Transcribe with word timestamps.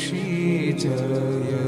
ऋषि 0.00 0.72
जय 0.80 1.59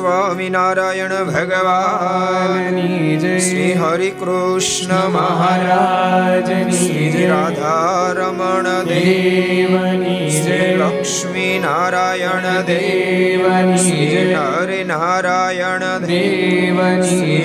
સ્વામિનારાયણ 0.00 1.14
ભગવાનની 1.26 3.16
જય 3.16 3.32
શ્રી 3.40 3.72
હરિ 3.74 4.10
કૃષ્ણ 4.20 5.16
મહારાજની 5.16 6.78
શ્રી 6.78 7.26
રાધારમણ 7.26 8.68
દેવની 8.88 10.30
જય 10.38 10.60
લક્ષ્મી 10.78 11.52
નારાયણ 11.58 12.48
દેવની 12.66 13.98
હરિ 14.34 14.80
નારાયણ 14.84 15.86
દેવની 16.06 17.42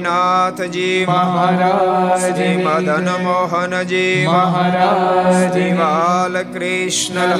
ગોપીનાથજી 0.00 1.06
મહારાજ 1.06 2.40
મદન 2.58 3.08
મોહનજી 3.22 4.26
મહારાજ 4.26 5.56
બાલકૃષ્ણ 5.74 7.34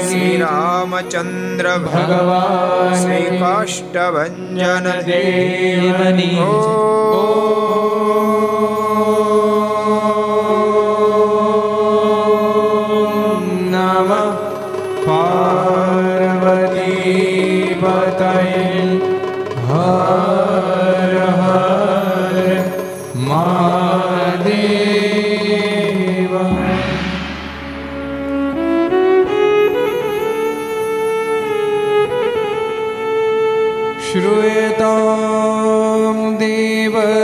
શ્રી 0.00 0.32
રામચંદ્ર 0.38 1.70
ભગવાન 1.86 2.96
શ્રી 2.96 3.38
કાષ્ટભન 3.38 4.64
દેવની 5.04 6.34
નમ 6.34 7.65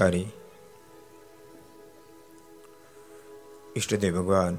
અવતારી. 0.00 0.26
ઈષ્ટદેવ 3.76 4.16
ભગવાન 4.16 4.56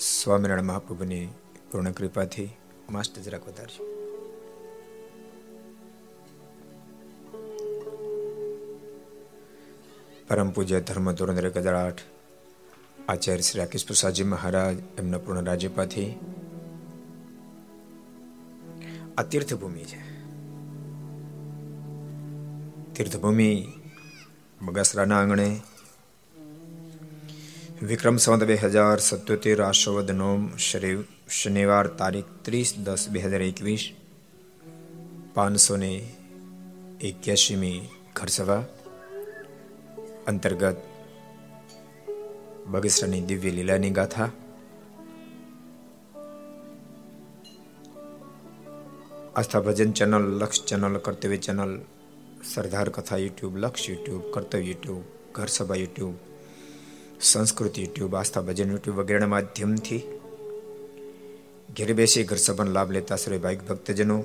સ્વામિનારાયણ 0.00 0.62
મહાપ્રભુની 0.62 1.28
પૂર્ણ 1.72 1.90
કૃપાથી 1.90 2.50
માસ્ટર 2.90 3.22
જરાક 3.22 3.48
વધારજો. 3.48 3.84
પરમ 10.28 10.50
પૂજ્ય 10.50 10.80
ધર્મ 10.80 11.12
ધોરણ 11.12 11.36
એક 11.36 11.58
આચાર્ય 13.08 13.42
શ્રી 13.42 13.58
રાકેશ 13.58 13.86
પ્રસાદજી 13.86 14.24
મહારાજ 14.24 14.76
એમના 14.98 15.18
પૂર્ણ 15.18 15.44
રાજ્યપાથી 15.44 16.14
આ 19.18 19.22
તીર્થભૂમિ 19.22 19.84
છે. 19.84 20.00
તીર્થભૂમિ 22.94 23.66
બગસરાના 24.62 25.18
આંગણે. 25.18 25.60
વિક્રમ 27.82 28.16
સંવત 28.16 28.44
બે 28.44 28.56
હજાર 28.56 28.98
સત્યોતેર 28.98 29.62
આશોવદ 29.62 30.10
નોમ 30.10 30.42
શરીફ 30.56 31.04
શનિવાર 31.30 31.86
તારીખ 31.86 32.24
ત્રીસ 32.42 32.74
દસ 32.78 33.08
બે 33.08 33.20
હજાર 33.20 33.42
એકવીસ, 33.42 33.84
પાંચસો 35.34 35.76
ને 35.76 35.92
એક્યાસીમી 37.00 37.78
ઘરસભા 38.16 38.64
અંતર્ગત 40.26 40.76
બગસરાની 42.66 43.20
દિવ્ય 43.20 43.50
લીલાની 43.50 43.90
ગાથા. 43.90 44.28
Aastha 49.36 49.60
Bhajan 49.60 49.92
channel, 49.92 50.24
Laksh 50.38 50.64
channel, 50.64 50.98
Kartavya 50.98 51.36
channel 51.36 51.72
Sardar 52.44 52.88
Katha 52.88 53.16
YouTube, 53.16 53.56
Laksh 53.56 53.88
YouTube, 53.88 54.22
કર્તવ્ય 54.32 54.60
યુટ્યુબ 54.60 55.02
ઘર 55.34 55.46
સભા 55.46 55.76
યુટ્યુબ, 55.76 56.14
સંસ્કૃતિ 57.20 57.82
યુટ્યુબ, 57.82 58.14
આસ્થા 58.14 58.40
ભજન 58.40 58.70
યુટ્યુબ 58.70 58.96
વગેરેના 58.96 59.26
માધ્યમથી 59.26 60.02
ઘેર 61.76 61.94
બેસી 61.94 62.24
ઘર 62.24 62.36
સભાનો 62.36 62.72
લાભ 62.72 62.90
લેતા 62.90 63.16
સર્વે 63.16 63.38
ભાઈક 63.38 63.68
ભક્તજનો 63.68 64.24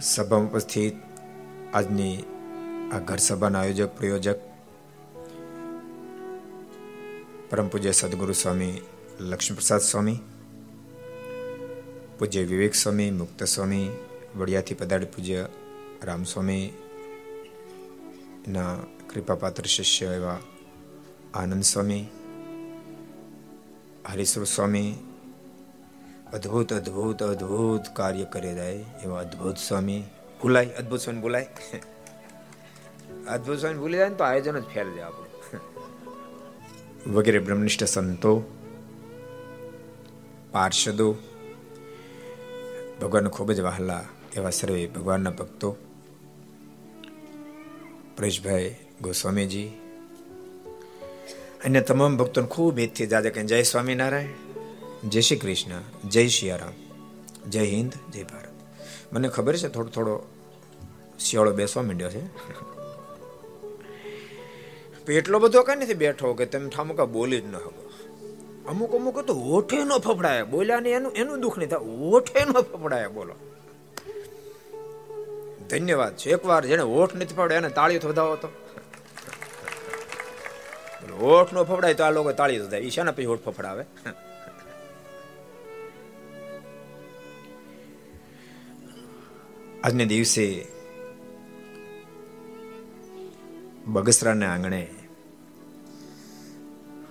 સભામાં 0.00 0.50
ઉપસ્થિત, 0.50 0.94
આજની 1.74 2.24
આ 2.92 2.98
ઘર 2.98 3.18
સભાના 3.18 3.58
આયોજક, 3.58 3.96
પ્રયોજક, 3.96 4.40
પરમ 7.50 7.68
પૂજ્ય 7.68 7.92
સદગુરુ 7.92 8.32
સ્વામી, 8.32 8.82
લક્ષ્મીપ્રસાદ 9.20 9.80
સ્વામી, 9.80 10.18
પૂજ્ય 12.18 12.42
વિવેક 12.42 12.74
સ્વામી, 12.74 13.10
મુક્ત 13.10 13.42
સ્વામી 13.44 13.88
વડિયાથી 14.36 14.74
પધારી 14.74 15.04
પૂજ્ય 15.04 15.46
રામસ્વામી 16.02 16.72
ના 18.48 18.76
કૃપાપાત્ર 19.14 19.62
શિષ્ય 19.62 20.06
એવા 20.06 20.38
આનંદ 21.34 21.62
સ્વામી 21.62 22.06
હરીશ્વર 24.12 24.44
સ્વામી 24.44 24.94
અદ્ભુત 26.32 26.72
અદ્ભુત 26.72 27.22
અદ્ભુત 27.22 27.96
કાર્ય 27.96 28.24
કરી 28.24 28.54
જાય 28.54 28.84
એવા 29.04 29.20
અદ્ભુત 29.20 29.56
સ્વામી. 29.56 30.04
ભૂલાય, 30.42 30.66
અદ્ભુત 30.66 31.00
સ્વામી 31.00 31.20
ભૂલાય. 31.20 31.48
અદ્ભુત 33.28 33.58
સ્વામી 33.58 33.78
ભૂલી 33.78 33.96
જાય 33.96 34.08
ને 34.08 34.14
તો 34.14 34.24
આયોજન 34.24 34.58
જ 34.58 34.64
ફેર 34.64 34.84
જાય 34.84 35.02
આપણું. 35.02 35.60
વગેરે 37.14 37.38
બ્રહ્મનિષ્ઠ 37.38 37.84
સંતો, 37.84 38.42
પાર્ષદો 40.52 41.16
ભગવાન 43.02 43.28
ખૂબ 43.28 43.52
જ 43.52 43.60
વહાલા 43.60 44.04
એવા 44.36 44.50
સર્વે 44.50 44.86
ભગવાનના 44.86 45.30
ભક્તો. 45.30 45.76
પરેશભાઈ 48.16 48.74
ગોસ્વામીજી. 49.02 49.70
અને 51.64 51.80
તમામ 51.80 52.16
ભક્તોને 52.16 52.46
ખૂબ 52.46 52.78
હિતથી 52.78 53.06
જાજે 53.06 53.30
કે 53.30 53.42
જય 53.42 53.62
સ્વામિનારાયણ, 53.62 54.28
જય 55.08 55.20
શ્રી 55.20 55.36
કૃષ્ણ, 55.36 56.08
જય 56.08 56.26
શિયારામ, 56.26 56.72
જય 57.50 57.60
હિન્દ, 57.60 58.12
જય 58.12 58.22
ભારત. 58.22 58.52
મને 59.12 59.28
ખબર 59.28 59.56
છે, 59.56 59.68
થોડો 59.68 59.88
થોડો 59.88 60.22
શિયાળો 61.18 61.52
બેસવા 61.52 61.82
માંડ્યો 61.82 62.10
છે. 62.10 62.26
એટલો 65.12 65.38
બધો 65.38 65.62
કઈ 65.62 65.76
નથી 65.76 65.94
બેઠો 65.94 66.34
કે 66.34 66.46
તમે 66.46 66.68
ઠામુકા 66.68 67.04
બોલી 67.04 67.40
જ 67.40 67.44
ન 67.44 67.52
શકો. 67.52 67.90
અમુક 68.68 68.94
અમુક 68.94 69.20
તો 69.20 69.34
ઓઠે 69.34 69.84
નો 69.84 69.98
ફફડાય. 69.98 70.44
બોલ્યા 70.44 70.80
ને 70.80 70.90
એનું 70.90 71.12
એનું 71.12 71.40
દુઃખ 71.40 71.58
નહીં 71.58 71.70
થાય. 71.70 71.80
ઓઠે 71.80 72.44
નો 72.44 72.62
ફફડાય, 72.62 73.08
બોલો. 73.08 73.34
ધન્યવાદ. 75.70 76.16
છે 76.16 76.30
એકવાર 76.30 76.66
જેને 76.66 76.82
ઓઠ 76.82 77.16
નથી 77.16 77.34
ફફડે 77.34 77.54
એને 77.54 77.68
તાળી 77.68 77.98
વધાવો 77.98 78.36
તો. 78.36 78.48
ઓઠ 81.20 81.52
નો 81.52 81.64
ફફડાય 81.64 81.94
તો 81.94 82.04
આ 82.04 82.10
લોકો 82.10 82.32
તાળી 82.32 82.58
વધાય. 82.58 82.80
એ 82.80 82.90
શાના 82.90 83.12
પછી 83.12 83.26
ઓઠ 83.26 83.44
ફફડાવે? 83.44 83.84
આજને 89.84 90.04
દિવસે 90.06 90.66
બગસરાના 93.86 94.52
આંગણે 94.52 94.86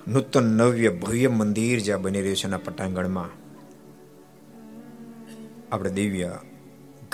નૂતન 0.08 0.44
નવ્ય 0.44 0.90
ભવ્ય 0.90 1.28
મંદિર 1.28 1.80
જ્યાં 1.80 2.02
બની 2.02 2.20
રહ્યું 2.20 2.36
છે 2.36 2.48
એના 2.48 2.58
પટાંગણમાં 2.58 3.32
આપણે 5.72 5.90
દિવ્ય 5.90 6.40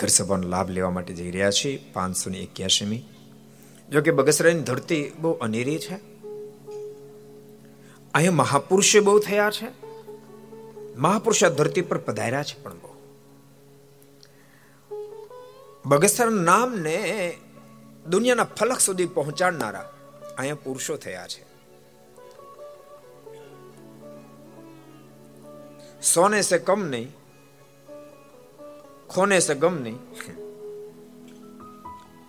ઘર 0.01 0.07
સભાનો 0.07 0.47
લાભ 0.47 0.69
લેવા 0.69 0.89
માટે 0.89 1.13
જઈ 1.13 1.31
રહ્યા 1.31 1.51
છીએ, 1.51 1.77
પાંચસો 1.93 2.29
ને 2.29 2.37
એક્યાસીમી 2.37 3.03
જોકે 3.89 4.11
બગસરાની 4.11 4.59
ધરતી 4.59 5.11
બહુ 5.19 5.31
અનેરી 5.31 5.79
છે. 5.79 5.95
અહીંયા 8.13 8.31
મહાપુરુષો 8.31 9.01
બહુ 9.01 9.19
થયા 9.19 9.51
છે. 9.51 9.67
મહાપુરુષ 10.95 11.43
ધરતી 11.43 11.81
પર 11.81 11.97
પધાર્યા 11.97 12.43
છે 12.43 12.63
પણ 12.63 12.73
બહુ. 12.73 12.91
બગસરા 15.85 16.29
નામને 16.29 17.37
દુનિયાના 18.09 18.43
ફલક 18.43 18.79
સુધી 18.79 19.05
પહોંચાડનારા 19.05 19.93
અહીંયા 20.37 20.55
પુરુષો 20.63 20.95
થયા 20.95 21.27
છે. 21.27 21.51
સોને 26.01 26.41
સે 26.41 26.57
કમ 26.57 26.83
નહીં 26.83 27.20
ખોને 29.11 29.39
સે 29.39 29.55
ગમ 29.55 29.81
નહીં 29.81 29.99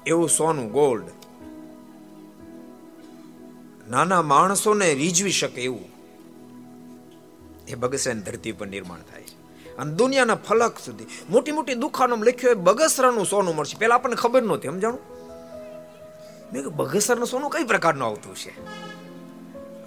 એવું 0.07 0.29
સોનું 0.29 0.73
ગોલ્ડ. 0.73 1.05
નાના 3.91 4.23
માણસોને 4.23 4.95
રીઝવી 4.95 5.31
શકે 5.31 5.63
એવું. 5.63 5.85
એ 7.69 7.75
બગસરાની 7.75 8.21
ધરતી 8.21 8.53
પર 8.53 8.67
નિર્માણ 8.67 8.99
થાય. 9.01 9.23
છે 9.23 9.43
અને 9.79 9.95
દુનિયાના 9.95 10.35
ફલક 10.35 10.79
સુધી. 10.79 11.07
મોટી 11.31 11.53
મોટી 11.53 11.75
દુકાનો 11.75 12.17
લખ્યું 12.17 12.55
હોય, 12.55 12.65
બગસરાનું 12.65 13.27
સોનું 13.27 13.57
મળશે. 13.57 13.79
પેલા 13.79 13.95
આપણને 13.95 14.17
ખબર 14.17 14.43
નહોતી, 14.43 14.69
સમજાણું? 14.69 15.01
મેં 16.53 16.65
બગસરાનું 16.65 17.27
સોનું 17.27 17.51
કઈ 17.51 17.65
પ્રકારનું 17.65 18.09
આવતું 18.09 18.37
છે? 18.37 18.53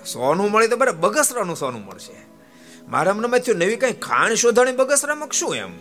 સોનું 0.05 0.51
મળે 0.51 0.67
તો 0.67 0.77
બરાબર 0.77 1.09
બગસરાનું 1.09 1.55
સોનું 1.55 1.85
મળશે. 1.85 2.13
મારા 2.87 3.13
મને 3.13 3.39
થયું, 3.39 3.57
નવી 3.57 3.75
કઈ 3.75 3.93
ખાણ 3.93 4.33
શોધાણી 4.33 4.71
બગસરામાં 4.71 5.29
શું 5.31 5.55
એમ? 5.55 5.71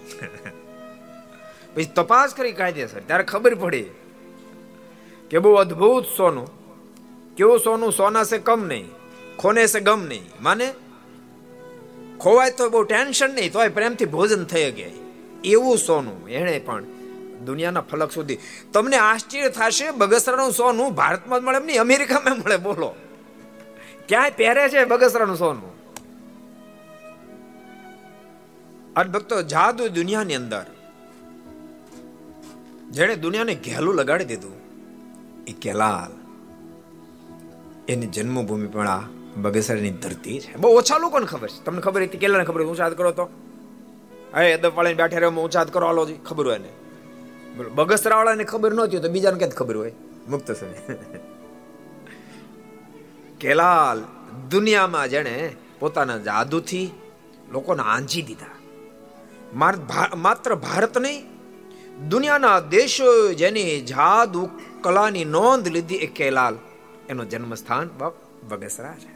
પછી 1.75 1.85
તપાસ 1.85 2.35
કરી 2.35 2.53
કાયદેસર, 2.53 3.01
ત્યારે 3.01 3.25
ખબર 3.25 3.55
પડી 3.55 3.85
કે 5.31 5.39
બહુ 5.39 5.53
અદ્ભુત 5.55 6.07
સોનું. 6.17 6.49
કેવું 7.37 7.59
સોનું? 7.59 7.93
સોના 7.93 8.23
સે 8.23 8.39
કમ 8.39 8.65
નહીં, 8.65 8.91
ખોને 9.39 9.67
સે 9.67 9.81
ગમ 9.81 10.03
નહીં. 10.07 10.25
માને? 10.43 10.73
ખોવાય 12.21 12.51
તો 12.51 12.71
બહુ 12.71 12.83
ટેન્શન 12.83 13.35
નહીં, 13.35 13.53
તોય 13.53 13.69
પ્રેમથી 13.69 14.05
ભોજન 14.05 14.45
થઈ 14.45 14.71
ગયા. 14.73 14.91
એવું 15.45 15.79
સોનું, 15.79 16.29
એણે 16.29 16.59
પણ 16.59 16.85
દુનિયાના 17.45 17.81
ફલક 17.81 18.13
સુધી. 18.13 18.39
તમને 18.73 18.97
આશ્ચર્ય 18.97 19.49
થશે, 19.49 19.91
બગસરાનું 19.91 20.53
સોનું 20.53 20.95
ભારતમાં 20.95 21.43
મળે 21.45 21.57
એમ 21.57 21.67
નહીં, 21.67 21.81
અમેરિકામાં 21.81 22.39
મળે, 22.39 22.57
બોલો. 22.57 22.95
ક્યાંય 24.09 24.31
પહેરે 24.31 24.69
છે 24.69 24.85
બગસરાનું 24.85 25.37
સોનું? 25.37 25.73
અને 28.97 29.11
ભક્તો, 29.11 29.43
જાદુ 29.43 29.89
દુનિયાની 29.89 30.35
અંદર. 30.35 30.67
જેણે 32.95 33.15
દુનિયાને 33.17 33.55
ઘેલું 33.67 33.95
લગાડી 33.95 34.25
દીધું, 34.25 34.57
એ 35.47 35.53
કેલાલ. 35.63 36.13
એની 37.89 38.11
જન્મભૂમિ 38.17 38.69
પણ 38.75 38.89
આ 38.89 39.03
બગસરાની 39.37 39.95
ધરતી 40.03 40.39
છે. 40.41 40.53
બહુ 40.57 40.69
ઓછા 40.79 40.99
લોકોને 40.99 41.27
ખબર 41.27 41.49
છે. 41.49 41.59
તમને 41.65 41.81
ખબર 41.81 42.01
હતી 42.03 42.21
કેલાને 42.23 42.45
ખબર 42.45 42.63
ઊંચાદ 42.63 42.93
કરો 42.99 43.11
તો. 43.19 43.27
હે 44.37 44.53
અદબ 44.53 44.73
બેઠે 45.01 45.19
રહે 45.19 45.29
ઊંચાદ 45.29 45.69
કરો, 45.75 45.85
હાલો 45.87 46.03
ખબર 46.29 46.47
હોય 46.51 46.61
ને 46.65 46.71
બગસરા 47.77 48.17
વાળાને 48.17 48.45
ખબર 48.45 48.73
નહોતી 48.75 49.01
તો 49.05 49.09
બીજાને 49.09 49.39
ક્યાં 49.39 49.59
ખબર 49.61 49.77
હોય? 49.77 49.93
મુક્ત 50.31 50.49
સમય 50.53 50.81
કેલાલ 53.41 53.99
દુનિયામાં 54.51 55.07
જેણે 55.11 55.35
પોતાના 55.81 56.19
જાદુથી 56.29 56.89
લોકોને 57.53 57.83
આંજી 57.93 58.25
દીધા. 58.29 58.57
માત્ર 60.25 60.51
ભારત 60.67 60.95
નહીં 60.99 61.21
દુનિયાના 61.95 62.61
દેશો 62.61 63.33
જેની 63.33 63.81
જાદુ 63.81 64.51
કલાની 64.81 65.25
નોંધ 65.25 65.69
લીધી 65.69 65.95
એ 65.95 66.07
કેલાલ. 66.07 66.59
એનો 67.09 67.25
જન્મસ્થાન 67.25 67.91
બગસરા 68.49 68.95
છે. 68.95 69.15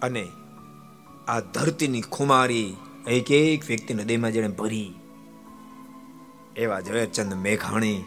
અને 0.00 0.28
આ 1.28 1.40
ધરતીની 1.40 2.00
ખુમારી 2.00 2.76
એક 3.06 3.30
એક 3.30 3.66
વ્યક્તિ 3.66 3.94
નદીમાં 3.94 4.32
જેને 4.32 4.48
ભરી. 4.48 4.94
એવા 6.56 6.80
ઝવેરચંદ 6.80 7.34
મેઘાણી. 7.34 8.04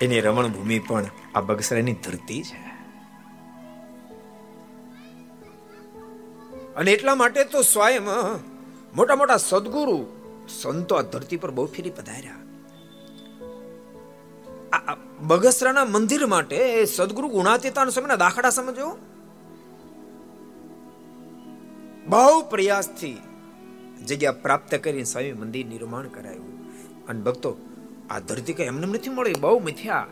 એની 0.00 0.20
રમણભૂમિ 0.20 0.78
પણ 0.78 1.06
આ 1.34 1.40
બગસરાની 1.40 1.92
ધરતી 1.92 2.42
છે. 2.42 2.69
અને 6.76 6.92
એટલા 6.92 7.14
માટે 7.14 7.44
તો 7.44 7.62
સ્વયં 7.62 8.04
મોટા 8.96 9.16
મોટા 9.16 9.36
સદગુરુ 9.36 10.06
સંતો 10.48 10.94
આ 10.94 11.02
ધરતી 11.02 11.36
પર 11.36 11.50
બહુ 11.50 11.66
ફેરી 11.66 11.90
પધાર્યા. 11.90 12.36
બગસરાના 15.20 15.84
મંદિર 15.84 16.26
માટે 16.26 16.84
સદગુરુ 16.84 17.28
ગુણાતીતાના 17.28 17.90
સમય 17.90 18.16
દાખલા 18.16 18.50
સમજો. 18.50 18.98
બહુ 22.06 22.42
પ્રયાસથી 22.50 23.18
જગ્યા 24.06 24.32
પ્રાપ્ત 24.32 24.74
કરી 24.74 25.04
સ્વામી 25.04 25.32
મંદિર 25.32 25.66
નિર્માણ 25.66 26.06
કરાયું. 26.06 26.50
અને 27.06 27.20
ભક્તો, 27.20 27.56
આ 28.10 28.18
ધરતી 28.18 28.52
કઈ 28.52 28.64
એમને 28.64 28.86
નથી 28.86 29.10
મળી? 29.10 29.34
બહુ 29.40 29.58
મિથ્યા. 29.58 30.06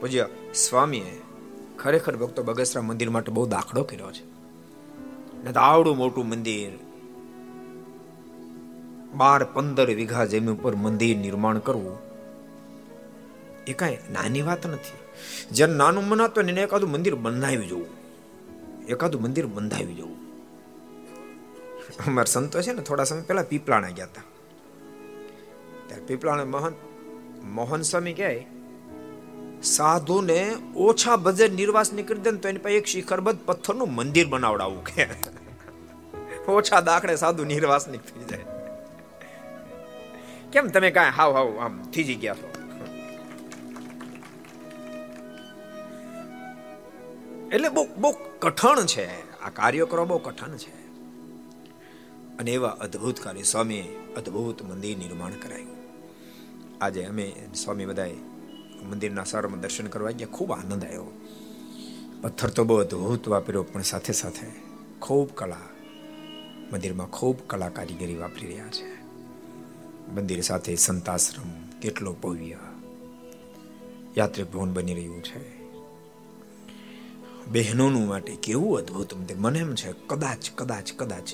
પૂજ્ય 0.00 0.28
સ્વામીએ 0.54 1.22
ખરેખર 1.78 2.16
ભક્તો 2.16 2.42
બગસરા 2.42 2.82
મંદિર 2.82 3.10
માટે 3.10 3.32
બહુ 3.32 3.46
દાખલો 3.46 3.84
કર્યો 3.84 4.12
છે. 4.12 4.31
ને 5.44 5.52
તો 5.52 5.60
આવડું 5.60 5.96
મોટું 5.96 6.28
મંદિર. 6.28 6.72
બાર 9.14 9.44
પંદર 9.44 9.88
વીઘા 9.90 10.24
જમીન 10.24 10.50
ઉપર 10.50 10.74
મંદિર 10.76 11.16
નિર્માણ 11.16 11.58
કરવું, 11.58 11.96
એ 13.66 13.72
કઈ 13.72 13.96
નાની 14.12 14.42
વાત 14.42 14.66
નથી. 14.66 14.98
જ્યારે 15.54 15.74
નાનું 15.74 16.08
મનાતો 16.08 16.40
એને 16.40 16.62
એકાદું 16.62 16.90
મંદિર 16.90 17.14
બંધાવી 17.14 17.66
જવું. 17.66 17.90
એકાદું 18.86 19.22
મંદિર 19.22 19.46
બંધાવી 19.46 19.94
જવું. 19.94 20.16
અમારા 22.06 22.24
સંતો 22.24 22.62
છે 22.62 22.72
ને 22.72 22.82
થોડા 22.82 23.04
સમય 23.04 23.20
પહેલા 23.20 23.42
પીપળાણા 23.42 23.90
ગયા 23.90 24.04
હતા. 24.04 24.24
ત્યારે 25.86 26.04
પીપળાણા 26.04 26.44
મહંત 26.44 26.76
મોહન 27.44 27.82
સ્વામી 27.82 28.12
કહે 28.12 28.46
સાધુને 29.62 30.56
ઓછા 30.76 31.16
બજેટ 31.16 31.52
નિર્વાસ 31.52 31.92
નીકળી 31.92 32.18
દે 32.18 32.32
તો 32.32 32.48
એની 32.48 32.58
પાસે 32.58 32.76
એક 32.76 32.86
શિખરબદ્ધ 32.86 33.38
પથ્થરનું 33.46 33.94
મંદિર 33.94 34.26
બનાવડાવું 34.26 34.84
કે. 34.84 35.06
ઓછા 36.48 36.80
દાખલે 36.80 37.16
સાધુ 37.16 37.44
નિર્વાસ 37.44 37.88
નીકળી 37.88 38.24
જાય. 38.24 38.44
કેમ 40.52 40.68
તમે 40.68 40.90
કાંઈ 40.90 41.10
હાવ 41.10 41.34
હાવ 41.34 41.58
આમ 41.58 41.82
થીજી 41.82 42.14
ગયા 42.14 42.34
છો? 42.34 42.52
એટલે 47.52 47.68
બહુ 47.68 47.88
બહુ 47.98 48.14
કઠણ 48.40 48.86
છે. 48.86 49.40
આ 49.40 49.50
કાર્ય 49.50 49.84
કરવા 49.84 50.04
બહુ 50.04 50.18
કઠણ 50.18 50.56
છે. 50.56 50.82
અને 52.38 52.50
એવા 52.50 52.68
અદ્ભુત 52.68 53.20
કાર્ય 53.20 53.42
સ્વામી 53.42 53.80
અદ્ભુત 54.16 54.62
મંદિર 54.62 54.98
નિર્માણ 54.98 55.30
કરાયું. 55.30 55.76
આજે 56.84 57.04
અમે 57.04 57.32
સ્વામી 57.54 57.86
બધાએ 57.86 58.14
મંદિરના 58.82 59.24
સારમાં 59.24 59.60
દર્શન 59.60 59.86
કરવા 59.86 60.10
ગયા. 60.10 60.28
ખૂબ 60.32 60.52
આનંદ 60.52 60.84
આવ્યો 60.84 61.06
પથ્થર 62.22 62.50
તો 62.50 62.64
બહુ 62.64 62.76
અદ્ભુત 62.76 63.28
વાપર્યો, 63.28 63.62
પણ 63.62 63.82
સાથે 63.82 64.12
સાથે 64.12 64.46
ખૂબ 64.98 65.30
કલા, 65.34 65.68
મંદિરમાં 66.72 67.10
ખૂબ 67.10 67.36
કલા 67.46 67.68
કારીગરી 67.68 68.16
વાપરી 68.16 68.46
રહ્યા 68.46 68.68
છે. 68.68 68.90
મંદિર 70.14 70.40
સાથે 70.40 70.76
સંતાશ્રમ, 70.76 71.50
કેટલો 71.80 72.12
ભવ્ય 72.12 72.58
યાત્રિક 74.18 74.52
ભવન 74.52 74.72
બની 74.72 74.94
રહ્યું 74.94 75.22
છે. 75.22 75.62
બહેનોનું 77.52 78.06
માટે 78.06 78.36
કેવું 78.42 78.78
અદ્ભુત 78.78 79.14
મંદિર. 79.14 79.36
મને 79.36 79.58
એમ 79.58 79.74
છે, 79.74 79.92
કદાચ 80.06 80.50
કદાચ 80.54 80.92
કદાચ 80.96 81.28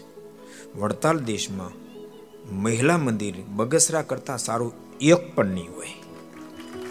વડતાલ 0.76 1.18
દેશમાં 1.18 1.72
મહિલા 2.62 2.98
મંદિર 2.98 3.34
બગસરા 3.48 4.02
કરતાં 4.02 4.38
સારું 4.38 4.72
એક 5.00 5.34
પણ 5.34 5.46
નહીં 5.46 5.70
હોય. 5.76 5.94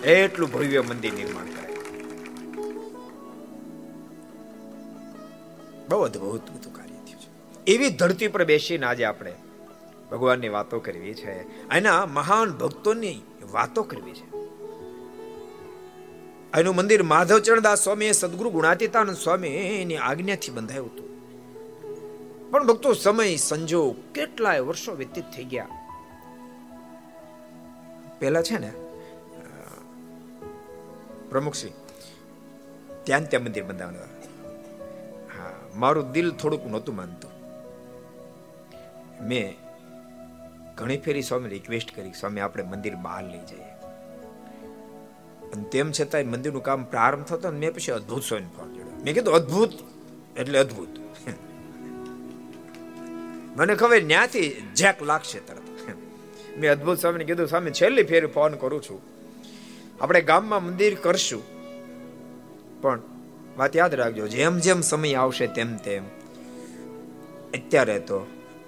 એટલું 0.07 0.51
ભવ્ય 0.51 0.81
મંદિર 0.81 1.13
નિર્માણ 1.13 1.45
કરે 1.45 1.73
બહુ 5.89 6.01
અદભુત 6.01 6.51
બધું 6.51 6.73
કાર્ય 6.73 6.93
થયું 6.93 7.19
છે. 7.19 7.63
એવી 7.65 7.89
ધરતી 7.89 8.27
પર 8.27 8.45
બેસીને 8.45 8.85
આજે 8.85 9.05
આપણે 9.05 9.35
ભગવાનની 10.11 10.49
વાતો 10.49 10.79
કરવી 10.79 11.13
છે. 11.13 11.67
એના 11.69 12.05
મહાન 12.05 12.51
ભક્તોની 12.51 13.21
વાતો 13.51 13.83
કરવી 13.83 14.11
છે. 14.11 14.37
એનું 16.59 16.75
મંદિર 16.75 17.03
માધવ 17.03 17.39
ચરણદાસ 17.39 17.83
સ્વામી 17.83 18.13
સદગુરુ 18.13 18.49
ગુણાતીતાનંદ 18.49 19.17
સ્વામીની 19.17 19.95
આજ્ઞાથી 19.95 20.51
બંધાયું 20.51 20.87
હતું. 20.87 21.07
પણ 22.51 22.67
ભક્તો 22.67 22.93
સમય, 22.93 23.35
સંજોગ 23.35 24.13
કેટલાય 24.13 24.59
વર્ષો 24.59 24.93
વ્યતીત 24.95 25.23
થઈ 25.35 25.43
ગયા. 25.43 25.67
પેલા 28.19 28.41
છે 28.41 28.57
ને 28.57 28.71
પ્રમુખશ્રી 31.29 31.73
ત્યાં 33.03 33.29
ત્યાં 33.29 33.43
મંદિર 33.43 33.63
બંધાવવાનું 33.63 34.01
હા, 35.27 35.51
મારું 35.75 36.11
દિલ 36.11 36.31
થોડુંક 36.31 36.67
નહોતું 36.67 36.95
માનતું. 36.95 37.31
મેં 39.27 39.55
ઘણી 40.75 40.97
ફેરી 40.97 41.21
સ્વામી 41.21 41.49
રિક્વેસ્ટ 41.49 41.95
કરી 41.95 42.11
સ્વામી 42.11 42.39
આપણે 42.39 42.63
મંદિર 42.63 42.95
બહાર 42.95 43.23
લઈ 43.23 43.39
જઈએ. 43.39 43.67
અને 45.51 45.63
તેમ 45.63 45.91
છતાં 45.91 46.23
મંદિરનું 46.23 46.63
કામ 46.63 46.83
પ્રારંભ 46.83 47.25
થતો 47.25 47.51
ને 47.51 47.59
મેં 47.59 47.73
પછી 47.73 47.91
અદ્ભુત 47.91 48.23
સ્વામી 48.23 48.45
ફોન 48.57 48.69
જોડ્યો 48.69 49.03
મેં 49.03 49.13
કીધું, 49.13 49.33
અદ્ભુત? 49.33 49.69
એટલે 50.37 50.59
અદ્ભુત. 50.59 50.89
મને 53.57 53.75
ખબર 53.75 54.03
ન્યાથી 54.03 54.49
જેક 54.75 55.03
લાગશે 55.03 55.39
તરત. 55.39 55.57
મેં 56.57 56.71
અદ્ભુત 56.71 56.97
સ્વામીને 56.97 57.23
કીધું, 57.23 57.47
સ્વામી, 57.47 57.71
છેલ્લી 57.71 58.03
ફેરી 58.03 58.27
ફોન 58.27 58.53
કરું 58.53 58.81
છું. 58.81 59.16
આપણે 60.01 60.21
ગામમાં 60.21 60.63
મંદિર 60.63 60.95
કરશું. 60.95 61.43
પણ 62.81 63.01
વાત 63.57 63.75
યાદ 63.75 63.93
રાખજો, 63.95 64.27
જેમ 64.27 64.57
જેમ 64.59 64.81
સમય 64.81 65.13
આવશે 65.15 65.47
તેમ 65.47 65.75
તેમ. 65.77 66.03
અત્યારે 67.53 67.99
તો 67.99 68.19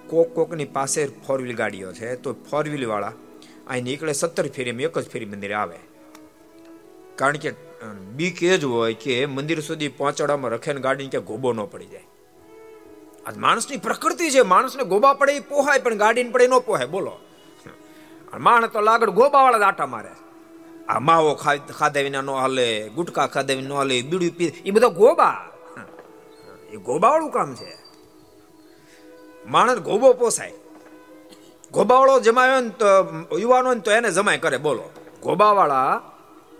કોક 0.08 0.28
કોકની 0.34 0.64
પાસે 0.64 1.00
ફોર 1.26 1.38
વ્હીલ 1.42 1.56
ગાડીઓ 1.56 1.92
છે, 1.92 2.14
તો 2.16 2.32
ફોર 2.50 2.64
વ્હીલ 2.68 2.86
વાળા 2.86 3.12
અહીં 3.68 3.84
નીકળે 3.84 4.12
સત્તર 4.12 4.46
ફેરીમાં 4.48 4.82
એક 4.82 4.98
જ 4.98 5.06
ફેરી 5.08 5.24
મંદિર 5.24 5.54
આવે. 5.54 5.78
કારણ 7.16 7.36
કે 7.36 7.50
બીક 8.16 8.42
એ 8.42 8.56
જ 8.58 8.64
હોય 8.64 8.94
કે 8.94 9.26
મંદિર 9.26 9.60
સુધી 9.60 9.90
પહોંચાડવામાં 9.98 10.50
રખે 10.50 10.72
ને 10.72 10.80
ગાડી 10.80 11.08
ક્યાં 11.08 11.24
ગોબો 11.24 11.52
ન 11.52 11.60
પડી 11.64 11.86
જાય. 11.86 12.06
આ 13.26 13.32
માણસની 13.36 13.76
પ્રકૃતિ 13.76 14.26
છે, 14.30 14.42
માણસને 14.54 14.84
ગોબા 14.84 15.14
પડે 15.14 15.36
એ 15.36 15.40
પોહાય, 15.40 15.78
પણ 15.78 15.96
ગાડીને 15.96 16.30
પડે 16.30 16.46
ન 16.46 16.58
પોહાય. 16.58 16.86
બોલો. 16.86 17.14
માણસ 18.38 18.72
તો 18.72 18.80
લાગડ 18.80 19.10
ગોબા 19.10 19.42
વાળા 19.42 19.68
આટા 19.68 19.86
મારે 19.86 20.12
આ 20.90 20.98
માવો 20.98 21.34
ખાધા 21.78 22.00
વિના 22.00 22.20
નો 22.20 22.34
હાલે, 22.34 22.88
ગુટકા 22.88 23.26
ખાધા 23.26 23.54
વિના 23.54 23.68
નો 23.68 23.76
હાલે, 23.76 24.02
બીડી 24.02 24.30
પી 24.30 24.46
એ 24.46 24.70
બધા 24.70 24.86
ગોબા. 24.86 25.48
એ 26.72 26.76
ગોબાવાળું 26.76 27.30
કામ 27.30 27.54
છે. 27.54 27.72
માણસ 29.46 29.78
ગોબો 29.78 30.12
પોસાય. 30.12 30.52
ગોબાવાળો 31.72 32.20
જમાયો 32.20 32.60
ને 32.60 32.68
તો, 32.68 32.86
યુવાનો 33.38 33.74
ને 33.74 33.80
તો 33.80 33.90
એને 33.90 34.10
જમાય 34.10 34.38
કરે, 34.38 34.56
બોલો. 34.56 34.90
ગોબાવાળા 35.22 36.02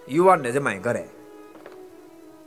યુવાનને 0.09 0.51
જમાય 0.53 0.79
કરે. 0.79 1.09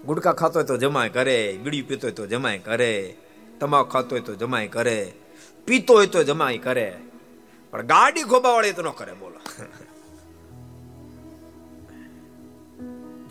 ગુટકા 0.06 0.32
ખાતો 0.32 0.60
હોય 0.60 0.63
તો 0.63 0.78
જમાય 0.78 1.10
કરે, 1.10 1.60
બીડી 1.63 1.82
પીતો 1.82 2.08
હોય 2.08 2.12
તો 2.12 2.28
જમાય 2.28 2.60
કરે, 2.60 3.17
તમાકુ 3.60 3.89
ખાતો 3.89 4.15
હોય 4.15 4.22
તો 4.22 4.36
જમાય 4.36 4.67
કરે, 4.67 5.13
પીતો 5.65 5.93
હોય 5.93 6.08
તો 6.08 6.24
જમાય 6.24 6.58
કરે. 6.58 6.98
પણ 7.72 7.82
ગાડી 7.82 8.24
ગોબાવાળી 8.24 8.72
તો 8.72 8.82
ન 8.82 8.89
કરે, 8.89 9.13
બોલો. 9.13 9.39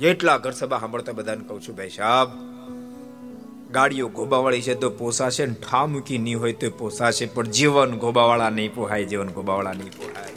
જેટલા 0.03 0.39
ઘર 0.39 0.51
સભા 0.51 0.79
સાંભળતા 0.79 1.13
બધાને 1.13 1.45
કહું 1.49 1.63
છું, 1.63 1.77
ભાઈ 1.77 1.89
સાહેબ, 1.89 2.29
ગાડીઓ 3.73 4.09
ગોબાવાળી 4.09 4.63
છે 4.63 4.75
તો 4.75 4.91
પોસાશે 4.91 5.47
ને 5.47 5.55
ઠા 5.55 5.87
મૂકી 5.87 6.19
નહીં 6.19 6.41
હોય 6.41 6.53
તો 6.53 6.71
પોસાશે, 6.71 7.27
પણ 7.27 7.47
જીવન 7.47 7.99
ગોબાવાળા 7.99 8.51
નહીં 8.51 8.75
પોહાય, 8.75 9.05
જીવન 9.05 9.29
ગોબાવાળા 9.29 9.73
નહીં 9.73 9.91
પોહાય. 9.91 10.33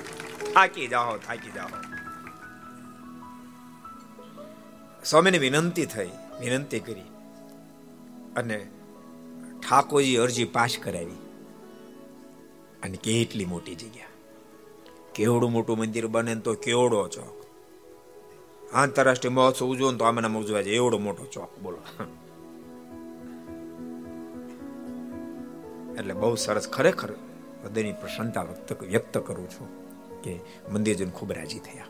થાકી 0.54 0.88
જાઓ 0.88 1.18
થાકી 1.18 1.52
જાઓ. 1.52 1.68
સ્વામીને 5.06 5.38
વિનંતી 5.38 5.86
થઈ, 5.86 6.10
વિનંતી 6.40 6.80
કરી 6.80 7.02
અને 8.38 8.68
ઠાકોરજી 9.70 10.16
અરજી 10.16 10.46
પાસ 10.46 10.78
કરાવી. 10.84 11.18
અને 12.84 12.98
કેટલી 12.98 13.46
મોટી 13.46 13.76
જગ્યા. 13.76 14.06
કેવડું 15.16 15.52
મોટું 15.52 15.78
મંદિર 15.78 16.08
બને 16.08 16.36
તો 16.36 16.54
કેવડો 16.54 17.08
ચોક. 17.08 17.45
આંતરરાષ્ટ્રીય 18.74 19.34
મહોત્સવ 19.34 19.66
ઉજવો 19.66 19.92
તો 19.92 20.06
આમાં 20.06 20.36
ઉજવા 20.36 20.64
છે. 20.64 20.72
એવડો 20.72 20.98
મોટો 20.98 21.24
ચોક, 21.24 21.60
બોલો. 21.60 21.78
એટલે 26.00 26.14
બહુ 26.14 26.36
સરસ, 26.36 26.70
ખરેખર 26.70 27.12
હૃદયની 27.64 27.94
પ્રસન્નતા 27.94 28.44
વ્યક્ત 28.44 28.84
વ્યક્ત 28.84 29.18
કરું 29.18 29.50
છું 29.50 29.86
કે 30.22 30.40
મંદિર 30.72 31.10
ખૂબ 31.10 31.32
રાજી 31.32 31.60
થયા. 31.60 31.86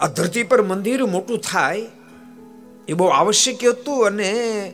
આ 0.00 0.08
ધરતી 0.08 0.42
પર 0.42 0.62
મંદિર 0.62 1.06
મોટું 1.06 1.38
થાય 1.38 1.86
એ 2.88 2.92
બહુ 2.92 3.06
આવશ્યક 3.06 3.64
હતું 3.64 4.06
અને 4.06 4.72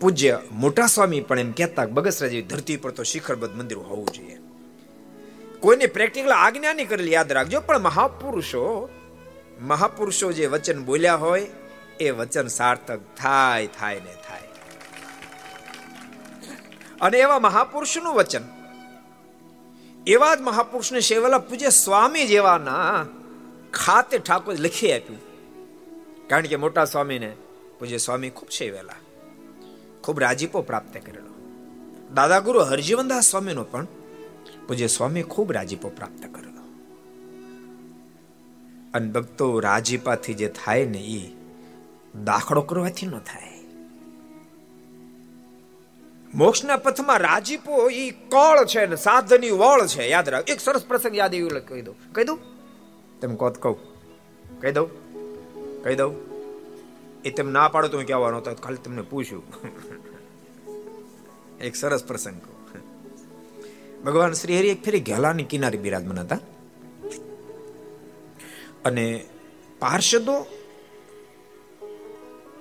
પૂજ્ય 0.00 0.38
મોટા 0.52 0.86
સ્વામી 0.86 1.20
પણ 1.20 1.38
એમ 1.38 1.52
કહેતા 1.52 1.86
બગસરા 1.86 2.28
જેવી 2.28 2.42
ધરતી 2.42 2.76
પર 2.76 2.90
તો 2.90 3.02
શિખરબદ્ધ 3.02 3.56
મંદિર 3.56 3.78
હોવું 3.78 4.06
જોઈએ. 4.06 4.38
કોઈને 5.60 5.86
પ્રેક્ટિકલ 5.86 6.30
આજ્ઞા 6.30 6.72
નહીં 6.72 6.88
કરેલી, 6.88 7.12
યાદ 7.12 7.32
રાખજો, 7.32 7.60
પણ 7.60 7.78
મહાપુરુષો 7.78 8.90
મહાપુરુષો 9.62 10.32
જે 10.32 10.46
વચન 10.46 10.84
બોલ્યા 10.84 11.14
હોય, 11.14 11.46
એ 12.00 12.10
વચન 12.10 12.46
સાર્થક 12.46 13.00
થાય 13.16 13.66
થાય 13.66 13.94
ને 13.94 14.14
થાય. 14.28 14.40
અને 17.00 17.18
એવા 17.18 17.38
મહાપુરુષનું 17.38 18.14
વચન. 18.14 18.40
એવા 20.06 20.34
જ 20.34 20.40
મહાપુરુષને 20.40 21.00
સેવેલા 21.00 21.38
પૂજ્ય 21.38 21.68
સ્વામી 21.68 22.26
જેવાના 22.26 23.06
ખાતે 23.72 24.18
ઠાકોર 24.18 24.54
લખી 24.58 24.92
આપ્યું. 24.92 25.20
કારણ 26.28 26.42
કે 26.42 26.56
મોટા 26.56 26.84
સ્વામીને 26.84 27.36
પૂજ્ય 27.78 27.96
સ્વામી 27.96 28.30
ખૂબ 28.30 28.50
સેવેલા 28.50 28.94
ખૂબ 30.00 30.20
રાજીપો 30.20 30.62
પ્રાપ્ત 30.62 30.94
કરેલો. 31.06 31.32
દાદા 32.14 32.40
ગુરુ 32.40 32.60
હરજીવનદાસ 32.60 33.30
સ્વામીનો 33.30 33.64
પણ 33.64 33.86
પૂજ્ય 34.68 34.86
સ્વામી 34.86 35.22
ખૂબ 35.22 35.52
રાજીપો 35.52 35.88
પ્રાપ્ત 35.88 36.34
કરેલો 36.34 36.51
અને 38.94 39.08
ભક્તો 39.08 39.60
રાજીપાથી 39.60 40.34
જે 40.34 40.48
થાય 40.48 40.84
ને 40.84 40.98
એ 40.98 41.32
દાખલો 42.24 42.62
કરવાથી 42.62 43.06
ન 43.06 43.18
થાય. 43.18 43.52
મોક્ષના 46.34 46.76
પથમાં 46.76 47.18
રાજીપો 47.18 47.90
એ 47.90 48.10
કળ 48.10 48.64
છે 48.64 48.86
ને 48.86 48.96
સાધની 48.96 49.50
વળ 49.50 49.86
છે, 49.86 50.08
યાદ 50.08 50.28
રાખ. 50.28 50.50
એક 50.50 50.60
સરસ 50.60 50.84
પ્રસંગ 50.84 51.16
યાદ 51.16 51.34
એવું 51.34 51.66
કહી 51.68 51.82
દઉં. 51.82 51.94
કહી 52.12 52.24
દઉં? 52.24 52.38
તેમ 53.20 53.36
કોત 53.36 53.58
કહું? 53.58 53.76
કહી 54.60 54.72
દઉં? 54.72 54.88
કહી 55.84 55.94
દઉં? 55.94 56.32
એ 57.24 57.30
તેમ 57.30 57.50
ના 57.50 57.68
પાડો 57.68 57.88
તો 57.88 57.96
હું 57.96 58.06
કહેવાનો 58.06 58.36
હતો 58.36 58.54
ખાલી 58.54 58.76
તમને 58.76 59.02
પૂછ્યું 59.02 59.42
એક 61.60 61.76
સરસ 61.76 62.04
પ્રસંગ 62.04 62.40
કહું. 62.40 62.52
ભગવાન 64.04 64.32
શ્રી 64.32 64.58
હરિ 64.58 64.68
એક 64.68 64.84
ફેરી 64.84 65.00
ઘેલાની 65.00 65.44
કિનારે 65.44 65.78
બિરાજમાન 65.78 66.18
હતા. 66.18 66.38
અને 68.84 69.24
પાર્ષદો 69.78 70.46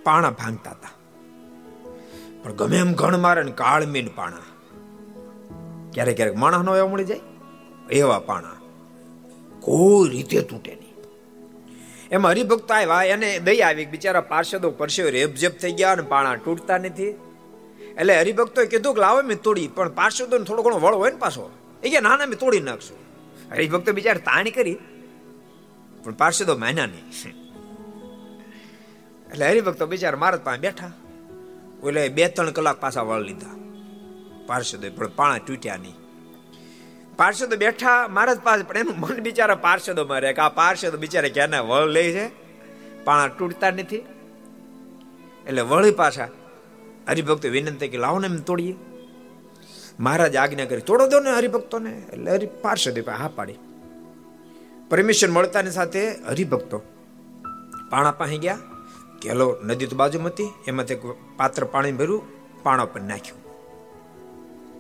પાણા 0.03 0.29
ભાંગતા 0.29 0.71
હતા. 0.71 0.89
પણ 2.43 2.53
ગમે 2.53 2.77
એમ 2.77 2.93
ઘણ 2.93 3.17
મારે 3.17 3.43
ને 3.43 3.51
કાળમીન 3.51 4.07
પાણા. 4.07 4.38
ક્યારેક 5.93 6.15
ક્યારેક 6.15 6.36
માણસ 6.36 6.65
નો 6.65 6.75
એવા 6.75 6.88
મળી 6.88 7.05
જાય, 7.05 7.19
એવા 7.91 8.19
પાણા. 8.19 8.55
કોઈ 9.60 10.10
રીતે 10.10 10.41
તૂટે 10.41 10.75
નહીં. 10.75 10.95
એમ 12.12 12.27
હરિભક્ત 12.27 12.71
આવ્યા, 12.71 13.03
એને 13.03 13.39
દઈ 13.39 13.60
આવી, 13.60 13.86
બિચારા 13.86 14.21
પાર્ષદો 14.21 14.71
પરસે 14.71 15.12
રેબજેબ 15.12 15.51
થઈ 15.51 15.71
ગયા 15.71 15.91
અને 15.91 16.01
પાણા 16.01 16.36
તૂટતા 16.36 16.77
નથી. 16.77 17.07
એટલે 17.99 18.19
હરિભક્તોએ 18.19 18.65
કીધું 18.65 18.95
કે 18.95 19.01
લાવો 19.01 19.21
મેં 19.21 19.41
તોડી, 19.41 19.67
પણ 19.67 19.89
પાર્ષદો 19.89 20.39
થોડો 20.39 20.62
ઘણો 20.62 20.79
વળ 20.79 20.93
હોય 20.93 21.12
ને 21.12 21.17
પાછો. 21.17 21.51
એ 21.84 21.89
કે 21.89 21.99
ના 21.99 22.17
ના, 22.17 22.25
મેં 22.25 22.39
તોડી 22.39 22.60
નાખશું. 22.60 22.97
હરિભક્તો 23.51 23.91
બિચારા 23.91 24.17
તાણી 24.17 24.51
કરી 24.51 24.77
પણ 26.03 26.11
પાર્ષદો 26.11 26.57
માન્યા 26.57 26.85
નહીં. 26.85 27.09
એટલે 29.31 29.49
હરિભક્તો 29.49 29.85
બિચારા 29.85 30.17
મારા 30.17 30.37
પાસે 30.37 30.61
બેઠા. 30.61 30.91
એટલે 31.87 32.07
બે 32.09 32.27
ત્રણ 32.27 32.51
કલાક 32.51 32.79
પાછા 32.79 33.01
વળ 33.01 33.21
લીધા. 33.21 33.55
પાર્ષદો 34.47 34.89
પણ 34.95 35.07
પાણા 35.07 35.37
તૂટ્યા 35.37 35.77
નહીં. 35.77 35.95
પાર્ષદો 37.17 37.55
બેઠા 37.55 38.07
મહારાજ 38.07 38.39
પાસે, 38.39 38.63
પણ 38.63 38.77
એનું 38.77 38.99
મન 38.99 39.21
બિચારા 39.21 39.55
પાર્ષદો 39.55 40.05
મારે 40.05 40.33
કે 40.33 40.41
આ 40.41 40.49
પાર્ષદો 40.49 40.97
બિચારા 40.97 41.29
ક્યાંના 41.29 41.61
વળ 41.61 41.87
લે 41.87 42.11
છે? 42.11 42.27
પાણા 43.03 43.27
તૂટતા 43.27 43.71
નથી. 43.71 43.97
એટલે 45.47 45.61
વળી 45.61 45.91
પાછા 45.91 46.27
હરિભક્તો 47.07 47.49
વિનંતી 47.49 47.87
કે 47.87 47.97
લાવો 47.97 48.19
ને 48.19 48.27
એમ 48.27 48.35
તોડીએ. 48.35 48.75
મહારાજ 49.99 50.35
આજ્ઞા 50.35 50.65
કરી, 50.65 50.81
તોડો 50.81 51.07
દો 51.07 51.19
ને 51.19 51.31
હરિભક્તોને. 51.31 51.91
એટલે 52.13 52.31
હરિ 52.31 52.47
પાર્ષદે 52.61 53.01
હા 53.01 53.27
પાડી. 53.27 53.53
પરમિશન 54.91 55.32
મળતાની 55.32 55.71
સાથે 55.71 56.12
હરિભક્તો 56.12 56.82
પાણા 57.89 58.12
પાસે 58.12 58.38
ગયા 58.38 58.58
કેલો 59.21 59.58
નદી 59.63 59.86
તો 59.86 59.95
બાજુમાં 59.95 60.32
હતી 60.32 60.49
એમાંથી 60.67 60.95
પાત્ર 61.38 61.63
પાણી 61.63 61.91
ભર્યું, 61.91 62.23
પાણા 62.63 62.86
પર 62.86 63.01
નાખ્યું. 63.01 63.39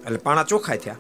એટલે 0.03 0.17
પાણા 0.17 0.43
ચોખ્ખા 0.43 0.75
થયા. 0.75 0.95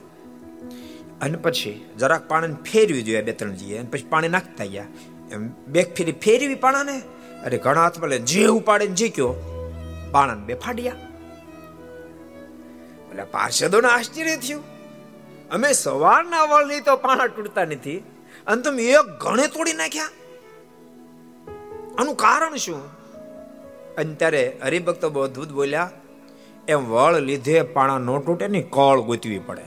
અને 1.21 1.37
પછી 1.37 1.73
જરાક 1.99 2.27
પાણીને 2.27 2.55
ફેરવી 2.71 3.01
જોઈએ 3.01 3.21
બે 3.21 3.31
ત્રણ 3.31 3.51
જઈએ 3.51 3.77
અને 3.77 3.89
પછી 3.89 4.03
પાણી 4.03 4.27
નાખતા 4.27 4.65
ગયા. 4.65 4.85
એમ 5.31 5.49
બે 5.67 5.83
ફેરી, 5.83 6.11
ફેરવી 6.11 6.55
પાણાને, 6.55 7.01
અરે 7.45 7.57
ઘણા 7.57 7.83
હાથમાં 7.83 8.09
લે, 8.09 8.17
જે 8.17 8.45
ઉપાડે 8.45 8.87
જે 8.87 9.09
કયો. 9.09 9.33
પાણાને 10.11 10.45
બે 10.45 10.53
ફાડ્યા 10.53 10.95
એટલે 13.11 13.23
પાર્ષદોને 13.23 13.87
આશ્ચર્ય 13.87 14.37
થયું. 14.37 14.63
અમે 15.49 15.73
સવારના 15.73 16.43
વળી 16.43 16.81
તો 16.81 16.95
પાણા 16.95 17.27
તૂટતા 17.27 17.65
નથી. 17.65 18.03
અને 18.47 18.61
તમે 18.61 18.83
એક 18.83 19.05
ઘણે 19.19 19.47
તોડી 19.47 19.73
નાખ્યા? 19.73 20.05
આનું 21.97 22.15
કારણ 22.15 22.55
શું? 22.55 22.85
અને 23.95 24.15
ત્યારે 24.15 24.59
હરિભક્તો 24.63 25.09
અદભુત 25.09 25.51
બોલ્યા, 25.51 25.91
એમ 26.67 26.89
વળ 26.89 27.15
લીધે 27.15 27.61
પાણા 27.61 27.97
નો 27.97 28.19
તૂટે 28.19 28.47
ને 28.47 28.61
કળ 28.61 28.99
ગોતવી 28.99 29.39
પડે. 29.39 29.61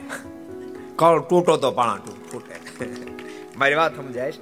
કળ 0.97 1.21
તૂટો 1.21 1.57
તો 1.57 1.71
પાણા 1.71 1.97
તૂટે. 1.97 2.85
મારી 3.57 3.75
વાત 3.75 3.97
સમજાય 3.97 4.33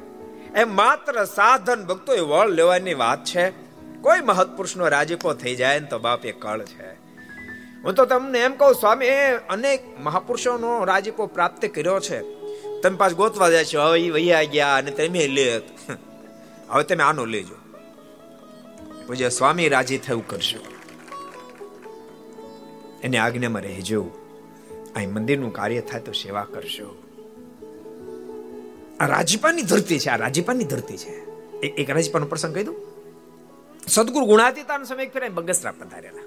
એમ 0.54 0.76
માત્ર 0.76 1.24
સાધન 1.24 1.84
ભક્તો 1.84 2.14
એ 2.14 2.20
વળ 2.20 2.48
લેવાની 2.48 2.94
વાત 2.94 3.24
છે. 3.24 3.50
કોઈ 4.00 4.20
મહત્પુરુષનો 4.20 4.88
રાજીપો 4.88 5.34
થઈ 5.34 5.54
જાય 5.54 5.80
ને 5.80 5.86
તો 5.86 5.98
બાપ 5.98 6.26
એ 6.26 6.32
કળ 6.32 6.62
છે. 6.62 6.92
હું 7.84 7.94
તો 7.94 8.04
તમને 8.04 8.40
એમ 8.40 8.56
કહું, 8.56 8.74
સ્વામી 8.74 9.08
અનેક 9.50 10.00
મહાપુરુષોનો 10.00 10.84
રાજીપો 10.84 11.26
પ્રાપ્ત 11.26 11.64
કર્યો 11.66 12.00
છે. 12.00 12.41
તમે 12.82 12.96
પાછ 12.96 13.10
ગોતવા 13.10 13.50
છો. 13.62 13.80
હવે 13.80 14.10
વૈયા 14.10 14.42
ગયા 14.42 14.74
અને 14.74 14.90
તમે 14.90 15.26
લે. 15.26 15.60
હવે 16.68 16.84
તમે 16.84 17.02
આનો 17.02 17.24
લેજો. 17.24 17.54
પૂજ્ય 19.06 19.28
સ્વામી 19.28 19.68
રાજી 19.68 19.98
થયું 19.98 20.26
કરશો. 20.26 20.58
એને 23.02 23.18
આજ્ઞામાં 23.18 23.62
રહેજો. 23.62 24.10
અહીં 24.96 25.12
મંદિરનું 25.12 25.52
કાર્ય 25.52 25.80
થાય 25.80 26.00
તો 26.00 26.12
સેવા 26.12 26.44
કરશો. 26.44 27.02
આ 29.00 29.06
રાજીપાની 29.06 29.62
ધરતી 29.62 29.98
છે, 29.98 30.08
આ 30.08 30.16
રાજીપાની 30.16 30.64
ધરતી 30.64 30.96
છે. 30.96 31.10
એક 31.66 31.90
રાજીપાનો 31.90 32.26
પ્રસંગ 32.26 32.54
કહી 32.54 32.64
દઉં. 32.64 32.76
સદગુરુ 33.88 34.26
ગુણાતીતાનો 34.26 34.84
સમય 34.84 35.06
ફેરે 35.06 35.28
બગસરા 35.28 35.72
પધારેલા. 35.72 36.22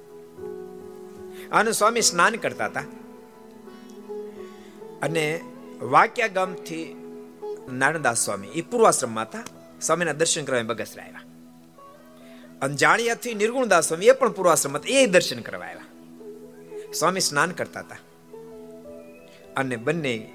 અને 1.52 1.72
સ્વામી 1.72 2.02
સ્નાન 2.02 2.36
કરતા 2.36 2.66
હતા. 2.66 2.84
અને 5.02 5.42
વાક્યા 5.82 6.28
ગામથી 6.28 6.96
નારણદાસ 7.72 8.26
સ્વામી 8.26 8.48
એ 8.48 8.62
પૂર્વાશ્રમમાં 8.62 9.24
હતા. 9.24 9.44
સ્વામીના 9.82 10.14
દર્શન 10.14 10.44
કરવા 10.46 10.64
બગસરા 10.64 11.04
આવ્યા. 11.04 11.22
અંજાણિયાથી 12.62 13.34
નિર્ગુણદાસ 13.34 13.88
સ્વામી 13.88 14.06
એ 14.06 14.12
પણ 14.12 14.32
પૂર્વાશ્રમ 14.32 14.76
હતા. 14.76 14.84
એ 14.88 15.06
દર્શન 15.06 15.40
કરવા 15.40 15.66
આવ્યા. 15.66 15.82
સ્વામી 16.94 17.20
સ્નાન 17.20 17.52
કરતા 17.52 17.80
હતા. 17.80 17.96
અને 19.58 19.76
બંને 19.76 20.34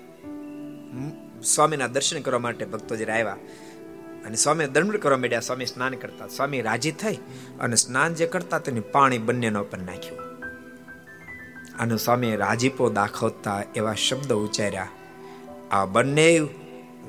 સ્વામીના 1.45 1.87
દર્શન 1.87 2.21
કરવા 2.21 2.39
માટે 2.39 2.65
ભક્તો 2.65 2.97
જ્યારે 2.97 3.13
આવ્યા, 3.13 3.37
અને 4.27 4.37
સ્વામી 4.37 4.67
દંડ 4.67 4.97
કરવા 4.97 5.17
માંડ્યા, 5.17 5.41
સ્વામી 5.41 5.67
સ્નાન 5.67 5.95
કરતા. 5.95 6.27
સ્વામી 6.27 6.61
રાજી 6.61 6.93
થઈ 6.93 7.15
અને 7.61 7.77
સ્નાન 7.77 8.15
જે 8.15 8.27
કરતા 8.27 8.59
તેની 8.59 8.81
પાણી 8.81 9.19
બંનેના 9.19 9.61
ઉપર 9.61 9.79
નાખ્યું. 9.79 10.21
અને 11.79 11.97
સ્વામી 11.97 12.37
રાજીપો 12.37 12.91
દાખવતા 12.91 13.63
એવા 13.75 13.95
શબ્દ 13.95 14.33
ઉચ્ચાર્યા. 14.33 14.89
આ 15.71 15.85
બંને 15.85 16.41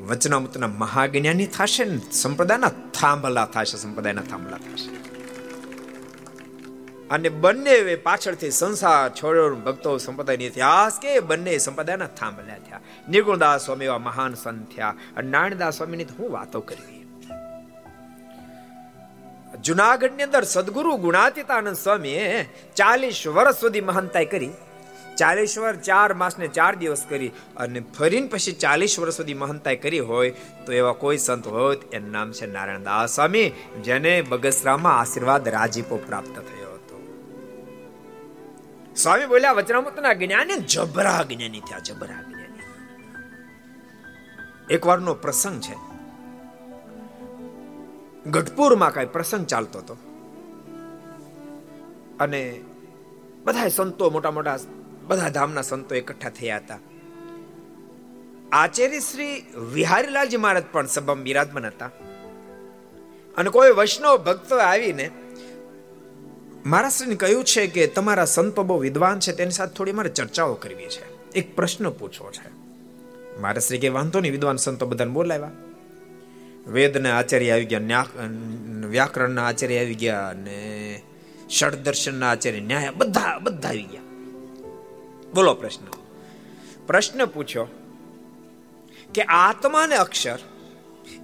વચનામૃતના 0.08 0.68
મહાજ્ઞાની 0.68 1.46
થશે 1.48 1.84
ને 1.86 1.98
સંપ્રદાયના 2.12 2.72
થાંભલા 2.94 3.46
થશે, 3.46 3.78
સંપ્રદાયના 3.78 4.22
થાંભલા 4.22 4.58
થશે. 4.58 4.90
અને 7.10 7.30
બંને 7.30 7.96
પાછળથી 7.96 8.52
સંસાર 8.52 9.10
છોડ્યો 9.10 9.56
ભક્તો 9.56 9.98
સંપ્રદાયની 9.98 10.46
ઇતિહાસ 10.46 11.00
કે 11.02 11.20
બંને 11.20 11.58
સંપ્રદાયના 11.58 12.08
થાંભલા 12.08 12.58
થયા. 12.58 12.80
નિર્ગુણદાસ 13.10 13.66
સ્વામી 13.66 13.86
એવા 13.86 13.98
મહાન 13.98 14.34
સંત 14.34 14.76
થયા 14.76 14.96
અને 15.18 15.30
નારાયણદાસ 15.30 15.78
સ્વામીની 15.78 16.04
હું 16.20 16.32
વાતો 16.32 16.60
કરવી 16.60 17.02
જુનાગઢની 19.64 20.24
અંદર 20.24 20.44
સદગુરુ 20.44 20.98
ગુણાતીતાનંદ 20.98 21.76
સ્વામીએ 21.76 22.44
ચાલીસ 22.76 23.28
વર્ષ 23.28 23.60
સુધી 23.60 23.82
મહાનતાઈ 23.82 24.26
કરી. 24.26 24.52
ચાલીસ 25.22 25.58
વર્ષ 25.58 25.78
ચાર 25.78 26.14
માસ 26.14 26.38
ને 26.40 26.48
ચાર 26.48 26.76
દિવસ 26.76 27.04
કરી 27.10 27.32
અને 27.58 27.80
ફરીને 27.80 28.28
પછી 28.28 28.52
ચાલીસ 28.52 29.00
વર્ષ 29.00 29.14
સુધી 29.14 29.34
મહંતાઈ 29.34 29.76
કરી 29.76 30.00
હોય 30.00 30.30
તો 30.66 30.72
એવા 30.72 30.92
કોઈ 30.94 31.18
સંત 31.18 31.48
હોય 31.48 31.78
એનું 31.94 32.12
નામ 32.12 32.32
છે 32.32 32.46
નારાયણદાસ 32.46 33.16
સ્વામી, 33.16 33.48
જેને 33.84 34.22
બગસરામાં 34.22 35.00
આશીર્વાદ 35.00 35.48
રાજીપો 35.48 35.98
પ્રાપ્ત 35.98 36.36
થયો 36.36 36.74
હતો. 36.74 36.98
સ્વામી 38.96 39.26
બોલ્યા 39.26 39.52
વચનામૃતના 39.52 40.14
જ્ઞાને 40.14 40.56
જબરા 40.58 41.24
જ્ઞાની 41.24 41.60
થયા, 41.60 41.80
જબરા 41.80 42.22
જ્ઞાની 42.22 42.40
એક 44.70 44.86
વારનો 44.86 45.14
પ્રસંગ 45.14 45.58
છે. 45.62 45.76
ગઢપુરમાં 48.30 48.94
કઈ 48.94 49.06
પ્રસંગ 49.06 49.46
ચાલતો 49.46 49.80
હતો. 49.80 49.96
અને 52.20 52.42
બધા 53.46 53.68
સંતો 53.68 54.10
મોટા 54.10 54.32
મોટા 54.32 54.58
બધા 55.08 55.30
ધામના 55.30 55.62
સંતો 55.62 55.96
એકઠા 55.96 56.30
થયા 56.30 56.58
હતા. 56.58 56.80
આચાર્ય 58.52 59.00
શ્રી 59.00 59.46
વિહારીલાલજી 59.74 60.38
મહારાજ 60.38 60.64
પણ 60.72 60.88
સભામાં 60.88 61.24
બિરાજમાન 61.24 61.66
હતા. 61.66 61.86
અને 63.38 63.50
કોઈ 63.50 63.72
વૈષ્ણવ 63.72 64.18
ભક્તો 64.18 64.58
આવીને 64.58 65.12
મહારાષ્ટ્રને 66.66 67.16
કહ્યું 67.16 67.44
છે 67.44 67.68
કે 67.68 67.88
તમારા 67.88 68.26
સંતો 68.26 68.64
બહુ 68.64 68.78
વિદ્વાન 68.78 69.20
છે, 69.20 69.32
તેની 69.32 69.52
સાથે 69.52 69.74
થોડી 69.74 69.92
મારે 69.92 70.10
ચર્ચાઓ 70.10 70.54
કરવી 70.54 70.86
છે. 70.86 71.34
એક 71.34 71.56
પ્રશ્ન 71.56 71.90
પૂછવો 71.90 72.32
છે. 72.32 72.50
મહારાષ્ટ્રી 73.40 73.78
કે 73.78 73.90
વાંધો 73.90 74.20
નહીં, 74.20 74.32
વિદ્વાન 74.32 74.56
સંતો 74.56 74.86
બધાને 74.86 75.12
બોલાવ્યા. 75.12 75.52
વેદના 76.68 77.18
આચાર્ય 77.18 77.52
આવી 77.52 77.66
ગયા 77.66 78.06
વ્યાકરણના 78.86 79.48
આચાર્ય 79.48 79.80
આવી 79.80 79.96
ગયા 79.96 80.28
અને 80.28 81.02
ષડદર્શનના 81.50 82.30
આચાર્ય, 82.30 82.60
ન્યાય, 82.60 82.90
બધા 82.90 83.40
બધા 83.40 83.70
આવી 83.70 83.84
ગયા. 83.84 84.02
બોલો 85.34 85.54
પ્રશ્ન. 85.54 85.86
પ્રશ્ન 86.88 87.26
પૂછ્યો 87.26 87.68
કે 89.14 89.22
આત્મા 89.22 89.82
અને 89.82 89.96
અક્ષર 89.96 90.40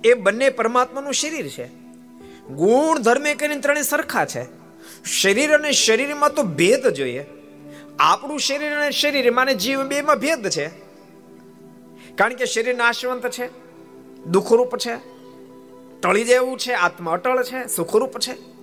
એ 0.04 0.14
બંને 0.14 0.50
પરમાત્માનું 0.50 1.14
શરીર 1.14 1.48
છે? 1.48 1.68
ગુણ, 2.48 3.00
ધર્મે 3.00 3.34
કરીને 3.34 3.62
ત્રણે 3.62 3.82
સરખા 3.82 4.26
છે. 4.26 4.46
શરીર 5.04 5.52
અને 5.52 5.72
શરીરમાં 5.72 6.34
તો 6.34 6.44
ભેદ 6.44 6.88
જોઈએ. 6.88 7.26
આપણું 8.00 8.40
શરીર 8.40 8.72
અને 8.72 8.92
શરીર, 8.92 9.32
માને 9.32 9.54
જીવ 9.54 9.84
બેમાં 9.84 10.16
ભેદ 10.16 10.50
છે. 10.50 10.68
કારણ 12.16 12.34
કે 12.34 12.46
શરીર 12.46 12.78
નાશવંત 12.78 13.28
છે, 13.28 13.50
દુઃખરૂપ 14.24 14.78
છે, 14.78 14.96
ટળી 16.02 16.24
જેવું 16.24 16.58
છે, 16.58 16.74
આત્મા 16.74 17.12
અટળ 17.12 17.44
છે, 17.44 17.68
સુખરૂપ 17.68 18.20
છે. 18.20 18.58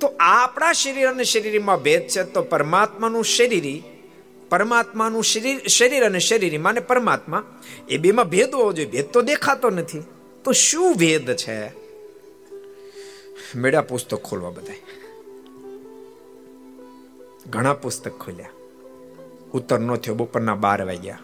તો 0.00 0.14
આપણા 0.20 0.72
શરીર 0.72 1.08
અને 1.08 1.24
શરીરમાં 1.24 1.82
ભેદ 1.82 2.02
છે 2.08 2.22
તો 2.22 2.42
પરમાત્માનું 2.42 3.24
શરીરી 3.24 3.82
પરમાત્માનું 4.52 5.24
શરીર 5.24 5.66
શરીર 5.66 6.04
અને 6.04 6.18
શરીર 6.18 6.58
માને 6.58 6.80
પરમાત્મા, 6.80 7.60
એ 7.88 7.98
બેમાં 7.98 8.28
ભેદ 8.28 8.54
હોવો 8.54 8.72
જોઈએ. 8.72 8.90
ભેદ 8.90 9.04
તો 9.04 9.22
દેખાતો 9.22 9.70
નથી. 9.70 10.02
તો 10.44 10.52
શું 10.52 10.94
ભેદ 10.96 11.36
છે? 11.36 11.66
મેળા 13.58 13.80
પુસ્તક 13.80 14.18
ખોલવા 14.18 14.50
બધા 14.50 14.74
ઘણા 17.50 17.72
પુસ્તક 17.72 18.10
ખોલ્યા. 18.10 18.48
ઉત્તર 19.52 19.78
નો 19.78 19.96
થયો. 19.96 20.14
બપોરના 20.14 20.54
બાર 20.54 20.82
વાગ્યા. 20.82 21.18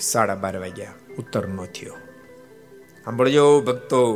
સાડા 0.00 0.34
બાર 0.34 0.56
વાગ્યા. 0.56 0.94
ઉત્તર 1.18 1.48
નો 1.48 1.66
થયો. 1.66 1.92
સાંભળજો 3.04 3.60
ભક્તો. 3.60 4.14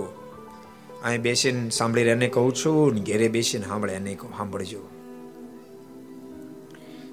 અહીં 1.04 1.22
બેસીને 1.22 1.70
સાંભળી 1.70 2.00
એને 2.00 2.28
કહું 2.28 2.54
છું 2.54 3.04
ઘેરે 3.04 3.28
બેસીને 3.28 3.66
સાંભળે 3.66 3.92
એને 3.92 4.14
કહું. 4.14 4.36
સાંભળજો. 4.36 4.95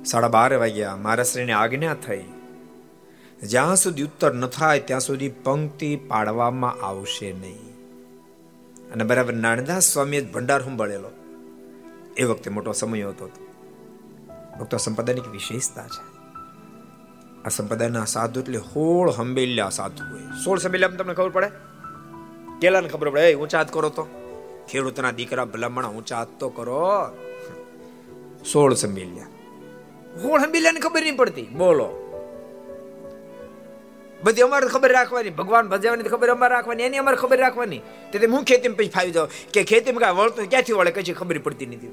સાડા 0.06 0.28
બાર 0.28 0.54
વાગ્યા 0.54 0.96
મહારાષ્ટ્રની 0.96 1.52
આજ્ઞા 1.52 1.94
થઈ. 1.94 2.24
જ્યાં 3.44 3.76
સુધી 3.76 4.04
ઉત્તર 4.04 4.34
ન 4.34 4.48
થાય, 4.48 4.80
ત્યાં 4.80 5.00
સુધી 5.00 5.30
પંક્તિ 5.30 5.96
પાડવામાં 5.96 6.86
આવશે 6.86 7.34
નહીં. 7.34 7.74
અને 8.92 9.04
બરાબર 9.04 9.34
નાનદાસ 9.34 9.84
સ્વામીએ 9.84 10.22
ભંડાર 10.22 10.63
સંભળેલો. 10.63 11.10
એ 12.18 12.24
વખતે 12.24 12.52
મોટો 12.52 12.72
સમય 12.72 13.04
હતો 13.04 13.30
ભક્તો, 14.60 14.78
સંપ્રદાયની 14.78 15.22
વિશેષતા 15.32 15.88
છે. 15.88 16.13
આ 17.46 17.50
સંપ્રદાયના 17.50 18.06
સાધુ 18.06 18.39
એટલે 18.39 18.58
હોળ 18.58 19.12
હંબેલ્યા 19.12 19.70
સાધુ 19.70 20.13
હોય. 20.13 20.22
સોળ 20.46 20.60
સંબેલ્યા 20.60 20.89
તમને 20.89 21.13
ખબર 21.13 21.30
પડે? 21.30 21.52
કેલાને 22.62 22.88
ખબર 22.88 23.10
પડે? 23.10 23.34
ઊંચા 23.34 23.63
કરો 23.63 23.89
તો. 23.89 24.04
ખેડૂતના 24.70 25.12
દીકરા 25.12 25.46
ભલામણ 25.46 25.88
ઊંચા 25.88 26.26
તો 26.26 26.50
કરો. 26.50 26.89
સોળ 28.54 28.74
સંબેલ્યા 28.74 29.26
હોળ 30.21 30.39
હંબેલ્યાને 30.39 30.80
ખબર 30.80 31.02
નહીં 31.02 31.17
પડતી. 31.17 31.41
બોલો. 31.41 31.99
બધી 34.23 34.41
અમારે 34.41 34.67
ખબર 34.67 34.91
રાખવાની. 34.91 35.30
ભગવાન 35.30 35.69
ભજવાની 35.69 36.04
ખબર 36.04 36.30
અમારે 36.30 36.54
રાખવાની. 36.54 36.84
એની 36.84 36.97
અમારે 36.97 37.17
ખબર 37.17 37.38
રાખવાની. 37.38 37.82
તેથી 38.12 38.26
હું 38.26 38.43
ખેતીમાં 38.43 38.78
પછી 38.78 38.89
ફાવી 38.89 39.12
જાઉં. 39.12 39.30
કે 39.54 39.63
ખેતીમાં 39.63 40.02
કાંઈ 40.02 40.15
વળતું 40.15 40.49
ક્યાંથી 40.49 40.73
વળે 40.73 40.91
કઈ 40.91 41.13
ખબર 41.13 41.38
પડતી 41.38 41.65
નથી. 41.65 41.91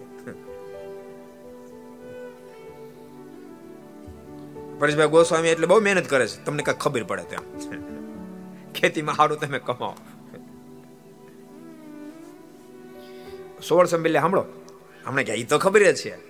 પરેશભાઈ 4.78 5.06
ગોસ્વામી 5.06 5.48
એટલે 5.48 5.66
બહુ 5.66 5.80
મહેનત 5.80 6.06
કરે 6.06 6.26
છે. 6.26 6.44
તમને 6.44 6.62
કઈ 6.62 6.72
ખબર 6.72 7.02
પડે 7.02 7.22
ત્યાં 7.22 7.44
ખેતીમાં 8.72 9.14
સારું 9.14 9.40
તમે 9.40 9.58
કમાઓ 9.58 9.94
સોળ 13.62 13.86
સંભેલે 13.86 14.20
સાંભળો. 14.20 14.44
હમણાં 15.06 15.24
ક્યાં 15.24 15.38
એ 15.38 15.44
તો 15.44 15.58
ખબર 15.58 15.82
જ 15.82 15.94
છે. 15.94 16.29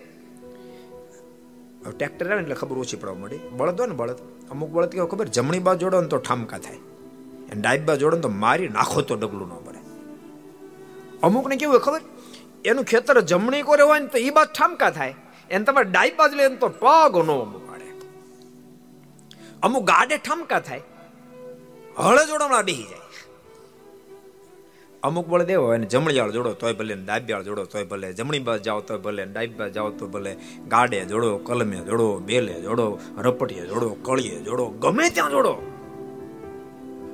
ટ્રેક્ટર 1.85 2.27
આવે 2.33 2.41
એટલે 2.43 2.55
ખબર 2.55 2.77
ઓછી 2.79 2.97
પડવા 2.97 3.15
મળી 3.15 3.41
બળદ 3.53 3.81
હોય 3.81 3.89
ને 3.89 3.95
બળદ. 3.95 4.19
અમુક 4.51 4.71
બળદ 4.71 4.91
કેવું 4.91 5.09
ખબર 5.09 5.27
જમણી 5.37 5.59
બાજુ 5.59 5.81
જોડો 5.81 6.01
ને 6.01 6.09
તો 6.09 6.19
ઠામકા 6.19 6.59
થાય. 6.59 6.81
અને 7.51 7.61
ડાબી 7.61 7.87
બાજુ 7.89 8.01
જોડો 8.01 8.17
ને 8.17 8.23
તો 8.23 8.33
મારી 8.45 8.69
નાખો 8.69 9.01
તો 9.03 9.15
ડગલું 9.17 9.49
ન 9.49 9.65
પડે 9.67 9.81
અમુકને 11.23 11.57
કેવું 11.57 11.75
હોય 11.75 11.85
ખબર? 11.87 12.03
એનું 12.65 12.85
ખેતર 12.85 13.17
જમણી 13.21 13.63
કોરે 13.63 13.83
હોય 13.83 14.01
ને 14.01 14.07
તો 14.07 14.19
એ 14.19 14.31
બાજુ 14.31 14.53
ઠામકા 14.53 14.91
થાય. 14.91 15.15
એને 15.51 15.65
તમારે 15.65 15.89
ડાબી 15.91 16.17
બાજુ 16.21 16.35
લે 16.37 16.49
તો 16.57 16.69
પગ 16.85 17.15
નો 17.29 17.37
પાડે 17.69 17.89
અમુક 19.63 19.85
ગાડે 19.85 20.17
ઠામકા 20.17 20.61
થાય. 20.61 20.83
હળે 21.99 22.23
જોડોમાં 22.27 22.65
બેસી 22.65 22.89
જાય. 22.91 23.03
અમુક 25.03 25.27
બળ 25.27 25.43
દેવો 25.43 25.75
એને 25.75 25.81
ને 25.83 25.87
જમણીયાળ 25.87 26.31
જોડો 26.31 26.53
તોય 26.53 26.73
ભલે 26.73 26.95
ને 26.95 27.05
ડાબિયાળ 27.05 27.43
જોડો 27.43 27.65
તોય 27.65 27.85
ભલે 27.85 28.13
જમણી 28.13 28.39
બાજુ 28.39 28.63
જાઓ 28.63 28.81
તોય 28.81 28.99
ભલે 28.99 29.25
ડાબી 29.25 29.47
બાજુ 29.47 29.73
જાઓ 29.73 29.91
તો 29.91 30.07
ભલે, 30.07 30.37
ગાડે 30.69 31.05
જોડો 31.05 31.39
કલમે 31.39 31.77
જોડો, 31.77 32.19
બેલે 32.19 32.61
જોડો 32.61 32.99
રપટીએ 33.19 33.67
જોડો, 33.67 33.89
કળીએ 33.89 34.39
જોડો, 34.43 34.67
ગમે 34.67 35.11
ત્યાં 35.11 35.31
જોડો. 35.31 35.63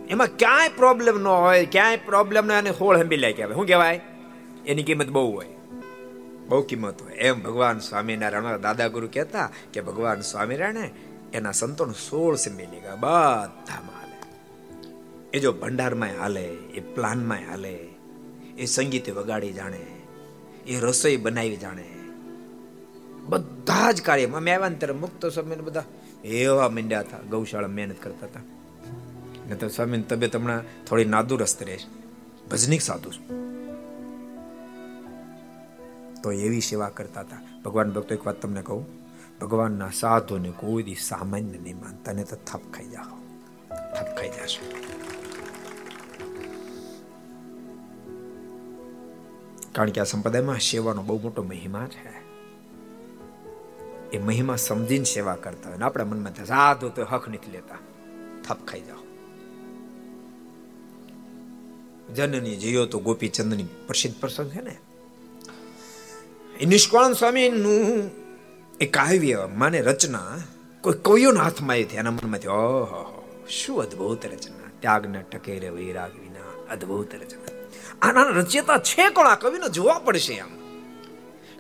એમાં 0.09 0.27
ક્યાંય 0.27 0.68
પ્રોબ્લેમ 0.68 1.18
ન 1.18 1.27
હોય, 1.27 1.66
ક્યાંય 1.66 1.96
પ્રોબ્લેમ 1.96 2.46
ન 2.46 2.53
અને 2.53 2.70
હોળ 2.70 2.96
હંબી 2.96 3.16
લે 3.16 3.33
આવે 3.33 3.55
શું 3.55 3.66
કહેવાય? 3.66 4.01
એની 4.66 4.83
કિંમત 4.83 5.09
બહુ 5.09 5.35
હોય. 5.35 5.46
બહુ 6.49 6.62
કિંમત 6.62 7.03
હોય. 7.03 7.12
એમ 7.12 7.42
ભગવાન 7.42 7.79
સ્વામિનારાયણ 7.79 8.61
દાદા 8.61 8.88
ગુરુ 8.88 9.09
કહેતા 9.12 9.51
કે 9.72 9.81
ભગવાન 9.81 10.20
સ્વામિનારાયણ 10.20 10.88
એના 11.35 11.53
સંતોન 11.53 11.92
સોળ 11.92 12.37
સંમેલી 12.37 12.81
ગયા 12.81 12.94
બધામાં. 12.94 13.95
એ 15.32 15.38
જો 15.38 15.52
ભંડારમાં 15.52 16.08
હાલે, 16.20 16.44
એ 16.44 16.80
પ્લાનમાં 16.80 17.38
હાલે, 17.48 17.88
એ 18.58 18.64
સંગીતે 18.64 19.12
વગાડી 19.12 19.52
જાણે, 19.52 19.86
એ 20.66 20.80
રસોઈ 20.80 21.16
બનાવી 21.16 21.56
જાણે, 21.56 21.84
બધા 23.22 23.92
જ 23.92 24.02
કાર્યમાં 24.02 24.36
અમે 24.36 24.52
આવ્યા 24.52 24.68
ત્યારે 24.68 24.94
મુક્ત 24.94 25.26
સમય 25.26 25.56
બધા 25.56 25.84
એવા 26.24 26.68
મીંડ્યા 26.68 27.00
હતા, 27.00 27.18
ગૌશાળા 27.30 27.68
મહેનત 27.68 28.02
કરતા 28.02 28.26
હતા. 28.26 28.40
ને 29.48 29.54
તો 29.54 29.68
સ્વામી 29.68 30.02
તબિયત 30.02 30.36
હમણાં 30.36 30.84
થોડી 30.84 31.04
નાદુરસ્ત 31.04 31.62
રહે 31.62 31.78
ભજનિક 32.50 32.82
સાધુ 32.82 33.10
તો 36.22 36.32
એવી 36.32 36.60
સેવા 36.60 36.88
કરતા 36.88 37.20
હતા. 37.20 37.36
ભગવાન 37.64 37.92
ભક્તો, 37.92 38.14
એક 38.14 38.26
વાત 38.26 38.42
તમને 38.42 38.62
કહું. 38.62 38.86
ભગવાનના 39.40 39.90
સાધુને 39.90 40.50
કોઈ 40.50 40.82
દી 40.82 40.94
સામાન્ય 40.94 41.58
નહીં 41.58 41.76
માનતા 41.76 42.12
ને 42.12 42.24
તો 42.24 42.36
થપ 42.36 42.60
ખાઈ 42.72 42.88
જાઓ. 42.88 43.16
થપ 43.68 44.16
ખાઈ 44.16 44.28
જશે. 44.28 44.95
કારણ 49.76 49.90
કે 49.90 50.00
આ 50.00 50.04
સંપ્રદાયમાં 50.04 50.58
સેવાનો 50.58 51.02
બહુ 51.02 51.18
મોટો 51.18 51.42
મહિમા 51.42 51.86
છે 51.86 52.26
એ 54.10 54.18
મહિમા 54.18 54.56
સમજીને 54.56 55.04
સેવા 55.04 55.34
કરતા 55.34 55.70
હોય 55.70 55.78
આપણા 55.78 56.04
મનમાં 56.04 56.44
સાધુ 56.44 56.88
તો 56.88 57.04
હક 57.04 57.28
નથી 57.28 57.50
લેતા. 57.50 57.78
થપ 58.48 58.66
ખાઈ 58.66 58.80
જાઓ. 58.80 58.96
જનની 62.14 62.56
જીયો 62.56 62.86
તો 62.86 62.98
ગોપીચંદની 62.98 63.64
પ્રસિદ્ધ 63.86 64.20
પ્રસંગ 64.20 64.50
છે 64.50 64.60
ને? 64.60 64.76
એ 66.60 66.66
નિષ્કાળ 66.66 67.12
સ્વામીનું 67.12 68.10
એ 68.80 68.86
કાવ્ય 68.86 69.48
માને 69.54 69.80
રચના 69.80 70.36
કોઈ 70.80 70.94
કવિઓના 71.02 71.42
હાથમાં 71.42 71.74
આવી 71.74 71.82
એના 71.82 72.10
મનમાંથી 72.10 72.48
ઓહો, 72.48 73.22
શું 73.48 73.80
અદભુત 73.80 74.26
રચના. 74.26 74.70
ત્યાગને 74.80 75.22
ટકેરે 75.22 75.68
વૈરાગ 75.68 76.12
વિના 76.20 76.72
અદભુત 76.72 77.14
રચના. 77.14 77.56
આના 78.02 78.22
રચયતા 78.22 78.78
છે 78.78 79.08
કોણ? 79.08 79.26
આ 79.26 79.34
કવિને 79.34 79.68
જોવા 79.68 79.98
પડશે 79.98 80.34
એમ. 80.34 80.50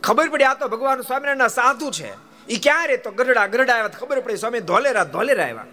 ખબર 0.02 0.28
પડી, 0.28 0.44
આ 0.44 0.54
તો 0.54 0.68
ભગવાન 0.68 1.00
સ્વામિનારાયણ 1.00 1.48
સાધુ 1.48 1.90
છે. 1.90 2.10
એ 2.48 2.56
ક્યાં 2.62 2.86
રે 2.86 2.96
તો 2.96 3.10
ગરડા 3.10 3.46
ગરડા 3.46 3.72
આવ્યા 3.72 3.88
ખબર 3.88 4.20
પડી, 4.20 4.36
સ્વામી, 4.36 4.60
ધોલેરા 4.60 5.04
ધોલેરા 5.04 5.44
આવ્યા. 5.44 5.66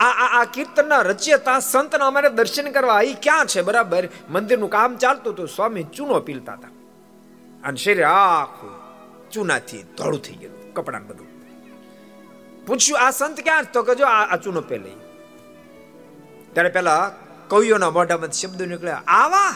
આ 0.00 0.04
આ 0.04 0.40
આ 0.40 0.44
કીર્તનના 0.44 1.00
રચયતા, 1.00 1.58
સંતના 1.60 2.06
અમારે 2.06 2.30
દર્શન 2.30 2.70
કરવા 2.70 3.00
એ 3.00 3.12
ક્યાં 3.12 3.46
છે? 3.46 3.62
બરાબર? 3.62 4.08
મંદિરનું 4.30 4.70
કામ 4.70 4.96
ચાલતું 4.96 5.32
હતું, 5.32 5.48
સ્વામી 5.48 5.82
ચૂનો 5.82 6.20
પીલતા 6.20 6.52
હતા. 6.52 6.68
અને 7.64 7.76
શરીર 7.76 8.04
આખું 8.04 8.72
ચૂનાથી 9.30 9.82
ધોળું 9.82 10.22
થઈ 10.22 10.34
ગયું, 10.34 10.74
કપડા 10.74 10.98
બધું. 10.98 11.26
પૂછ્યું, 12.66 13.00
આ 13.00 13.10
સંત 13.10 13.40
ક્યાં 13.40 13.72
તો 13.72 13.82
કે 13.82 13.94
જો 13.94 14.06
આ 14.06 14.36
ચૂનો 14.36 14.60
પેલે. 14.60 14.90
ત્યારે 16.52 16.68
પેલા 16.68 17.12
કવિઓના 17.48 17.90
મોઢામાંથી 17.90 18.38
શબ્દો 18.38 18.64
નીકળ્યા. 18.64 19.02
આવા! 19.06 19.50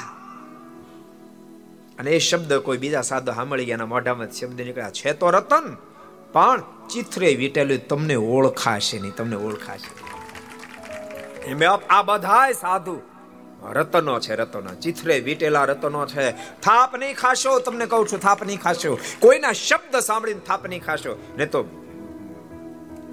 અને 1.98 2.10
એ 2.10 2.18
શબ્દ 2.18 2.52
કોઈ 2.52 2.78
બીજા 2.78 3.00
સાધુ 3.00 3.32
સાંભળી 3.32 3.64
ગયા 3.64 3.86
મોઢામાંથી 3.86 4.38
શબ્દ 4.38 4.60
નીકળ્યા. 4.60 4.90
છે 4.90 5.12
તો 5.12 5.30
રતન, 5.30 5.76
પણ 6.32 6.62
ચિત્રે 6.92 7.34
વીટેલું 7.34 7.88
તમને 7.88 8.14
ઓળખાશે 8.14 8.98
નહીં, 8.98 9.12
તમને 9.14 9.36
ઓળખાશે 9.36 10.10
એમ 11.40 11.62
આ 11.90 12.02
બધાય 12.02 12.52
સાધુ, 12.52 13.00
રતનો 13.72 14.20
છે, 14.20 14.34
રતનો, 14.34 14.74
ચિત્રે 14.74 15.20
વીટેલા 15.20 15.64
રતનો 15.64 16.06
છે. 16.06 16.30
થાપ 16.60 16.96
નહીં 16.96 17.16
ખાશો, 17.16 17.58
તમને 17.58 17.86
કહું 17.86 18.08
છું, 18.08 18.20
થાપ 18.20 18.42
નહીં 18.42 18.60
ખાશો. 18.60 18.98
કોઈના 19.20 19.52
શબ્દ 19.52 19.96
સાંભળીને 19.96 20.40
થાપ 20.40 20.66
નહીં 20.66 20.84
ખાશો. 20.84 21.34
ને 21.36 21.46
તો 21.46 21.62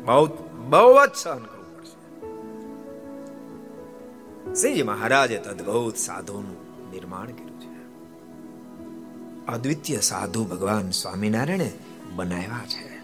બહુ 0.06 0.26
બહુ 0.70 1.06
જ 1.06 1.10
સહન 1.16 1.57
શ્રીજી 4.62 4.84
મહારાજે 4.84 5.38
અદભુત 5.38 5.96
સાધુનું 5.96 6.92
નિર્માણ 6.92 7.26
કર્યું 7.26 7.62
છે. 7.62 7.88
અદ્વિતીય 9.48 10.00
સાધુ 10.00 10.44
ભગવાન 10.46 10.92
સ્વામિનારાયણે 10.92 11.72
બનાવ્યા 12.16 12.66
છે. 12.68 12.96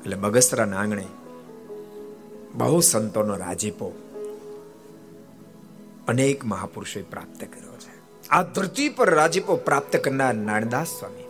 એટલે 0.00 0.16
બગસરાના 0.16 0.78
આંગણે 0.78 1.06
બહુ 2.54 2.80
સંતોનો 2.80 3.36
રાજીપો 3.36 3.86
અનેક 6.08 6.44
મહાપુરુષોએ 6.44 7.02
પ્રાપ્ત 7.02 7.40
કર્યો 7.40 7.76
છે. 7.76 8.28
આ 8.28 8.42
ધરતી 8.42 8.88
પર 8.88 9.10
રાજીપો 9.10 9.56
પ્રાપ્ત 9.56 9.96
કરનાર 9.96 10.34
નાણદાસ 10.34 10.86
સ્વામી. 10.86 11.24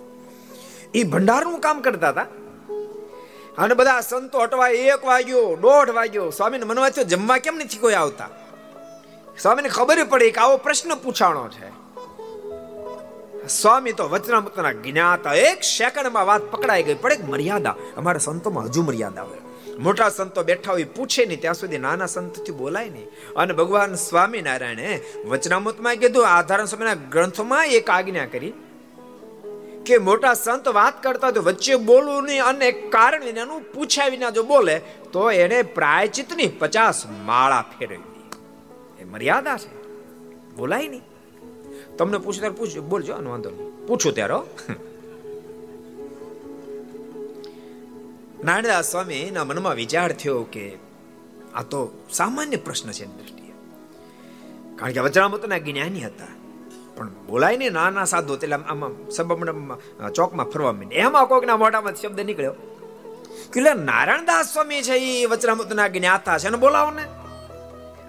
એ 0.95 1.03
ભંડારનું 1.03 1.61
કામ 1.61 1.81
કરતા 1.81 2.09
હતા. 2.09 2.27
અને 3.59 3.75
બધા 3.75 4.01
સંતો 4.01 4.39
હટવા 4.39 4.69
એક 4.69 5.05
વાગ્યો, 5.05 5.57
દોઢ 5.57 5.91
વાગ્યો. 5.91 6.31
સ્વામીને 6.31 6.65
થયો 6.65 7.05
જમવા 7.05 7.39
કેમ 7.39 7.57
નથી 7.57 7.79
કોઈ 7.79 7.95
આવતા? 7.95 8.29
સ્વામીને 9.43 9.69
ખબર 9.69 10.05
પડી 10.05 10.31
કે 10.31 10.41
આવો 10.41 10.57
પ્રશ્ન 10.57 10.95
પૂછાણો 10.95 11.49
છે. 11.49 11.69
સ્વામી 13.49 13.93
તો 13.93 14.09
વચનામૃતના 14.09 14.73
જ્ઞાતા, 14.73 15.35
એક 15.35 15.63
સેકન્ડમાં 15.63 16.27
વાત 16.27 16.43
પકડાઈ 16.43 16.83
ગઈ. 16.83 16.95
પણ 16.95 17.13
એક 17.13 17.29
મર્યાદા, 17.29 17.75
અમારા 17.97 18.19
સંતોમાં 18.19 18.65
હજુ 18.65 18.83
મર્યાદા 18.83 19.23
હોય. 19.23 19.39
મોટા 19.79 20.09
સંતો 20.09 20.43
બેઠા 20.43 20.73
હોય, 20.73 20.85
પૂછે 20.85 21.27
નહીં, 21.27 21.41
ત્યાં 21.41 21.55
સુધી 21.55 21.79
નાના 21.79 22.07
સંતથી 22.07 22.53
બોલાય 22.53 22.89
નહીં. 22.89 23.07
અને 23.37 23.53
ભગવાન 23.53 23.95
સ્વામિનારાયણે 23.95 25.03
વચનામૃતમાં 25.29 25.97
કીધું, 25.97 26.29
આધારણ 26.29 26.65
સમયના 26.65 26.95
ગ્રંથમાં 26.95 27.67
એક 27.67 27.91
આજ્ઞા 27.91 28.27
કરી 28.27 28.53
કે 29.87 29.99
મોટા 29.99 30.35
સંત 30.35 30.69
વાત 30.69 31.03
કરતા 31.03 31.31
તો 31.31 31.43
વચ્ચે 31.43 31.77
બોલવું 31.77 32.25
નહીં 32.25 32.45
અને 32.45 32.73
કારણ 32.73 33.25
વિનાનું 33.25 33.73
પૂછ્યા 33.73 34.07
વિના 34.07 34.31
જો 34.31 34.43
બોલે, 34.43 34.79
તો 35.13 35.31
એને 35.31 35.63
પ્રાયચિતની 35.63 36.47
પચાસ 36.47 37.07
માળા 37.25 37.65
ફેરવી. 37.79 38.16
મર્યાદા 39.11 39.57
છે? 39.57 39.73
બોલાય 40.57 40.89
નહીં. 40.89 41.03
તમને 41.99 42.19
પૂછ્યું 42.19 42.41
ત્યારે 42.41 42.57
પૂછજો. 42.57 42.83
બોલજો 42.83 43.13
વાંધો 43.13 43.51
નહીં. 43.51 43.87
પૂછું 43.87 44.15
ત્યારે 44.15 44.35
નારાયણદાસ 48.45 48.91
સ્વામીના 48.91 49.45
મનમાં 49.45 49.75
વિચાર 49.75 50.13
થયો 50.13 50.43
કે 50.43 50.77
આ 51.55 51.63
તો 51.63 52.05
સામાન્ય 52.13 52.57
પ્રશ્ન 52.57 52.91
છે 52.91 53.05
દ્રષ્ટિએ. 53.05 53.53
કારણ 54.77 54.93
કે 54.93 55.01
વજરામતના 55.01 55.59
જ્ઞાની 55.59 56.01
હતા. 56.01 56.27
પણ 56.97 57.09
બોલાય 57.09 57.57
ને 57.57 57.71
નાના 57.71 58.05
સાધુ 58.05 58.35
એટલે 58.35 58.57
આમાં 58.57 59.11
સબમણ 59.11 60.11
ચોકમાં 60.11 60.47
ફરવા 60.47 60.73
માંડે 60.73 60.97
એમાં 60.97 61.27
કોઈકના 61.27 61.57
મોઢામાં 61.57 61.95
શબ્દ 61.95 62.21
નીકળ્યો 62.21 62.53
કે 63.53 63.61
નારાયણદાસ 63.61 64.53
સ્વામી 64.53 64.83
છે 64.83 64.93
એ 64.93 65.27
વચરામૃતના 65.27 65.89
જ્ઞાતા 65.89 66.39
છે. 66.39 66.49
ને 66.49 66.57
બોલાવો 66.57 66.91
ને 66.91 67.05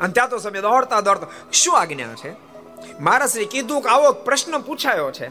અને 0.01 0.13
ત્યાં 0.13 0.29
તો 0.29 0.37
સમય 0.37 0.61
દોડતા 0.61 1.01
દોડતા 1.01 1.27
શું 1.53 1.79
આજ્ઞા 1.79 2.13
છે? 2.13 2.35
મારા 2.99 3.27
શ્રી 3.27 3.45
કીધું 3.45 3.81
કે 3.81 3.89
આવો 3.89 4.11
પ્રશ્ન 4.11 4.57
પૂછાયો 4.57 5.11
છે. 5.11 5.27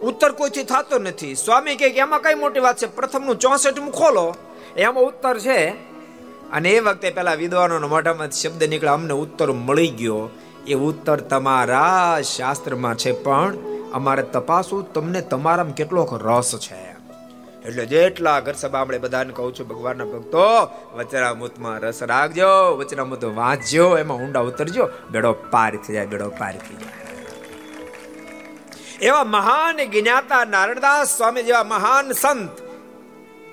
ઉત્તર 0.00 0.32
કોઈથી 0.32 0.64
થતો 0.64 0.98
નથી. 0.98 1.34
સ્વામી 1.34 1.76
કે 1.76 1.86
એમાં 1.86 2.22
કઈ 2.22 2.34
મોટી 2.34 2.60
વાત 2.60 2.78
છે? 2.78 2.86
પ્રથમનું 2.86 3.38
ચોસઠમું 3.38 3.92
ખોલો. 3.92 4.34
એમાં 4.76 5.04
ઉત્તર 5.04 5.38
છે. 5.38 5.68
અને 6.52 6.70
એ 6.70 6.80
વખતે 6.80 7.10
પેલા 7.10 7.34
વિદ્વાનો 7.34 7.88
મોઢામાં 7.88 8.30
શબ્દ 8.30 8.64
નીકળે, 8.64 8.90
અમને 8.90 9.12
ઉત્તર 9.12 9.52
મળી 9.52 9.88
ગયો. 9.88 10.28
એ 10.66 10.74
ઉત્તર 10.74 11.16
તમારા 11.16 12.18
શાસ્ત્રમાં 12.36 12.94
છે, 12.94 13.12
પણ 13.12 13.56
અમારે 13.92 14.22
તપાસવું 14.22 14.92
તમને 14.92 15.20
તમારામાં 15.20 15.74
કેટલોક 15.74 16.26
રસ 16.26 16.58
છે. 16.58 16.93
એટલે 17.64 17.84
જેટલા 17.86 18.40
ઘર 18.40 18.52
સભા 18.52 18.84
બધાને 18.84 19.32
કહું 19.32 19.54
છું, 19.56 19.66
ભગવાનના 19.68 20.04
ભક્તો, 20.04 20.48
વચનામૃતમાં 20.96 21.76
રસ 21.80 22.02
રાખજો, 22.02 22.50
વચનામૃત 22.78 23.24
વાંચજો, 23.24 23.86
એમાં 23.98 24.18
ઊંડા 24.18 24.40
ઉતરજો, 24.40 24.84
બેડો 25.10 25.32
પાર 25.50 25.72
થઈ 25.76 25.94
જાય, 25.94 26.06
બેડો 26.06 26.28
પાર 26.40 26.54
થઈ 26.56 26.76
જાય. 26.82 27.02
એવા 29.00 29.24
મહાન 29.24 29.78
જ્ઞાતા 29.94 30.44
નારણદાસ 30.44 31.16
સ્વામી 31.16 31.42
જેવા 31.42 31.64
મહાન 31.64 32.12
સંત, 32.12 32.54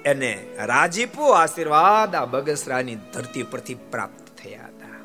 એને 0.06 0.34
રાજીપો 0.66 1.32
આશીર્વાદ 1.32 2.12
આ 2.16 2.26
બગસરાની 2.26 2.98
ધરતી 3.14 3.44
પરથી 3.44 3.78
પ્રાપ્ત 3.92 4.26
થયા 4.42 4.68
હતા. 4.68 5.00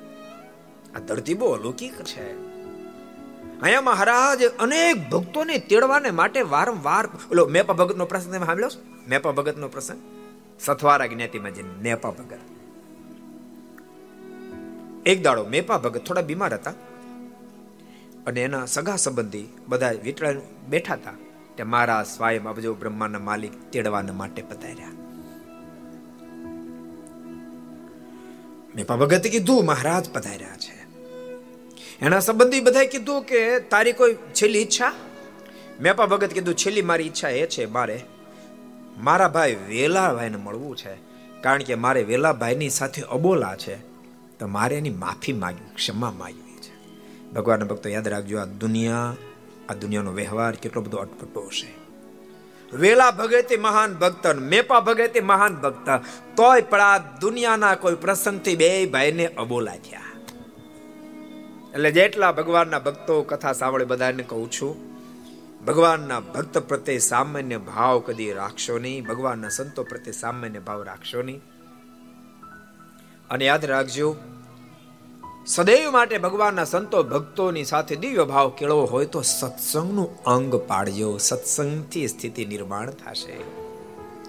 આ 0.96 1.00
ધરતી 1.08 1.34
બહુ 1.34 1.52
અલૌકિક 1.52 1.96
છે. 2.02 2.26
અહીંયા 3.62 3.80
મહારાજ 3.80 4.40
અનેક 4.58 4.96
ભક્તોને 5.10 5.56
તેડવાને 5.70 6.10
માટે 6.10 6.40
વારંવાર, 6.54 7.04
ઓલો 7.32 7.42
મેપા 7.46 7.72
ભગતનો 7.72 8.04
પ્રસંગ 8.04 8.32
તમે 8.34 8.46
સાંભળ્યો 8.46 8.95
મેપા 9.08 9.30
ભગત 9.30 9.56
નો 9.56 9.68
પ્રસંગ? 9.68 10.02
સથવારા 10.60 11.06
જ્ઞાતિમાં 11.06 11.54
જે 11.54 11.62
મેપા 11.62 12.10
ભગત. 12.10 12.38
એક 15.06 15.22
દાડો 15.22 15.44
મેપા 15.44 15.78
ભગત 15.78 16.04
થોડા 16.04 16.20
બીમાર 16.20 16.54
હતા 16.54 16.70
અને 18.26 18.42
એના 18.42 18.66
સગા 18.66 18.96
સંબંધી 18.96 19.48
બધા 19.68 19.90
વીટળા 19.90 20.32
બેઠા 20.68 20.94
હતા. 20.94 21.12
તે 21.56 21.62
મારા 21.62 22.02
સ્વયં 22.02 22.48
અબજો 22.48 22.74
બ્રહ્માના 22.74 23.18
માલિક 23.18 23.70
તેડવાના 23.70 24.12
માટે 24.12 24.42
પધાર્યા. 24.42 24.88
મેપા 28.76 28.96
ભગતે 28.96 29.28
કીધું, 29.28 29.64
મહારાજ 29.64 30.10
પધાર્યા 30.10 30.56
છે. 30.56 30.86
એના 32.00 32.20
સંબંધી 32.20 32.60
બધાએ 32.60 32.86
કીધું 32.86 33.22
કે, 33.22 33.60
તારી 33.60 33.92
કોઈ 33.92 34.14
છેલ્લી 34.14 34.58
ઈચ્છા? 34.58 34.92
મેપા 35.80 36.06
ભગત 36.06 36.32
કીધું, 36.32 36.54
છેલ્લી 36.54 36.82
મારી 36.82 37.04
ઈચ્છા 37.04 37.28
એ 37.28 37.46
છે, 37.46 37.66
મારે 37.66 38.04
મારા 38.96 39.28
ભાઈ 39.28 39.54
વેલાભાઈને 39.54 40.36
મળવું 40.36 40.76
છે, 40.76 40.94
કારણ 41.40 41.62
કે 41.62 41.74
મારે 41.74 42.02
વેલાભાઈની 42.02 42.68
સાથે 42.68 43.02
અબોલા 43.02 43.56
છે, 43.56 43.76
તો 44.38 44.46
મારે 44.46 44.76
એની 44.76 44.90
માફી 44.90 45.32
માગી 45.32 45.70
ક્ષમા 45.74 46.10
માગવી 46.10 46.60
છે. 46.60 46.72
ભગવાનના 47.32 47.64
ભક્તો, 47.64 47.88
યાદ 47.88 48.08
રાખજો, 48.08 48.38
આ 48.38 48.44
દુનિયા, 48.44 49.14
આ 49.68 49.74
દુનિયાનો 49.74 50.12
વ્યવહાર 50.12 50.56
કેટલો 50.56 50.82
બધો 50.82 50.96
અટપટો 50.96 51.40
હશે. 51.40 51.66
વેલા 52.72 53.10
ભગતે 53.10 53.56
મહાન 53.56 53.94
ભક્ત 53.94 54.26
મેપા 54.26 54.80
ભગતે 54.80 55.20
મહાન 55.20 55.54
ભક્ત 55.54 55.88
તોય 56.36 56.60
પણ 56.60 56.80
આ 56.80 56.98
દુનિયાના 56.98 57.74
કોઈ 57.74 57.94
પ્રસંગથી 57.94 58.56
બે 58.56 58.86
ભાઈને 58.86 59.26
અબોલા 59.26 59.76
થયા. 59.76 60.02
એટલે 61.74 61.90
જેટલા 61.90 62.32
ભગવાનના 62.32 62.78
ભક્તો, 62.78 63.22
કથા 63.22 63.52
સાંભળે 63.52 63.84
બધાને 63.84 64.22
કહું 64.22 64.50
છું 64.50 64.95
ભગવાનના 65.66 66.20
ભક્ત 66.20 66.58
પ્રત્યે 66.58 66.98
સામાન્ય 66.98 67.58
ભાવ 67.58 67.98
કદી 67.98 68.32
રાખશો 68.32 68.78
નહીં, 68.78 69.06
ભગવાનના 69.06 69.48
સંતો 69.48 69.82
પ્રત્યે 69.82 70.12
સામાન્ય 70.12 70.58
ભાવ 70.58 70.82
રાખશો 70.82 71.22
નહીં. 71.22 71.42
અને 73.30 73.44
યાદ 73.44 73.64
રાખજો, 73.64 74.16
સદૈવ 75.46 75.90
માટે 75.90 76.18
ભગવાનના 76.18 76.64
સંતો 76.64 77.02
ભક્તોની 77.02 77.64
સાથે 77.64 77.96
દિવ્ય 77.96 78.24
ભાવ 78.24 78.50
કેળવો 78.50 78.84
હોય 78.84 79.06
તો 79.06 79.22
સત્સંગનું 79.22 80.24
અંગ 80.24 80.54
પાડજો, 80.54 81.18
સત્સંગથી 81.18 82.08
સ્થિતિ 82.08 82.46
નિર્માણ 82.46 82.90
થશે. 82.90 83.36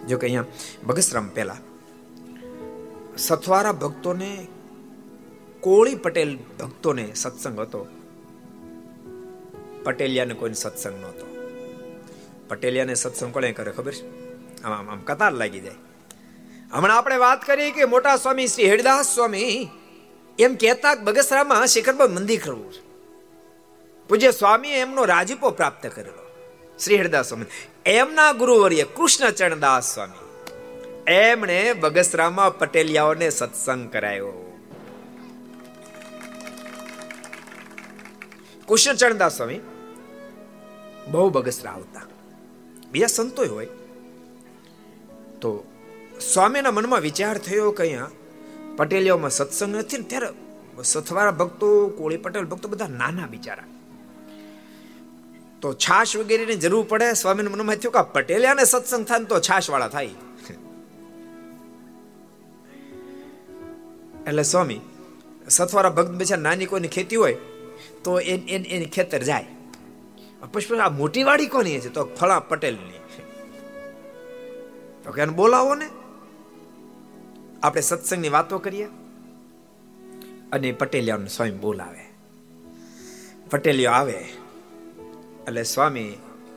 જો 0.08 0.18
કે 0.18 0.28
અહીંયા 0.28 0.46
બગસરામ 0.84 1.30
પહેલા, 1.30 1.58
સથવારા 3.18 3.72
ભક્તોને, 3.72 4.48
કોળી 5.60 5.96
પટેલ 5.96 6.38
ભક્તોને 6.60 7.12
સત્સંગ 7.16 7.60
હતો. 7.60 7.88
પટેલિયાને 9.88 10.34
કોઈ 10.34 10.54
સત્સંગ 10.54 11.02
નહોતો. 11.02 11.26
પટેલિયાને 12.48 12.94
સત્સંગ 12.94 13.34
કોને 13.34 13.52
કરે 13.52 13.72
ખબર 13.72 13.92
છે? 13.92 14.08
આમ 14.64 14.92
આમ 14.92 15.00
કતાર 15.00 15.32
લાગી 15.32 15.60
જાય. 15.60 15.74
હમણાં 16.72 16.98
આપણે 16.98 17.18
વાત 17.18 17.46
કરી 17.46 17.72
કે 17.72 17.86
મોટા 17.86 18.16
સ્વામી 18.16 18.48
શ્રી 18.48 18.70
હેડદાસ 18.70 19.16
સ્વામી 19.16 19.70
એમ 20.40 20.56
કહેતા 20.56 20.96
બગસરામાં 20.96 21.68
શિખરભાઈ 21.68 22.08
મંદિર 22.08 22.42
કરવું 22.44 22.74
છે. 22.74 22.82
પૂજ્ય 24.08 24.32
સ્વામી 24.32 24.70
એમનો 24.70 25.06
રાજીપો 25.06 25.50
પ્રાપ્ત 25.50 25.88
કરેલો. 25.88 26.52
શ્રી 26.84 26.96
હરદાસ 26.96 27.28
સ્વામી. 27.28 27.46
એમના 27.86 28.32
ગુરુવર્ય 28.32 28.84
કૃષ્ણચરણદાસ 28.84 29.94
સ્વામી. 29.94 30.48
એમણે 31.12 31.74
બગસરામાં 31.74 32.58
પટેલિયાઓને 32.58 33.30
સત્સંગ 33.30 33.92
કરાયો. 33.92 34.44
કૃષ્ણચરણદાસ 38.68 39.38
સ્વામી 39.38 39.60
બહુ 41.12 41.30
બગસરા 41.30 41.72
આવતા. 41.72 42.02
બીજા 42.92 43.08
સંતો 43.08 43.46
હોય. 43.56 43.68
તો 45.42 45.64
સ્વામીના 46.34 46.72
મનમાં 46.72 47.02
વિચાર 47.02 47.38
થયો 47.38 47.72
કે 47.72 47.84
અહીંયા 47.84 48.10
પટેલીઓમાં 48.78 49.30
સત્સંગ 49.30 49.76
નથી 49.76 49.98
ને 49.98 50.04
ત્યારે 50.04 50.28
સથવારા 50.84 51.32
ભક્તો, 51.32 51.68
કોળી 51.90 52.18
પટેલ 52.18 52.46
ભક્તો 52.46 52.70
બધા 52.70 52.88
નાના 52.88 53.28
બિચારા. 53.28 53.64
તો 55.62 55.74
છાશ 55.74 56.18
વગેરેની 56.18 56.56
જરૂર 56.56 56.86
પડે, 56.90 57.14
સ્વામીના 57.14 57.50
મનમાં 57.50 57.76
થયું 57.76 57.94
કે 57.94 58.02
પટેલિયાને 58.14 58.66
સત્સંગ 58.66 59.06
થાય 59.06 59.24
તો 59.24 59.40
છાશ 59.40 59.70
વાળા 59.70 59.88
થાય. 59.88 60.10
એટલે 64.28 64.44
સ્વામી, 64.44 64.80
સથવારા 65.50 65.90
ભક્ત 65.90 66.10
બિચારા 66.10 66.42
નાની 66.42 66.66
કોઈની 66.66 66.88
ખેતી 66.88 67.16
હોય, 67.16 67.38
તો 68.04 68.20
એની 68.20 68.90
ખેતર 68.94 69.22
જાય. 69.24 69.46
પછી 70.46 70.78
આ 70.78 70.90
મોટી 70.90 71.24
વાડી 71.24 71.48
કોની 71.48 71.80
છે 71.80 71.90
તો 71.90 72.06
ફળા 72.06 72.40
પટેલની. 72.40 73.00
તો 75.04 75.12
કે 75.12 75.26
બોલાવો 75.26 75.76
ને. 75.76 75.90
આપણે 77.64 77.82
સત્સંગની 77.82 78.30
વાતો 78.30 78.60
કરીએ. 78.60 78.88
અને 80.52 80.72
પટેલિયાનું 80.72 81.28
સ્વામી 81.28 81.52
બોલાવે. 81.52 82.14
પટેલિયો 83.50 83.92
આવે. 83.92 84.26
એટલે 85.48 85.64
સ્વામી 85.64 86.14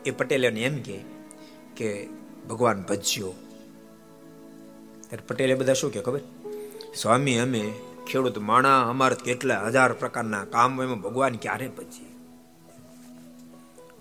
એ 0.07 0.11
પટેલિયાને 0.11 0.63
એમ 0.63 0.83
કે 0.83 1.01
કે 1.77 2.09
ભગવાન 2.49 2.83
ભજ્યો. 2.83 3.33
ત્યારે 5.09 5.23
પટેલે 5.29 5.55
બધા 5.55 5.73
શું 5.73 5.93
કે 5.93 6.01
ખબર? 6.01 6.21
સ્વામી, 6.97 7.39
અમે 7.39 7.73
ખેડૂત 8.07 8.39
માણા, 8.39 8.83
અમારે 8.83 9.17
કેટલા 9.25 9.63
હજાર 9.67 9.93
પ્રકારના 9.93 10.45
કામ 10.45 10.83
એમાં 10.83 11.01
ભગવાન 11.01 11.37
ક્યારે 11.37 11.69
ભજીએ 11.69 12.11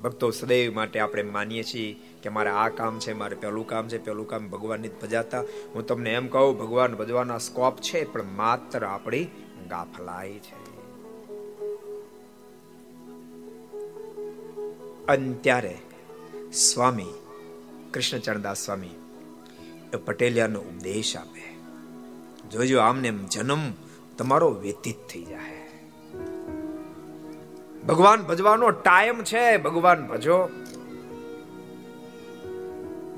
ભક્તો 0.04 0.32
સદૈવ 0.32 0.76
માટે 0.76 1.00
આપણે 1.00 1.24
માનીએ 1.24 1.64
છીએ 1.64 2.00
કે 2.24 2.30
મારે 2.30 2.50
આ 2.50 2.70
કામ 2.70 3.00
છે, 3.00 3.14
મારે 3.14 3.36
પેલું 3.36 3.68
કામ 3.68 3.88
છે 3.88 3.98
પેલું 3.98 4.28
કામ 4.28 4.50
ભગવાનની 4.50 4.90
ભજાતા. 4.90 5.42
હું 5.42 5.86
તમને 5.88 6.14
એમ 6.14 6.28
કહું, 6.28 6.58
ભગવાન 6.58 6.96
ભજવાના 6.96 7.38
સ્કોપ 7.38 7.78
છે, 7.78 8.04
પણ 8.04 8.24
માત્ર 8.24 8.86
આપણી 8.86 9.24
ગાફલાઈ 9.70 10.34
છે. 10.34 10.70
અને 15.06 15.34
ત્યારે 15.34 15.78
સ્વામી, 16.54 17.14
કૃષ્ણચરણદાસ 17.94 18.66
સ્વામી, 18.66 18.90
એ 19.94 19.98
પટેલિયાનો 19.98 20.60
ઉપદેશ 20.60 21.18
આપે. 21.18 21.50
જોજો, 22.50 22.80
આમને 22.80 23.12
જન્મ 23.12 23.60
તમારો 24.18 24.52
વ્યતીત 24.52 24.96
થઈ 25.10 25.24
જાય 25.24 25.59
ભગવાન 27.87 28.21
ભજવાનો 28.25 28.69
ટાઈમ 28.77 29.19
છે 29.25 29.45
ભગવાન 29.61 30.07
ભજો 30.07 30.39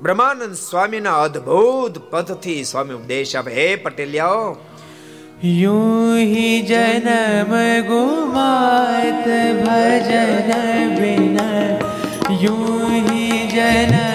બ્રહ્માનંદ 0.01 0.57
સ્વામીના 0.59 1.19
અદ્ભુત 1.23 2.01
પદથી 2.11 2.61
સ્વામી 2.63 2.97
ઉપદેશ 2.97 3.35
આપે 3.35 3.53
હે 3.53 3.69
પટેલિયાઓ 3.83 4.49
यूं 5.39 6.17
ही 6.17 6.61
जन्म 6.63 7.51
गुमात 7.83 9.27
भजन 9.59 10.49
बिना 10.97 11.49
यूं 12.41 12.89
ही 12.89 13.47
जन्म 13.49 14.10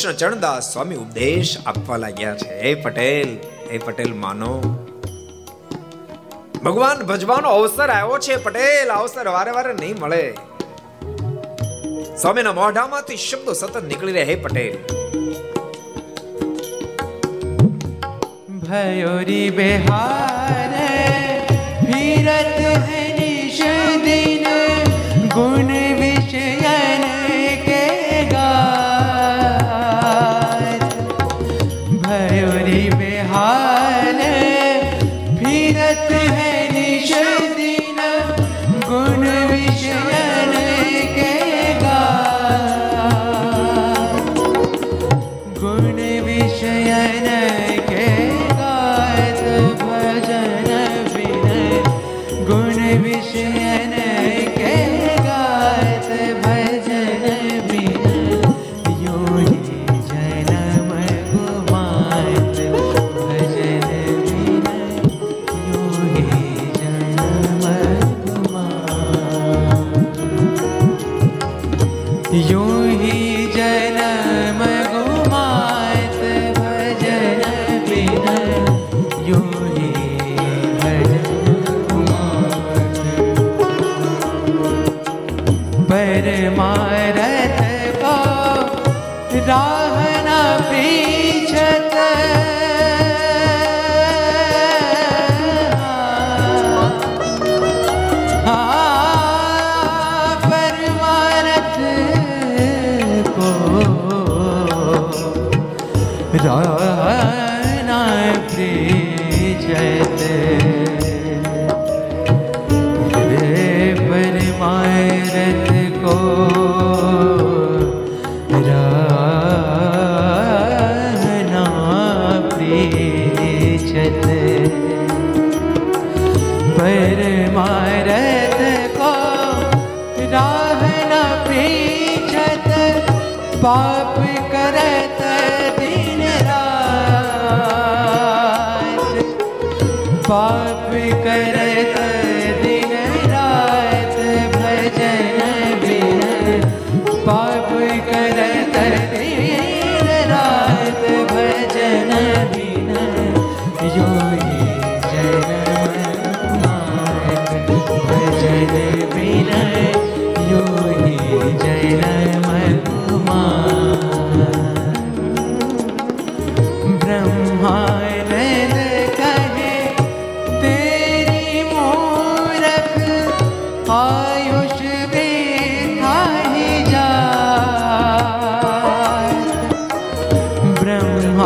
કૃષ્ણ 0.00 0.12
ચરણદાસ 0.12 0.72
સ્વામી 0.72 0.96
ઉપદેશ 0.96 1.56
આપવા 1.66 1.96
લાગ્યા 1.96 2.34
છે. 2.34 2.60
હે 2.60 2.74
પટેલ 2.74 3.32
હે 3.72 3.78
પટેલ 3.78 4.14
માનો. 4.14 4.52
ભગવાન 6.64 7.02
ભજવાનો 7.02 7.48
અવસર 7.48 7.90
આવ્યો 7.90 8.18
છે 8.18 8.36
પટેલ 8.36 8.88
અવસર 8.88 9.28
વારે 9.28 9.50
વારે 9.50 9.72
નહીં 9.72 9.96
મળે. 10.00 10.34
સ્વામીના 12.16 12.52
મોઢામાંથી 12.52 13.16
શબ્દો 13.16 13.52
સતત 13.52 13.84
નીકળી 13.84 14.12
રહ્યા 14.12 14.26
હે 14.26 14.34
પટેલ. 14.34 14.74
ભયોરી 18.58 19.50
બેહાર 19.50 20.29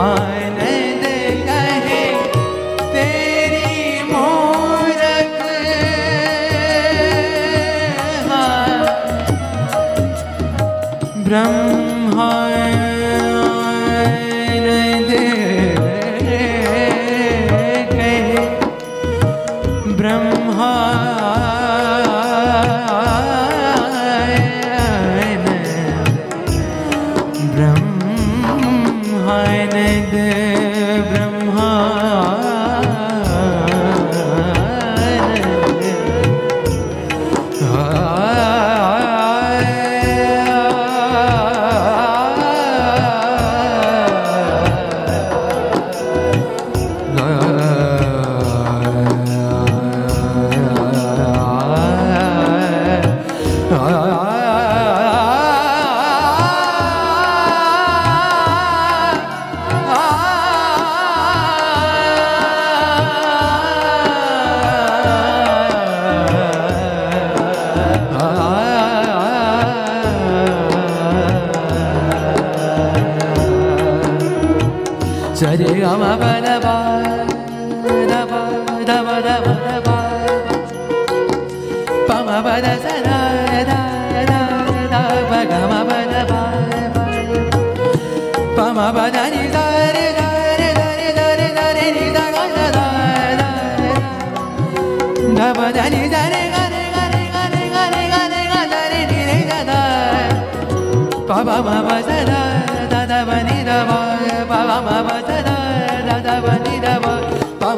I. 0.05 0.44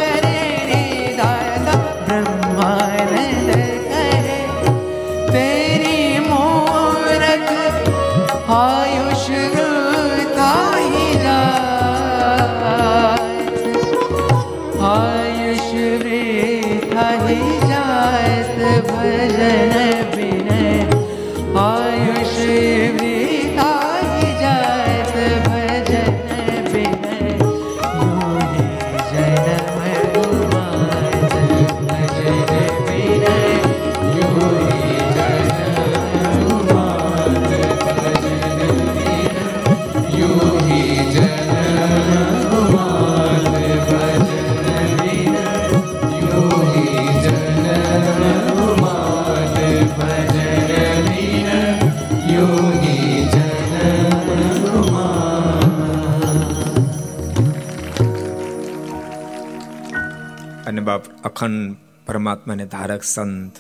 અખંડ 61.24 61.76
પરમાત્માને 62.06 62.66
ધારક 62.66 63.04
સંત. 63.04 63.56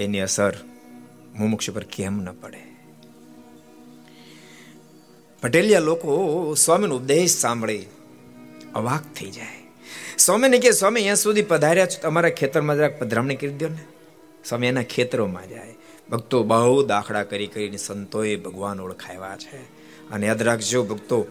એની 0.00 0.20
અસર 0.20 0.54
મુમુક્ષ 1.38 1.70
પર 1.70 1.84
કેમ 1.84 2.22
ન 2.22 2.32
પડે? 2.32 2.76
પટેલિયા 5.42 5.80
લોકો 5.80 6.54
સ્વામીનો 6.54 6.96
ઉપદેશ 6.96 7.36
સાંભળી, 7.36 7.86
અવાક 8.74 9.14
થઈ 9.14 9.30
જાય. 9.30 9.72
સ્વામીને 10.18 10.58
કે 10.58 10.70
સ્વામી, 10.70 11.00
અહીંયા 11.00 11.14
સુધી 11.14 11.42
પધાર્યા 11.42 11.86
છો, 11.86 12.00
તમારા 12.02 12.28
ખેતરમાં 12.28 12.76
જરાક 12.76 12.98
પધરામણી 12.98 13.36
કરી 13.36 13.54
દો 13.54 13.68
ને. 13.68 13.78
સ્વામી 14.44 14.66
એના 14.66 14.82
ખેતરોમાં 14.82 15.48
જાય. 15.48 15.74
ભક્તો 16.10 16.42
બહુ 16.42 16.86
દાખલા 16.86 17.24
કરી 17.24 17.46
કરીને 17.46 17.76
સંતોએ 17.76 18.36
ભગવાન 18.36 18.80
ઓળખાવ્યા 18.80 19.36
છે. 19.36 19.56
અને 20.10 20.26
યાદ 20.26 20.42
રાખજો, 20.42 20.84
ભક્તો, 20.84 21.26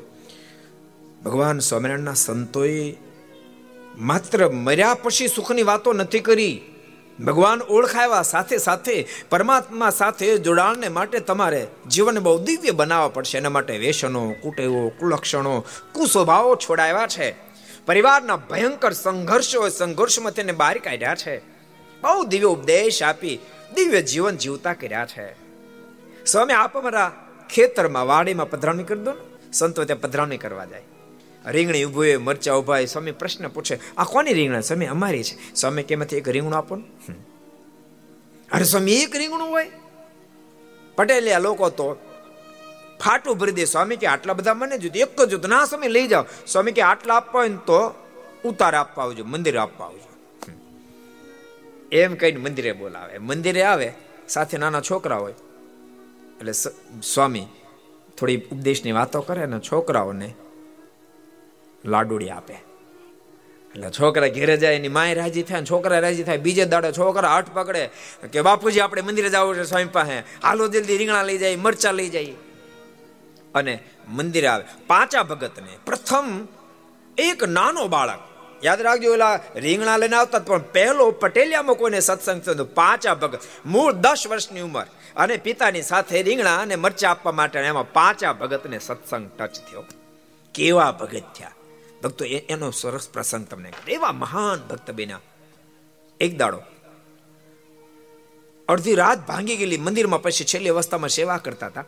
ભગવાન 1.25 1.59
સ્વામિનારાયણના 1.59 2.13
સંતોએ 2.13 3.06
માત્ર 3.97 4.49
મર્યા 4.49 4.93
પછી 4.93 5.27
સુખની 5.27 5.63
વાતો 5.63 5.93
નથી 5.93 6.19
કરી. 6.19 6.61
ભગવાન 7.25 7.61
ઓળખાવ્યા 7.61 8.21
સાથે 8.21 8.57
સાથે 8.57 9.07
પરમાત્મા 9.29 9.89
સાથે 9.89 10.37
જોડાણને 10.37 10.89
માટે 10.89 11.19
તમારે 11.19 11.67
જીવનને 11.87 12.19
બહુ 12.19 12.43
દિવ્ય 12.43 12.71
બનાવવા 12.71 13.07
પડશે. 13.07 13.37
એના 13.37 13.49
માટે 13.49 13.77
વ્યસનો 13.77 14.35
કુટેવો, 14.41 14.89
કુલક્ષણો, 14.89 15.65
કુસ્વભાવો 15.91 16.55
છોડાવ્યા 16.55 17.07
છે. 17.07 17.35
પરિવારના 17.85 18.35
ભયંકર 18.35 18.91
સંઘર્ષો 18.91 19.69
સંઘર્ષમાં 19.69 20.33
તેને 20.33 20.51
બહાર 20.51 20.77
કાઢ્યા 20.77 21.15
છે. 21.15 21.37
બહુ 22.01 22.25
દિવ્ય 22.25 22.45
ઉપદેશ 22.45 23.03
આપી 23.03 23.39
દિવ્ય 23.75 24.01
જીવન 24.01 24.37
જીવતા 24.37 24.73
કર્યા 24.73 25.05
છે. 25.05 25.33
સ્વામી, 26.25 26.53
આપ 26.53 26.77
અમારા 26.77 27.27
ખેતરમાં 27.49 28.07
વાડીમાં 28.07 28.49
પધરામણી 28.49 28.83
કરી 28.83 28.99
દો 28.99 29.11
ને. 29.11 29.51
સંતો 29.53 29.83
ત્યાં 29.83 30.01
પધરામણી 30.01 30.37
કરવા 30.37 30.65
જાય. 30.65 30.81
રીંગણી 31.47 31.83
ઉભું 31.83 31.99
હોય, 31.99 32.17
મરચા 32.17 32.53
ઊભા 32.53 32.73
હોય, 32.73 32.85
સ્વામી 32.85 33.11
પ્રશ્ન 33.11 33.47
પૂછે, 33.47 33.79
આ 33.97 34.03
કોની 34.03 34.33
રીંગણા? 34.33 34.61
સ્વામી, 34.61 34.85
અમારી 34.85 35.23
છે. 35.23 35.55
સ્વામી 35.55 35.83
કેમાંથી 35.83 36.15
એક 36.15 36.29
રીંગણું 36.29 36.57
આપો 36.57 36.75
અરે 38.51 38.63
સ્વામી, 38.63 38.93
એક 38.93 39.15
રીંગણું 39.15 39.49
હોય? 39.49 39.71
પટેલિયા 40.95 41.39
લોકો 41.39 41.69
તો 41.69 41.93
ફાટું 42.99 43.37
ભરી 43.37 43.51
દે, 43.51 43.65
સ્વામી, 43.65 43.95
કે 43.95 44.07
આટલા 44.07 44.33
બધા 44.33 44.53
મને 44.53 44.77
જોતું 44.77 45.01
એક 45.01 45.21
જ 45.21 45.29
જોતું 45.29 45.49
ના, 45.49 45.65
સ્વામી, 45.65 45.87
લઈ 45.87 46.07
જાઓ. 46.07 46.25
સ્વામી 46.47 46.71
કે, 46.71 46.81
આટલા 46.81 47.15
આપવા 47.15 47.41
હોય 47.41 47.49
ને 47.49 47.57
તો 47.57 47.93
ઉતાર 48.45 48.75
આપવા 48.75 49.03
આવજો, 49.03 49.25
મંદિરે 49.25 49.57
આપવા 49.57 49.85
આવજો. 49.85 50.07
એમ 51.91 52.15
કહીને 52.15 52.37
મંદિરે 52.37 52.71
બોલાવે. 52.71 53.17
મંદિરે 53.17 53.61
આવે, 53.63 53.93
સાથે 54.29 54.57
નાના 54.57 54.81
છોકરા 54.81 55.17
હોય. 55.17 55.33
એટલે 56.39 56.51
સ્વામી 57.01 57.45
થોડી 58.17 58.41
ઉપદેશની 58.51 58.91
વાતો 58.91 59.21
કરે 59.21 59.45
ને 59.45 59.59
છોકરાઓને 59.59 60.33
લાડુડી 61.85 62.29
આપે. 62.29 62.53
એટલે 62.53 63.89
છોકરા 63.89 64.27
ઘેરે 64.27 64.57
જાય, 64.57 64.75
એની 64.75 64.87
માય 64.87 65.13
રાજી 65.13 65.43
થાય 65.43 65.65
છોકરા 65.65 65.99
રાજી 65.99 66.23
થાય, 66.23 66.37
બીજે 66.37 66.65
દાડે 66.65 66.91
છોકરા 66.91 67.37
હઠ 67.37 67.49
પકડે 67.53 67.89
કે, 68.31 68.41
બાપુજી, 68.41 68.79
આપણે 68.79 69.01
મંદિરે 69.01 69.29
જવું 69.29 69.55
છે 69.55 69.63
સ્વામી 69.63 69.85
પાસે. 69.85 70.19
હાલો, 70.19 70.67
જલ્દી 70.67 70.97
રીંગણા 70.97 71.23
લઈ 71.23 71.37
જાય, 71.37 71.55
મરચા 71.55 71.91
લઈ 71.91 72.09
જાય. 72.09 72.33
અને 73.55 73.79
મંદિરે 74.09 74.47
આવે. 74.47 74.63
પાંચા 74.87 75.23
ભગતને 75.23 75.77
પ્રથમ 75.85 76.47
એક 77.17 77.43
નાનો 77.43 77.87
બાળક, 77.87 78.19
યાદ 78.65 78.81
રાખજો 78.81 79.13
એલા 79.13 79.39
રીંગણા 79.55 79.97
લઈને 79.97 80.15
આવતા 80.15 80.39
પણ 80.39 80.61
પહેલો 80.71 81.11
પટેલિયામાં 81.11 81.75
કોઈને 81.75 81.99
સત્સંગ 81.99 82.41
થયો 82.41 82.65
પાંચા 82.65 83.13
ભગત, 83.13 83.39
મૂળ 83.65 83.91
દસ 83.91 84.23
વર્ષની 84.29 84.61
ઉંમર. 84.61 84.85
અને 85.15 85.37
પિતાની 85.37 85.81
સાથે 85.81 86.21
રીંગણા 86.21 86.57
અને 86.57 86.75
મરચા 86.75 87.09
આપવા 87.09 87.31
માટે 87.31 87.59
એમાં 87.59 87.93
પાંચા 87.93 88.33
ભગતને 88.33 88.79
સત્સંગ 88.79 89.31
ટચ 89.37 89.53
થયો. 89.53 89.85
કેવા 90.53 90.91
ભગત 90.91 91.23
થયા? 91.37 91.51
ભક્તો 92.07 92.25
એનો 92.25 92.71
સરસ 92.71 93.09
પ્રસંગ 93.09 93.47
તમને 93.47 93.73
એવા 93.87 94.11
મહાન 94.11 94.67
ભક્ત 94.67 94.91
બન્યા. 94.91 95.21
એક 96.19 96.37
દાડો. 96.37 96.61
અડધી 98.67 98.95
રાત 98.95 99.27
ભાંગી 99.27 99.55
ગયેલી 99.55 99.77
મંદિરમાં 99.77 100.21
પછી 100.21 100.45
છેલ્લી 100.45 100.69
અવસ્થામાં 100.69 101.09
સેવા 101.09 101.37
કરતા 101.37 101.67
હતા. 101.67 101.83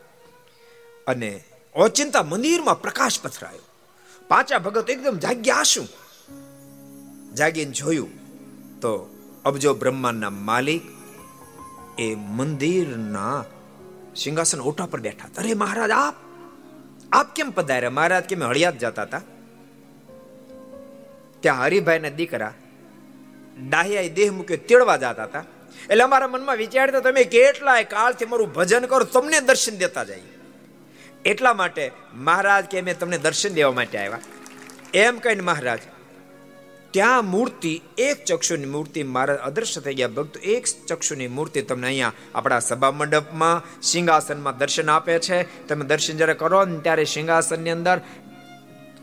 અને 1.07 1.43
ઓચિંતા 1.75 2.23
મંદિરમાં 2.23 2.81
પ્રકાશ 2.81 3.21
પથરાયો. 3.21 3.59
પાંચા 4.27 4.59
ભગત 4.59 4.89
એકદમ 4.89 5.17
જાગ્યા 5.17 5.63
શું 5.63 5.87
જાગીને 7.35 7.71
જોયું 7.71 8.09
તો 8.79 9.15
અબજો 9.45 9.73
બ્રહ્માંડના 9.73 10.29
માલિક 10.29 10.81
એ 11.99 12.15
મંદિરના 12.15 13.45
સિંહાસન 14.15 14.59
ઓટા 14.61 14.85
પર 14.85 14.99
બેઠા. 14.99 15.27
અરે 15.37 15.53
મહારાજ, 15.53 15.91
આપ 15.91 16.15
આપ 17.11 17.35
કેમ 17.35 17.51
પધાર્યા? 17.51 17.89
મહારાજ 17.89 18.23
કેમ 18.23 18.43
હળિયાત 18.43 18.77
જતા 18.77 19.01
હતા? 19.01 19.21
ત્યાં 21.41 21.63
હરિભાઈના 21.63 22.17
દીકરા 22.19 22.53
ડાહિયાએ 23.69 24.09
દેહ 24.09 24.29
મૂક્યો 24.31 24.65
તેડવા 24.69 24.97
જતા 24.97 25.23
હતા. 25.23 25.45
એટલે 25.89 26.03
અમારા 26.03 26.27
મનમાં 26.27 26.57
વિચારતા 26.57 26.99
તમે 26.99 27.23
કેટલાય 27.23 27.83
કાળથી 27.83 28.25
મારું 28.25 28.53
ભજન 28.53 28.85
કરો, 28.85 29.03
તમને 29.03 29.39
દર્શન 29.39 29.77
દેતા 29.77 30.03
જાય. 30.03 30.27
એટલા 31.25 31.53
માટે 31.53 31.91
મહારાજ 32.13 32.65
કે, 32.65 32.81
મેં 32.81 32.99
તમને 32.99 33.17
દર્શન 33.17 33.53
દેવા 33.53 33.71
માટે 33.71 33.97
આવ્યા. 33.97 34.19
એમ 34.93 35.19
કહીને 35.19 35.41
મહારાજ, 35.41 35.81
ત્યાં 36.91 37.25
મૂર્તિ, 37.25 37.73
એક 37.97 38.25
ચક્ષુની 38.25 38.65
મૂર્તિ 38.65 39.03
મહારાજ 39.03 39.39
અદૃશ્ય 39.39 39.81
થઈ 39.81 39.93
ગયા. 39.93 40.07
ભક્તો, 40.07 40.39
એક 40.39 40.65
ચક્ષુની 40.87 41.27
મૂર્તિ 41.27 41.61
તમને 41.61 41.87
અહીંયા 41.87 42.13
આપણા 42.35 42.59
સભા 42.59 42.91
મંડપમાં, 42.91 43.81
સિંહાસનમાં 43.81 44.57
દર્શન 44.57 44.89
આપે 44.89 45.19
છે. 45.19 45.67
તમે 45.67 45.85
દર્શન 45.85 46.17
જ્યારે 46.17 46.33
કરો 46.33 46.65
ને 46.65 46.79
ત્યારે 46.79 47.05
સિંહાસનની 47.05 47.69
અંદર 47.69 47.97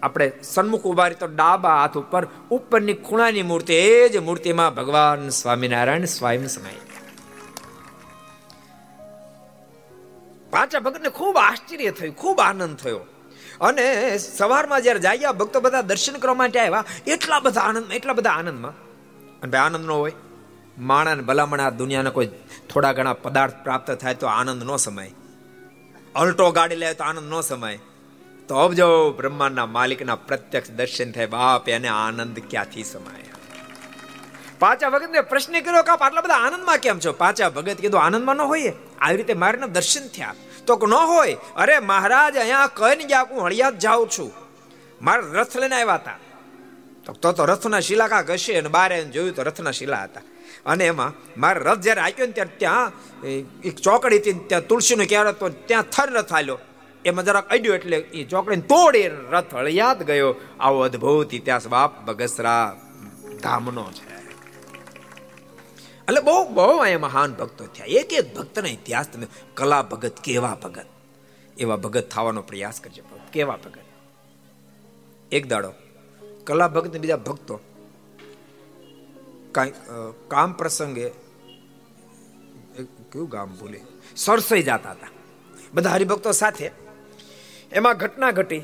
આપણે 0.02 0.32
સન્મુખ 0.42 0.82
ઊભા 0.82 1.06
રહી 1.06 1.14
તો 1.14 1.26
ડાબા 1.26 1.80
હાથ 1.80 1.96
ઉપર 1.96 2.26
ઉપરની 2.50 2.92
ખૂણાની 2.92 3.42
મૂર્તિ, 3.42 3.74
એ 3.74 4.08
જ 4.08 4.16
મૂર્તિમાં 4.16 4.74
ભગવાન 4.74 5.28
સ્વામિનારાયણ 5.28 6.04
સ્વયં 6.04 6.48
સમાય. 6.48 6.72
પાંચા 10.50 10.80
ભગતને 10.80 11.08
ખૂબ 11.08 11.36
આશ્ચર્ય 11.36 11.90
થયું, 11.90 12.16
ખૂબ 12.16 12.40
આનંદ 12.40 12.76
થયો. 12.76 13.00
અને 13.60 14.18
સવારમાં 14.18 14.82
જ્યારે 14.82 14.98
જાગ્યા, 14.98 15.32
ભક્તો 15.32 15.60
બધા 15.60 15.80
દર્શન 15.80 16.12
કરવા 16.12 16.34
માટે 16.34 16.60
આવ્યા, 16.60 16.84
એટલા 17.06 17.40
બધા 17.40 17.60
આનંદ, 17.60 17.92
એટલા 17.92 18.12
બધા 18.12 18.30
આનંદમાં. 18.30 18.72
અને 19.40 19.50
ભાઈ, 19.50 19.60
આનંદ 19.60 19.86
ન 19.86 19.90
હોય. 19.90 20.12
માણસ 20.78 21.22
ભલામણ 21.22 21.60
આ 21.60 21.70
દુનિયાના 21.70 22.10
કોઈ 22.10 22.28
થોડા 22.72 22.92
ઘણા 22.92 23.12
પદાર્થ 23.12 23.54
પ્રાપ્ત 23.62 23.90
થાય 23.90 24.14
તો 24.14 24.26
આનંદ 24.26 24.62
ન 24.62 24.76
સમાય. 24.76 25.12
અલ્ટો 26.14 26.50
ગાડી 26.50 26.76
લે 26.76 26.94
તો 26.94 27.04
આનંદ 27.04 27.32
ન 27.32 27.40
સમાય. 27.40 27.78
તો 28.48 28.72
જો 28.74 28.88
બ્રહ્માંડના 29.10 29.66
માલિકના 29.66 30.14
પ્રત્યક્ષ 30.14 30.70
દર્શન 30.70 31.12
થાય, 31.12 31.26
બાપ 31.26 31.68
એને 31.68 31.88
આનંદ 31.88 32.36
ક્યાંથી 32.50 32.84
સમાય? 32.84 33.32
પાછા 34.58 34.90
ભગત 34.90 35.10
ને 35.10 35.20
પ્રશ્ન 35.20 35.60
કર્યો 35.60 35.82
કે 35.82 35.90
આટલા 35.90 36.20
બધા 36.20 36.34
આનંદમાં 36.34 36.78
કેમ 36.78 36.98
છો? 36.98 37.12
પાછા 37.12 37.48
ભગત 37.48 37.78
કીધું, 37.80 38.00
આનંદમાં 38.02 38.36
ન 38.36 38.40
હોય 38.40 38.72
આવી 39.00 39.16
રીતે 39.16 39.34
મારે 39.34 39.58
દર્શન 39.58 40.06
થયા 40.08 40.34
તો 40.66 40.78
ન 40.86 40.94
હોય, 40.94 41.36
અરે 41.56 41.78
મહારાજ, 41.78 42.36
અહીંયા 42.36 42.66
કહીને 42.66 43.04
ગયા 43.04 43.26
હું 43.30 43.42
હળિયાત 43.46 43.78
જાઉં 43.78 44.08
છું. 44.18 44.30
મારે 45.02 45.22
રથ 45.32 45.56
લઈને 45.56 45.76
આવ્યા 45.76 45.94
હતા. 45.94 46.18
તો 47.22 47.32
તો 47.32 47.44
રથના 47.44 47.80
શિલા 47.80 48.08
કાંક 48.08 48.30
હશે 48.30 48.54
અને 48.58 48.68
બારે 48.68 49.04
જોયું 49.04 49.34
તો 49.34 49.42
રથના 49.42 49.70
શિલા 49.70 50.02
હતા. 50.02 50.20
અને 50.66 50.84
એમાં 50.86 51.12
મારે 51.40 51.60
રથ 51.60 51.78
જ્યારે 51.78 52.00
આપ્યો 52.00 52.26
ને 52.26 52.32
ત્યારે 52.32 52.56
ત્યાં 52.56 52.92
એક 53.64 53.76
ચોકડી 53.76 54.18
હતી 54.18 54.32
ત્યાં 54.32 54.66
તુલસીનો 54.66 55.04
ક્યારે 55.08 55.32
તો 55.32 55.48
ત્યાં 55.48 55.82
થર 55.82 56.08
રથ 56.12 56.32
આલ્યો. 56.32 56.58
એમાં 57.06 57.24
જરાક 57.24 57.46
અડ્યો 57.48 57.74
એટલે 57.74 57.96
એ 58.18 58.24
ચોકડીને 58.24 58.62
તોડે 58.62 59.02
રથ 59.32 59.54
હળિયાત 59.54 60.00
ગયો? 60.02 60.30
આવો 60.60 60.78
અદભુત 60.80 61.34
ઇતિહાસ 61.34 61.66
બાપ 61.68 61.92
બગસરા 62.06 62.64
ધામનો 63.42 63.84
છે. 63.92 64.04
એટલે 66.08 66.20
બહુ 66.20 66.36
બહુ 66.48 66.76
અહીંયા 66.76 67.04
મહાન 67.06 67.30
ભક્તો 67.34 67.64
થયા. 67.66 67.86
એક 68.00 68.12
એક 68.12 68.26
ભક્તના 68.36 68.68
ઇતિહાસ 68.68 69.06
તમે 69.12 69.26
કલા 69.54 69.82
ભગત, 69.82 70.14
કેવા 70.20 70.56
ભગત? 70.64 70.88
એવા 71.58 71.76
ભગત 71.76 72.06
થવાનો 72.08 72.42
પ્રયાસ 72.42 72.80
કરજો 72.80 73.02
કેવા 73.32 73.58
ભગત? 73.64 73.86
એક 75.32 75.44
દાડો. 75.48 75.72
કલા 76.46 76.68
ભગત 76.68 76.96
બીજા 76.96 77.20
ભક્તો 77.28 77.56
કામ 80.28 80.50
પ્રસંગે 80.52 81.06
કયું 83.12 83.28
ગામ 83.28 83.48
ભૂલે 83.54 83.80
સરસઈ 84.16 84.62
જતા 84.62 84.90
હતા. 84.90 85.10
બધા 85.74 85.90
હરિભક્તો 85.90 86.32
સાથે 86.32 86.66
એમાં 87.72 87.96
ઘટના 87.96 88.30
ઘટી. 88.30 88.62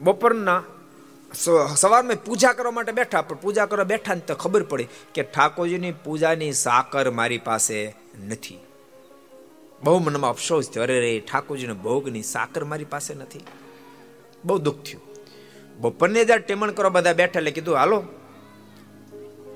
બપોરના 0.00 0.62
સવારમાં 1.76 2.16
પૂજા 2.24 2.52
કરવા 2.52 2.70
માટે 2.70 2.92
બેઠા, 2.92 3.22
પણ 3.22 3.36
પૂજા 3.36 3.66
કરવા 3.66 3.84
બેઠા 3.84 4.14
ને 4.14 4.20
તો 4.20 4.34
ખબર 4.34 4.62
પડી 4.62 4.88
કે 5.14 5.22
ઠાકોરજીની 5.22 5.94
પૂજાની 6.04 6.52
સાકર 6.52 7.10
મારી 7.10 7.38
પાસે 7.38 7.78
નથી. 8.28 8.58
બહુ 9.82 9.98
મનમાં 9.98 10.30
અફસોસ 10.30 10.70
થયો, 10.70 10.82
અરે 10.82 11.20
ઠાકોરજીના 11.20 11.72
ભોગની 11.72 12.22
સાકર 12.22 12.64
મારી 12.64 12.84
પાસે 12.84 13.14
નથી. 13.14 13.44
બહુ 14.44 14.58
દુઃખ 14.58 14.82
થયું. 14.82 15.02
બપોરને 15.78 16.24
જ્યારે 16.24 16.42
ટેમણ 16.42 16.70
કરવા 16.70 16.90
બધા 16.90 17.12
બેઠા 17.12 17.40
એટલે 17.40 17.50
કીધું, 17.50 17.76
હાલો 17.76 17.98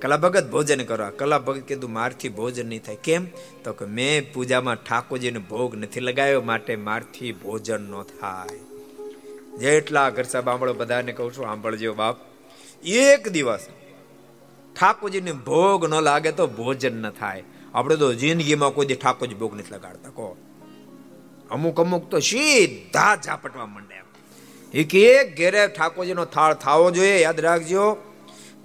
કલા 0.03 0.17
ભગત 0.17 0.51
ભોજન 0.51 0.85
કરવા 0.85 1.11
કલા 1.11 1.39
ભગત 1.39 1.61
કીધું, 1.61 1.93
મારથી 1.93 2.29
ભોજન 2.29 2.67
નહીં 2.67 2.83
થાય. 2.83 2.97
કેમ? 2.97 3.27
તો 3.65 3.73
કે 3.73 3.85
મેં 3.85 4.33
પૂજામાં 4.33 4.77
ઠાકોરજીને 4.77 5.39
ભોગ 5.39 5.75
નથી 5.75 6.01
લગાવ્યો, 6.01 6.41
માટે 6.41 6.77
મારથી 6.77 7.33
ભોજન 7.33 7.81
ન 7.81 8.03
થાય. 8.03 8.59
જેટલા 9.59 10.11
ઘર 10.11 10.23
સાહેબ, 10.23 10.49
આંબળો 10.49 10.75
બધાને 10.75 11.13
કહું 11.13 11.33
છું, 11.33 11.49
આંબળજો 11.49 11.95
બાપ, 11.95 12.17
એક 12.85 13.29
દિવસ 13.29 13.69
ઠાકોરજીને 14.81 15.33
ભોગ 15.33 15.85
ન 15.85 16.01
લાગે 16.01 16.33
તો 16.33 16.47
ભોજન 16.47 17.03
ન 17.03 17.11
થાય. 17.11 17.43
આપણે 17.75 17.97
તો 17.97 18.15
જિંદગીમાં 18.15 18.71
કોઈ 18.71 18.87
ઠાકોરજી 18.87 19.35
ભોગ 19.35 19.55
નથી 19.55 19.75
લગાડતા, 19.75 20.11
કહો. 20.11 20.37
અમુક 21.51 21.81
અમુક 21.81 22.11
તો 22.11 22.19
સીધા 22.19 23.17
ઝાપટવા 23.17 23.67
માંડે 23.67 23.95
એક 24.75 24.95
એક 24.95 25.37
ઘેરે 25.37 25.67
ઠાકોરજીનો 25.67 26.25
થાળ 26.25 26.55
થાવો 26.55 26.91
જોઈએ, 26.91 27.19
યાદ 27.21 27.41
રાખજો. 27.41 27.97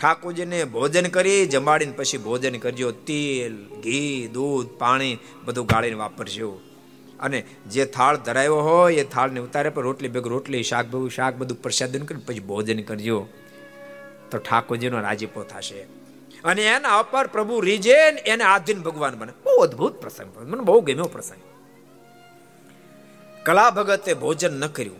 ઠાકોરજીને 0.01 0.63
ભોજન 0.63 1.07
કરી, 1.07 1.45
જમાડીને 1.45 1.91
પછી 1.91 2.17
ભોજન 2.17 2.57
કરજો. 2.57 2.91
તેલ, 2.91 3.55
ઘી, 3.55 4.29
દૂધ, 4.33 4.67
પાણી 4.77 5.17
બધું 5.45 5.65
ગાળીને 5.65 5.95
વાપરજો. 5.95 6.59
અને 7.19 7.45
જે 7.69 7.85
થાળ 7.85 8.17
ધરાયો 8.17 8.55
હોય 8.55 8.95
એ 8.95 9.03
થાળને 9.03 9.39
ઉતારે 9.39 9.69
પર 9.69 9.81
રોટલી 9.81 10.07
ભેગું 10.07 10.31
રોટલી, 10.31 10.63
શાક 10.63 10.85
ભેગું 10.85 11.09
શાક 11.09 11.35
બધું 11.35 11.61
પ્રસાદન 11.61 12.03
કરી 12.03 12.19
પછી 12.19 12.39
ભોજન 12.39 12.81
કરજો. 12.81 13.27
તો 14.31 14.37
ઠાકોરજીનો 14.37 15.01
રાજીપો 15.01 15.43
થશે. 15.43 15.87
અને 16.43 16.65
એના 16.65 16.99
અપર 16.99 17.27
પ્રભુ 17.27 17.59
રીજે 17.59 17.93
એને 18.25 18.43
આધીન 18.43 18.81
ભગવાન 18.81 19.15
બને. 19.15 19.31
બહુ 19.45 19.55
અદ્ભુત 19.55 19.93
પ્રસંગ. 19.93 20.37
મને 20.37 20.63
બહુ 20.63 20.81
ગમ્યો 20.81 21.03
પ્રસંગ. 21.03 21.41
કલા 23.45 23.69
ભગતે 23.69 24.13
ભોજન 24.13 24.59
ન 24.59 24.67
કર્યું. 24.67 24.95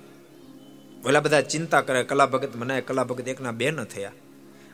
ઓલા 1.06 1.20
બધા 1.20 1.42
ચિંતા 1.42 1.82
કરે, 1.82 2.04
કલા 2.04 2.26
ભગત 2.26 2.56
મને 2.56 2.82
કલા 2.82 3.04
ભગત 3.04 3.28
એકના 3.28 3.52
બે 3.52 3.72
ન 3.72 3.84
થયા. 3.84 4.12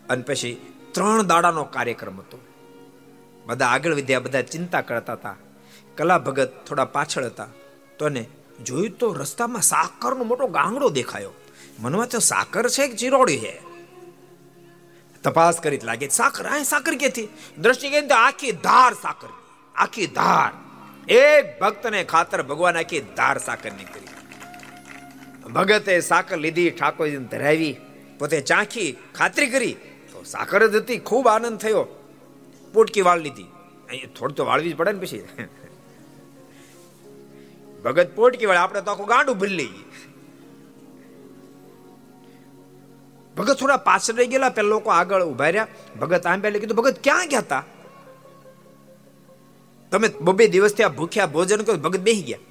અને 0.09 0.23
પછી 0.23 0.73
ત્રણ 0.91 1.21
દાડાનો 1.21 1.63
કાર્યક્રમ 1.63 2.19
હતો. 2.19 2.39
બધા 3.45 3.67
આગળ 3.67 3.93
વિદ્યા 3.93 4.19
બધા 4.19 4.41
ચિંતા 4.41 4.81
કરતા 4.81 5.13
હતા. 5.13 5.35
કલા 5.97 6.17
ભગત 6.17 6.65
થોડા 6.67 6.85
પાછળ 6.85 7.25
હતા. 7.25 7.47
તો 7.97 8.09
ને 8.09 8.25
જોયું 8.63 8.89
તો 8.89 9.13
રસ્તામાં 9.13 9.61
સાકરનો 9.61 10.23
મોટો 10.23 10.47
ગાંગડો 10.47 10.89
દેખાયો. 10.89 11.31
મનમાં 11.79 12.07
તો 12.07 12.19
સાકર 12.19 12.69
છે 12.69 12.87
કે 12.87 12.95
ચિરોડી 12.95 13.37
છે? 13.37 13.61
તપાસ 15.23 15.59
કરી 15.59 15.79
લાગે. 15.83 16.07
સાકર, 16.07 16.45
આ 16.45 16.63
સાકર 16.63 16.95
ક્યાંથી? 16.95 17.29
દ્રષ્ટિ 17.57 17.89
કે 17.89 18.07
આખી 18.07 18.51
ધાર 18.51 18.93
સાકર. 18.93 19.27
આખી 19.75 20.07
ધાર. 20.07 20.51
એક 21.11 21.59
ભક્તને 21.59 22.03
ખાતર 22.03 22.43
ભગવાન 22.43 22.77
આખી 22.77 22.99
ધાર 22.99 23.37
સાકર 23.37 23.71
નીકળી. 23.71 24.07
ભગતે 25.49 25.99
સાકર 25.99 26.37
લીધી, 26.37 26.69
ઠાકોરજીને 26.69 27.25
ધરાવી, 27.25 27.77
પોતે 28.19 28.41
ચાખી, 28.41 28.97
ખાતરી 29.15 29.47
કરી 29.47 29.77
સાકર 30.31 30.61
જ 30.67 30.75
હતી, 30.75 30.99
ખૂબ 31.09 31.25
આનંદ 31.27 31.57
થયો. 31.57 31.83
પોટકી 32.73 33.05
વાળ 33.07 33.19
લીધી. 33.25 33.49
થોડી 34.17 34.37
તો 34.37 34.43
વાળવી 34.45 34.71
જ 34.73 34.75
પડે 34.79 34.91
ને 34.91 34.99
પછી. 34.99 35.23
ભગત 37.83 38.09
પોટકી 38.15 38.47
વાળે 38.49 38.61
આપણે 38.63 38.81
તો 38.81 38.91
આખું 38.91 39.07
ગાંડું 39.07 39.37
ભરી 39.41 39.57
લઈએ. 39.59 39.83
ભગત 43.35 43.55
થોડા 43.59 43.77
પાછળ 43.87 44.15
રહી 44.15 44.31
ગયેલા, 44.31 44.53
પેલા 44.57 44.73
લોકો 44.73 44.89
આગળ 44.91 45.23
ઊભા 45.23 45.49
રહ્યા. 45.49 45.69
ભગત 46.01 46.23
આમ 46.25 46.41
પહેલે 46.41 46.57
કીધું, 46.59 46.77
ભગત, 46.79 46.97
ક્યાં 47.03 47.31
ગયા 47.33 47.45
હતા 47.45 47.63
તમે 49.91 50.07
બબે 50.21 50.45
દિવસથી 50.47 50.85
આ 50.87 50.93
ભૂખ્યા 50.99 51.33
ભોજન 51.33 51.63
કર્યું 51.65 51.83
ભગત 51.85 52.01
બેહી 52.07 52.25
ગયા. 52.27 52.43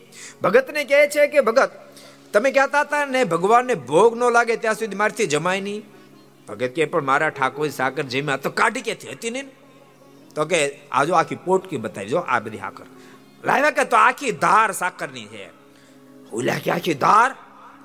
ભગતને 0.43 0.83
કહે 0.85 0.99
છે 1.15 1.23
કે, 1.33 1.41
ભગત, 1.41 1.71
તમે 2.33 2.49
કહેતા 2.57 2.81
હતા 2.81 3.05
ને 3.15 3.21
ભગવાનને 3.25 3.75
ભોગ 3.91 4.11
ન 4.19 4.23
લાગે 4.37 4.55
ત્યાં 4.57 4.79
સુધી 4.81 5.01
મારથી 5.03 5.29
જમાય 5.35 5.61
નહીં. 5.61 5.83
ભગત 6.51 6.69
કે 6.69 6.85
પણ 6.85 7.03
મારા 7.03 7.29
ઠાકોર 7.29 7.69
સાકર 7.69 8.03
જમ્યા 8.03 8.37
તો 8.37 8.51
કાઢી 8.51 8.83
ક્યાંથી 8.83 9.09
હતી 9.09 9.31
ને? 9.31 9.43
તો 10.35 10.45
કે 10.45 10.81
આજો 10.93 11.15
આખી 11.15 11.35
પોટકી 11.35 11.77
બતાવી, 11.77 12.09
જો 12.09 12.19
આ 12.19 12.39
બધી 12.39 12.59
સાકર 12.59 12.85
લાવ્યા 13.45 13.71
કે, 13.71 13.85
તો 13.85 13.97
આખી 13.97 14.31
ધાર 14.31 14.73
સાકરની 14.73 15.25
છે. 15.25 15.51
ઓલા 16.33 16.55
કે, 16.65 16.71
આખી 16.71 16.95
ધાર? 16.95 17.35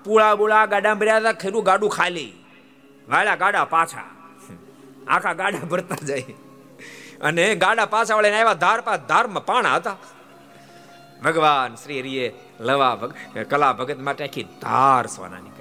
પૂળા 0.06 0.36
બુળા 0.36 0.66
ગાડા 0.66 0.94
ભર્યા 0.94 1.18
હતા 1.18 1.32
ખેરું 1.32 1.64
ગાડું 1.64 1.90
ખાલી. 1.90 2.34
વાળા 3.10 3.36
ગાડા 3.36 3.66
પાછા. 3.66 4.04
આખા 5.08 5.34
ગાડા 5.34 5.58
ભરતા 5.58 6.06
જાય. 6.06 6.24
અને 7.22 7.56
ગાડા 7.56 7.86
પાછા 7.86 8.16
વળીને 8.16 8.40
આવ્યા, 8.40 8.54
ધાર 8.54 8.82
પા, 8.82 8.98
ધારમાં 8.98 9.46
પાણા 9.46 9.76
હતા. 9.76 9.96
ભગવાન 11.24 11.76
શ્રી 11.76 12.00
હરિએ 12.00 12.34
લવા 12.60 13.00
કલા 13.50 13.74
ભગત 13.74 14.00
માટે 14.00 14.24
આખી 14.24 14.44
ધાર 14.44 15.08
સોનાની. 15.08 15.55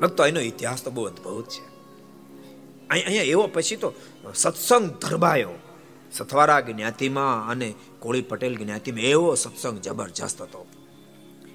ભક્તો 0.00 0.26
એનો 0.26 0.40
ઇતિહાસ 0.40 0.84
તો 0.84 0.90
બહુ 0.90 1.04
અદભુત 1.04 1.48
છે. 1.48 1.64
અહીંયા 2.90 3.22
એવો 3.22 3.46
પછી 3.46 3.76
તો 3.76 3.94
સત્સંગ 4.34 4.90
ધરબાયો. 4.90 5.50
સથવારા 6.12 6.60
જ્ઞાતિમાં 6.60 7.50
અને 7.50 7.74
કોળી 7.98 8.22
પટેલ 8.22 8.56
જ્ઞાતિમાં 8.56 9.00
એવો 9.00 9.34
સત્સંગ 9.34 9.80
જબરજસ્ત 9.80 10.42
હતો. 10.42 10.66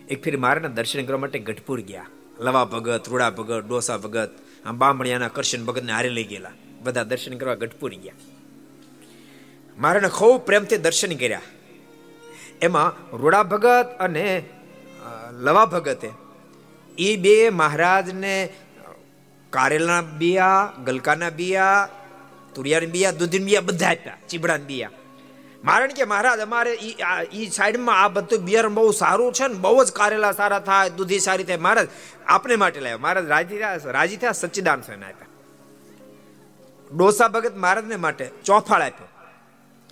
એક 0.09 0.23
ફેર 0.23 0.37
મારે 0.37 0.67
દર્શન 0.69 1.05
કરવા 1.05 1.17
માટે 1.17 1.39
ગઢપુર 1.39 1.81
ગયા. 1.81 2.05
લવા 2.39 2.65
ભગત, 2.65 3.09
રૂડા 3.09 3.29
ભગત, 3.29 3.65
ડોસા 3.67 3.97
ભગત, 3.97 4.29
આમ 4.65 4.77
બામણિયાના 4.77 5.27
કરશન 5.27 5.65
ભગતને 5.65 5.91
હારે 5.91 6.09
લઈ 6.09 6.23
ગયેલા. 6.23 6.51
બધા 6.81 7.03
દર્શન 7.03 7.37
કરવા 7.37 7.55
ગઢપુર 7.55 7.93
ગયા. 7.93 8.13
મારે 9.77 10.07
ખૂબ 10.07 10.41
પ્રેમથી 10.41 10.77
દર્શન 10.77 11.15
કર્યા. 11.15 11.41
એમાં 12.61 13.17
રૂડા 13.17 13.43
ભગત 13.43 13.87
અને 13.99 14.43
લવા 15.31 15.65
ભગતે 15.65 16.09
એ 16.97 17.15
બે 17.15 17.49
મહારાજને 17.49 18.49
કારેલા 19.49 20.01
બિયા, 20.01 20.73
ગલકાના 20.85 21.29
બિયા, 21.29 21.89
તુરિયાની 22.55 22.85
બિયા, 22.85 23.11
દૂધની 23.11 23.39
બિયા 23.39 23.61
બધા 23.61 23.87
આપ્યા, 23.87 24.17
ચીબડાના 24.29 24.63
બિયા. 24.63 24.91
મારણ 25.63 25.87
કે 25.87 26.03
મહારાજ, 26.03 26.39
અમારે 26.39 26.73
ઈ 27.33 27.47
સાઈડમાં 27.47 28.03
આ 28.03 28.07
બધું 28.07 28.45
બિયર 28.45 28.67
બહુ 28.67 28.91
સારું 28.91 29.33
છે 29.33 29.47
ને, 29.47 29.53
બહુ 29.53 29.83
જ 29.83 29.91
કારેલા 29.91 30.31
સારા 30.31 30.59
થાય, 30.59 30.89
દૂધી 30.89 31.19
સારી 31.19 31.43
થાય. 31.43 31.57
મહારાજ, 31.57 31.87
આપને 32.27 32.55
માટે 32.55 32.79
લાવ્યો 32.79 32.97
મહારાજ, 32.97 33.25
રાજી 33.25 33.57
થયા 33.57 33.91
રાજી 33.91 34.17
થયા 34.17 34.31
સચ્ચિદાન 34.31 34.81
સ્વામી 34.81 35.03
આપ્યા. 35.03 35.31
ડોસા 36.95 37.27
ભગત 37.27 37.55
મહારાજને 37.57 37.95
માટે 37.95 38.25
ચોફાળ 38.45 38.81
આપ્યો. 38.81 39.07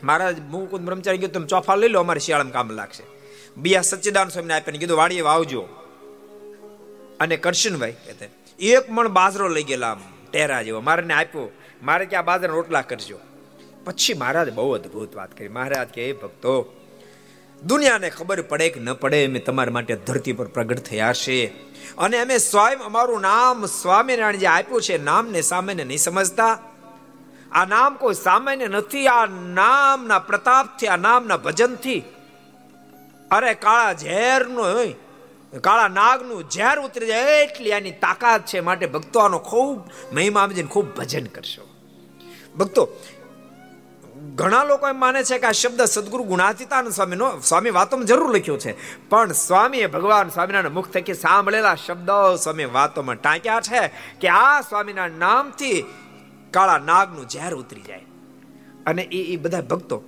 મહારાજ 0.03 0.39
મુકુદ 0.39 0.81
બ્રહ્મચારી 0.81 1.17
ગયો 1.17 1.29
તમે 1.29 1.47
ચોફાળ 1.47 1.79
લઈ 1.79 1.87
લો, 1.87 1.99
અમારે 1.99 2.19
શિયાળામાં 2.19 2.53
કામ 2.53 2.69
લાગશે. 2.71 3.03
બિયા 3.57 3.81
સચ્ચિદાન 3.81 4.29
સ્વામીને 4.29 4.53
આપ્યા 4.53 4.79
કીધું, 4.79 4.97
વાડીએ 4.97 5.21
વાવજો. 5.21 5.69
અને 7.21 7.37
કરશનભાઈ 7.37 7.91
કહેતા 7.91 8.25
એક 8.59 8.91
મણ 8.91 9.07
બાજરો 9.07 9.47
લઈ 9.47 9.63
ગયેલા 9.63 9.97
ટેરા 10.31 10.61
જેવો. 10.61 10.81
મારે 10.81 11.13
આપ્યો. 11.13 11.49
મારે 11.83 12.05
ક્યાં 12.05 12.25
બાજરા 12.25 12.53
રોટલા 12.53 12.81
કરજો. 12.81 13.19
પછી 13.85 14.13
મહારાજ 14.13 14.53
બહુ 14.53 14.71
અદભુત 14.71 15.15
વાત 15.15 15.37
કરી. 15.37 15.47
મહારાજ 15.47 15.87
કે 15.87 16.13
ભક્તો, 16.13 16.75
દુનિયાને 17.63 18.09
ખબર 18.09 18.41
પડે 18.41 18.69
કે 18.69 18.79
ન 18.79 18.93
પડે, 18.93 19.25
અમે 19.25 19.39
તમારા 19.39 19.71
માટે 19.71 19.95
ધરતી 19.95 20.33
પર 20.33 20.47
પ્રગટ 20.47 20.79
થયા 20.79 21.13
છે. 21.13 21.45
અને 21.97 22.17
અમે 22.17 22.37
સ્વયં 22.37 22.79
અમારું 22.79 23.21
નામ 23.21 23.65
સ્વામિનારાયણ 23.65 24.35
જે 24.35 24.47
આપ્યું 24.47 24.81
છે. 24.81 25.03
નામને 25.03 25.41
સામાન્ય 25.41 25.83
નહીં 25.83 25.97
સમજતા. 25.97 26.59
આ 27.51 27.65
નામ 27.65 27.95
કોઈ 27.95 28.13
સામાન્ય 28.13 28.67
નથી. 28.67 29.07
આ 29.07 29.25
નામના 29.25 30.19
પ્રતાપથી, 30.19 30.87
આ 30.87 30.97
નામના 30.97 31.37
ભજનથી. 31.37 32.03
અરે 33.31 33.53
કાળા 33.53 33.93
ઝેરનો 33.93 34.63
કાળા 35.59 35.87
નાગનું 35.87 36.49
ઝેર 36.49 36.79
ઉતરી 36.79 37.07
જાય 37.07 37.43
એટલી 37.43 37.71
આની 37.71 37.91
તાકાત 37.91 38.45
છે 38.45 38.59
માટે 38.59 38.85
ભક્તો 38.85 39.19
આનો 39.19 39.39
ખૂબ 39.39 39.89
મહિમા 40.13 40.49
ખૂબ 40.69 40.95
ભજન 40.95 41.25
કરશો. 41.25 41.67
ભક્તો, 42.57 42.89
ઘણા 44.35 44.63
લોકો 44.63 44.87
એમ 44.87 44.99
માને 44.99 45.23
છે 45.23 45.39
કે 45.39 45.47
આ 45.47 45.51
શબ્દ 45.51 45.81
સદગુરુ 45.81 46.23
ગુણાતીતાનંદ 46.23 46.93
સ્વામીનો, 46.93 47.39
સ્વામી 47.39 47.69
વાતોમાં 47.69 48.05
જરૂર 48.05 48.35
લખ્યો 48.35 48.57
છે. 48.57 48.75
પણ 49.09 49.31
સ્વામીએ 49.31 49.87
ભગવાન 49.87 50.29
સ્વામિનારાયણ 50.29 50.73
મુખ 50.73 50.89
થકી 50.89 51.13
સાંભળેલા 51.13 51.75
શબ્દો 51.75 52.35
સ્વામી 52.35 52.65
વાતોમાં 52.65 53.15
ટાંક્યા 53.15 53.61
છે 53.61 53.87
કે 54.19 54.27
આ 54.27 54.61
સ્વામીના 54.61 55.07
નામથી 55.07 55.85
કાળા 56.51 56.77
નાગનું 56.77 57.29
ઝેર 57.29 57.53
ઉતરી 57.53 57.81
જાય. 57.81 58.05
અને 58.85 59.01
એ 59.01 59.33
એ 59.33 59.35
બધા 59.35 59.61
ભક્તો 59.61 60.03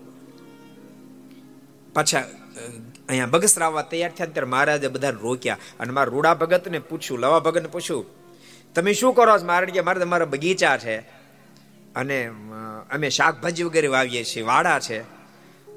પાછા 1.94 2.24
અહીંયા 3.10 3.26
બગસરાવવા 3.26 3.82
તૈયાર 3.82 4.12
થયા 4.12 4.28
ત્યારે 4.28 4.48
મહારાજે 4.48 4.88
બધા 4.88 5.10
રોક્યા. 5.10 5.58
અને 5.80 5.92
મારા 5.92 6.12
રૂડા 6.12 6.34
ભગતને 6.34 6.80
પૂછ્યું, 6.80 7.20
લવા 7.20 7.40
ભગતને 7.40 7.68
પૂછ્યું, 7.68 8.06
તમે 8.74 8.94
શું 8.94 9.14
કરો 9.14 9.40
છો? 9.40 9.46
મારે 9.46 9.66
કે 9.66 9.82
મારે 9.82 10.00
તમારા 10.00 10.26
બગીચા 10.26 10.78
છે. 10.78 10.98
અને 11.96 12.32
અમે 12.92 13.10
શાકભાજી 13.10 13.64
વગેરે 13.64 13.88
વાવીએ 13.88 14.24
છીએ, 14.24 14.44
વાડા 14.44 14.80
છે. 14.80 15.02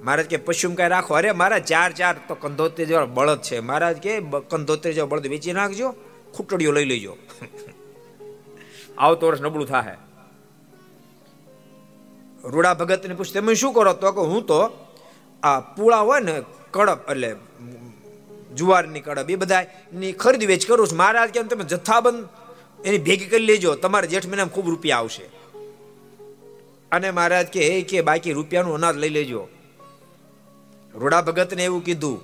મહારાજ 0.00 0.26
કે, 0.26 0.36
પશુમ 0.36 0.74
કઈ 0.74 0.88
રાખો? 0.88 1.14
અરે, 1.14 1.32
મારા 1.32 1.58
ચાર 1.58 1.92
ચાર 1.92 2.16
તો 2.28 2.34
કંધોતેર 2.34 2.86
જેવા 2.86 3.04
બળદ 3.04 3.42
છે. 3.42 3.60
મહારાજ 3.60 3.96
કે 3.96 4.20
કંધોતેર 4.50 4.92
જેવા 4.92 5.06
બળદ 5.06 5.26
વેચી 5.26 5.52
નાખજો, 5.52 5.94
ખૂટડીઓ 6.34 6.72
લઈ 6.72 6.84
લેજો. 6.84 7.16
આવતો 8.98 9.26
વર્ષ 9.26 9.40
નબળું 9.40 9.66
થાય 9.66 9.96
રૂડા 12.44 12.74
ભગતને 12.74 13.14
પૂછ 13.14 13.26
તમે 13.34 13.54
શું 13.54 13.74
કરો? 13.74 13.92
તો 13.92 14.12
કે 14.12 14.20
હું 14.20 14.46
તો 14.46 14.85
આ 15.46 15.60
પૂળા 15.76 16.02
હોય 16.08 16.20
ને, 16.20 16.36
કડપ 16.70 17.10
એટલે 17.10 17.30
જુવારની 18.54 19.00
કડપ, 19.00 19.30
એ 19.30 19.36
બધા 19.36 19.64
ની 19.92 20.12
ખરીદ 20.12 20.44
વેચ 20.44 20.68
કરું 20.68 20.88
છું. 20.88 20.98
મહારાજ 20.98 21.30
કેમ 21.30 21.46
તમે 21.46 21.64
જથ્થાબંધ 21.64 22.28
એની 22.84 22.98
ભેગી 22.98 23.26
કરી 23.26 23.46
લેજો, 23.46 23.74
તમારે 23.74 24.06
જેઠ 24.06 24.26
મહિનામાં 24.26 24.54
ખૂબ 24.54 24.68
રૂપિયા 24.68 24.98
આવશે. 24.98 25.26
અને 26.92 27.10
મહારાજ 27.10 27.46
કે 27.46 27.60
એ 27.66 27.82
કે 27.82 28.00
બાકી 28.00 28.32
રૂપિયાનું 28.32 28.74
અનાજ 28.74 28.96
લઈ 28.96 29.08
લેજો. 29.08 29.42
રોડા 30.94 31.22
ભગતને 31.22 31.64
એવું 31.64 31.84
કીધું, 31.84 32.18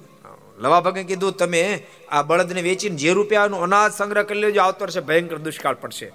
લવા 0.58 0.80
ભગે 0.80 1.04
કીધું, 1.04 1.32
તમે 1.32 1.62
આ 2.10 2.22
બળદને 2.22 2.62
વેચીને 2.62 2.96
જે 2.96 3.10
રૂપિયાનું 3.12 3.62
અનાજ 3.62 3.92
સંગ્રહ 3.92 4.22
કરી 4.22 4.40
લેજો, 4.40 4.60
આવતો 4.60 4.84
વર્ષે 4.84 5.00
ભયંકર 5.00 5.38
દુષ્કાળ 5.38 5.74
પડશે. 5.74 6.12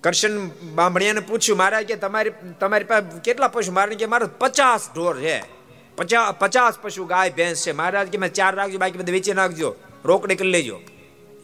કરશન 0.00 0.34
બામણિયાને 0.74 1.20
પૂછ્યું 1.20 1.58
મહારાજ 1.58 1.84
કે 1.86 1.96
તમારી 1.96 2.32
તમારી 2.60 2.84
પાસે 2.84 3.20
કેટલા 3.20 3.48
પૈસા? 3.48 3.72
મારે 3.72 3.94
કે, 3.94 4.06
મારે 4.06 4.26
પચાસ 4.38 4.88
ઢોર 4.94 5.16
છે. 5.20 5.53
પચાસ 5.96 6.34
પચાસ 6.40 6.74
પશુ 6.82 7.04
ગાય, 7.04 7.30
ભેંસ 7.30 7.66
છે. 7.66 7.72
મહારાજ 7.72 8.08
કે 8.08 8.18
મેં 8.18 8.32
ચાર 8.32 8.52
રાખજો, 8.54 8.78
બાકી 8.78 8.98
બધા 8.98 9.12
વેચી 9.12 9.32
નાખજો 9.32 9.70
રોકડી 10.04 10.34
કરી 10.34 10.50
લેજો. 10.50 10.80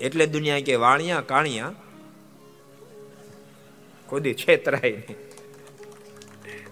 એટલે 0.01 0.27
દુનિયા 0.27 0.61
કે 0.61 0.75
વાણિયા, 0.77 1.21
કાણિયા 1.21 1.73
ખોદી 4.09 4.35
છેતરાય 4.35 4.93
નહીં. 4.93 5.19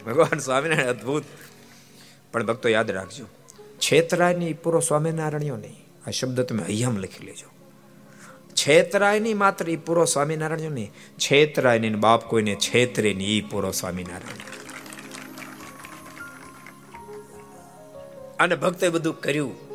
ભગવાન 0.06 0.38
સ્વામિનારાયણ 0.38 0.90
અદ્ભુત. 0.90 1.24
પણ 2.32 2.46
ભક્તો 2.46 2.68
યાદ 2.68 2.90
રાખજો, 2.90 3.26
છેતરાયની 3.78 4.52
પૂરો 4.52 4.80
સ્વામિનારાયણ્યો 4.80 5.56
નહીં. 5.56 5.78
આ 6.06 6.10
શબ્દ 6.10 6.40
તમે 6.40 6.62
અહીંયા 6.62 6.98
લખી 6.98 7.26
લેજો. 7.26 7.48
છેતરાય 8.54 9.20
નહીં 9.20 9.38
માત્ર 9.38 9.70
એ 9.70 9.76
પૂરો 9.76 10.04
સ્વામિનારાયણ 10.04 10.70
નહીં. 10.70 10.90
છેતરાય 11.18 11.78
નહીં 11.78 12.00
બાપ 12.00 12.22
કોઈને 12.24 12.54
છેતરે 12.54 13.14
નહીં 13.14 13.44
એ 13.44 13.48
પૂરો 13.50 13.70
સ્વામિનારાયણ. 13.70 14.67
અને 18.38 18.54
ભક્તે 18.54 18.88
બધું 18.88 19.20
કર્યું. 19.20 19.68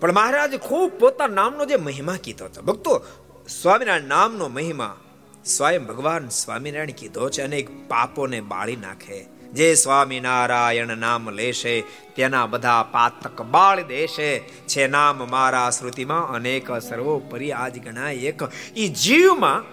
પણ 0.00 0.12
મહારાજ 0.12 0.60
ખૂબ 0.60 0.92
પોતાના 0.92 1.34
નામનો 1.34 1.64
જે 1.64 1.76
મહિમા 1.76 2.16
કીધો 2.24 2.44
હતો. 2.44 2.62
ભક્તો, 2.62 3.04
સ્વામિનારાયણ 3.48 4.02
નામનો 4.02 4.48
મહિમા 4.48 5.00
સ્વયં 5.44 5.86
ભગવાન 5.86 6.28
સ્વામિનારાયણ 6.28 6.90
કીધો 6.90 7.28
છે 7.30 7.42
અનેક 7.42 7.88
પાપોને 7.88 8.40
બાળી 8.40 8.76
નાખે. 8.76 9.26
જે 9.52 9.74
સ્વામિનારાયણ 9.74 10.96
નામ 10.96 11.30
લેશે, 11.30 11.80
તેના 12.16 12.46
બધા 12.46 12.82
પાતક 12.82 13.42
બાળ 13.42 13.82
દેશે. 13.82 14.38
છે 14.68 14.86
નામ 14.86 15.30
મારા 15.30 15.70
શ્રુતિમાં 15.70 16.28
અનેક 16.28 16.70
સર્વોપરી 16.70 17.52
આજ 17.52 17.84
ગણાય 17.84 18.14
એક. 18.14 18.42
ઈ 18.76 18.88
જીવમાં, 18.88 19.64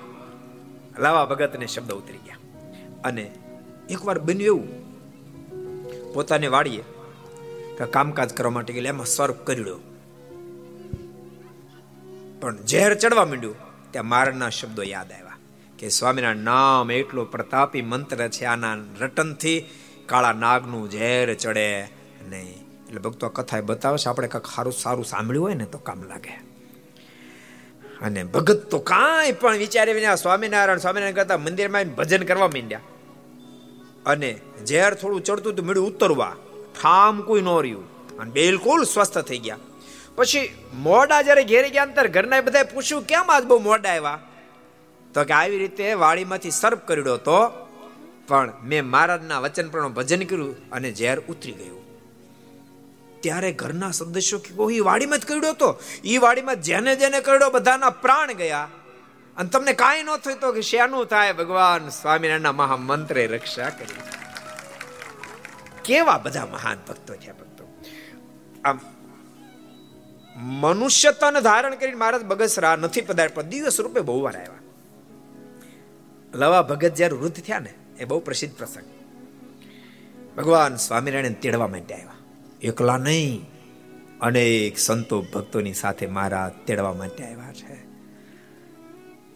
લાવા 1.02 1.26
ભગતને 1.26 1.68
શબ્દ 1.68 1.92
ઉતરી 1.92 2.18
ગયા. 2.18 2.38
અને 3.04 3.32
એકવાર 3.90 4.20
બન્યું 4.20 4.46
એવું. 4.46 4.84
પોતાને 6.14 6.48
વાડીએ 6.48 6.84
કામકાજ 7.78 8.34
કરવા 8.34 8.52
માટે 8.52 8.74
ગયેલા, 8.74 8.90
એમાં 8.90 9.06
સર્પ 9.06 9.46
કરડ્યો 9.48 9.80
પણ 12.42 12.58
ઝેર 12.66 12.94
ચડવા 12.94 13.26
માંડ્યું, 13.26 13.56
ત્યાં 13.92 14.06
મારના 14.06 14.50
શબ્દો 14.50 14.84
યાદ 14.84 15.12
આવ્યા 15.12 15.38
કે 15.80 15.90
સ્વામીના 15.90 16.34
નામ 16.34 16.92
એટલો 16.92 17.26
પ્રતાપી 17.26 17.82
મંત્ર 17.82 18.28
છે, 18.28 18.46
આના 18.46 18.76
રટનથી 19.00 19.70
કાળા 20.06 20.34
નાગનું 20.34 20.92
ઝેર 20.92 21.34
ચડે 21.34 21.90
નહીં 22.30 22.62
એટલે 22.88 23.00
ભક્તો 23.00 23.30
કથા 23.30 23.62
બતાવે 23.62 23.98
છે, 23.98 24.10
આપણે 24.10 24.28
કંઈક 24.28 24.46
સારું 24.56 24.74
સારું 24.74 25.06
સાંભળ્યું 25.06 25.46
હોય 25.46 25.54
ને 25.54 25.66
તો 25.66 25.78
કામ 25.78 26.04
લાગે. 26.04 26.54
અને 28.02 28.24
ભગત 28.24 28.54
તો 28.54 28.80
કાંઈ 28.80 29.32
પણ 29.32 29.58
વિચારે 29.58 29.94
વિના 29.94 30.16
સ્વામિનારાયણ 30.16 30.78
સ્વામિનારાયણ 30.78 31.16
કરતા 31.16 31.38
મંદિરમાં 31.38 31.84
ભજન 31.84 32.24
કરવા 32.24 32.48
માંડ્યા. 32.48 32.80
અને 34.06 34.40
ઝેર 34.68 34.94
થોડું 34.94 35.24
ચડતું 35.24 35.56
તો 35.56 35.64
મળ્યું 35.64 35.88
ઉતરવા. 35.88 36.36
ઠામ 36.82 37.22
કોઈ 37.22 37.42
ન 37.42 37.48
રહ્યું. 37.48 37.94
અને 38.18 38.32
બિલકુલ 38.32 38.84
સ્વસ્થ 38.84 39.18
થઈ 39.18 39.38
ગયા. 39.38 39.58
પછી 40.16 40.56
મોડા 40.74 41.22
જ્યારે 41.22 41.44
ઘેરે 41.44 41.70
ગયા 41.70 41.84
અંતર 41.84 42.08
ઘરના 42.08 42.42
બધા 42.42 42.64
પૂછ્યું, 42.64 43.04
કેમ 43.06 43.32
આજ 43.32 43.44
બહુ 43.44 43.60
મોડા 43.60 43.90
આવ્યા? 43.90 44.20
તો 45.14 45.24
કે, 45.24 45.34
આવી 45.34 45.58
રીતે 45.58 45.94
વાડીમાંથી 45.94 46.52
સર્પ 46.52 46.88
કર્યો 46.88 47.18
તો 47.18 47.68
પણ 48.28 48.52
મેં 48.64 48.86
મહારાજના 48.86 49.40
વચન 49.40 49.70
પર 49.70 49.88
ભજન 49.88 50.24
કર્યું 50.24 50.70
અને 50.70 50.94
ઝેર 50.94 51.20
ઉતરી 51.20 51.52
ગયું. 51.52 51.84
ત્યારે 53.22 53.52
ઘરના 53.52 53.92
સદસ્યો 53.92 54.40
કે 54.40 54.76
એ 54.76 54.80
વાડીમાં 54.80 55.20
જ 55.20 55.26
કર્યો 55.26 55.54
તો 55.54 55.80
એ 56.04 56.18
વાડીમાં 56.18 56.62
જેને 56.62 56.96
જેને 56.96 57.20
કર્યો, 57.20 57.50
બધાના 57.50 57.90
પ્રાણ 57.90 58.34
ગયા. 58.34 58.70
અને 59.38 59.50
તમને 59.50 59.74
કાંઈ 59.74 60.04
ન 60.04 60.18
થયું 60.18 60.40
તો 60.40 60.52
કે, 60.52 60.62
શેનું 60.62 61.06
થાય 61.06 61.34
ભગવાન? 61.34 61.90
સ્વામિનારાયણના 61.90 62.52
મહામંત્રે 62.52 63.28
રક્ષા 63.28 63.70
કરી. 63.70 64.23
કેવા 65.86 66.18
બધા 66.18 66.46
મહાન 66.46 66.78
ભક્તો 66.88 67.16
છે 67.16 67.32
ભક્તો? 67.32 67.82
આમ 68.66 68.80
મનુષ્ય 70.36 71.12
ધારણ 71.44 71.76
કરીને 71.76 71.96
મહારાજ 71.96 72.24
બગસરા 72.24 72.76
નથી 72.76 73.02
પધાર 73.02 73.28
પણ 73.28 73.42
દિવસ 73.42 73.82
રૂપે 73.82 74.00
બહુ 74.00 74.22
વાર 74.22 74.36
આવ્યા. 74.36 74.60
લવા 76.34 76.62
ભગત 76.62 76.94
જ્યારે 76.94 77.14
વૃદ્ધ 77.14 77.36
થયા 77.36 77.60
ને, 77.60 77.74
એ 78.00 78.06
બહુ 78.06 78.20
પ્રસિદ્ધ 78.20 78.56
પ્રસંગ. 78.56 78.84
ભગવાન 80.38 80.76
સ્વામિનારાયણ 80.76 81.34
તેડવા 81.34 81.68
માટે 81.68 81.96
આવ્યા. 81.96 82.14
એકલા 82.62 82.98
નહીં, 82.98 83.46
અનેક 84.22 84.78
સંતો 84.78 85.22
ભક્તોની 85.22 85.74
સાથે 85.74 86.08
મારા 86.08 86.52
તેડવા 86.66 86.94
માટે 86.94 87.24
આવ્યા 87.24 87.54
છે. 87.54 87.83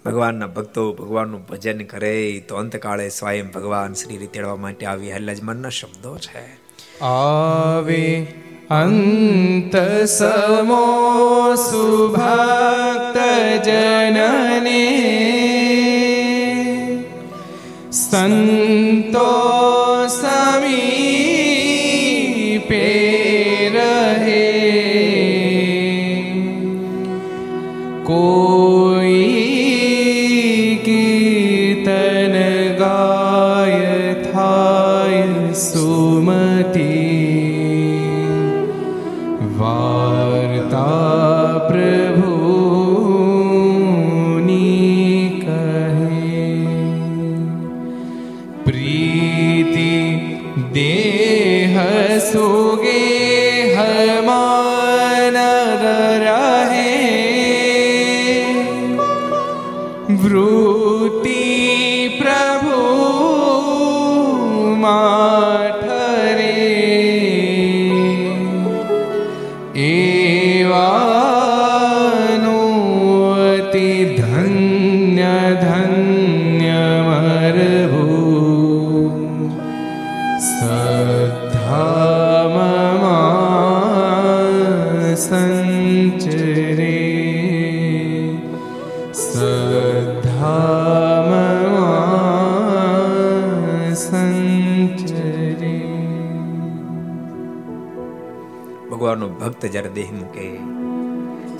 ભગવાનના 0.07 0.47
ભક્તો 0.47 0.93
ભગવાનનું 0.93 1.45
ભજન 1.45 1.77
કરે, 1.77 2.43
તો 2.47 2.55
અંતકાળે 2.55 3.09
સ્વયં 3.09 3.47
ભગવાન 3.47 3.93
શ્રી 3.93 4.27
તેડવા 4.27 4.55
માટે 4.55 4.85
આવી 4.85 5.11
હલ્લાજમાનના 5.11 5.69
શબ્દો 5.69 6.17
છે. 6.17 6.67
આવે 7.03 8.27
અંત 8.69 9.75
સમો 10.05 11.55
સુભક્ત 11.55 13.17
જનને. 13.63 14.83
સંતો 17.91 19.27
સમીપે 20.07 20.89
રહે. 23.69 24.53
કોઈ 28.03 28.46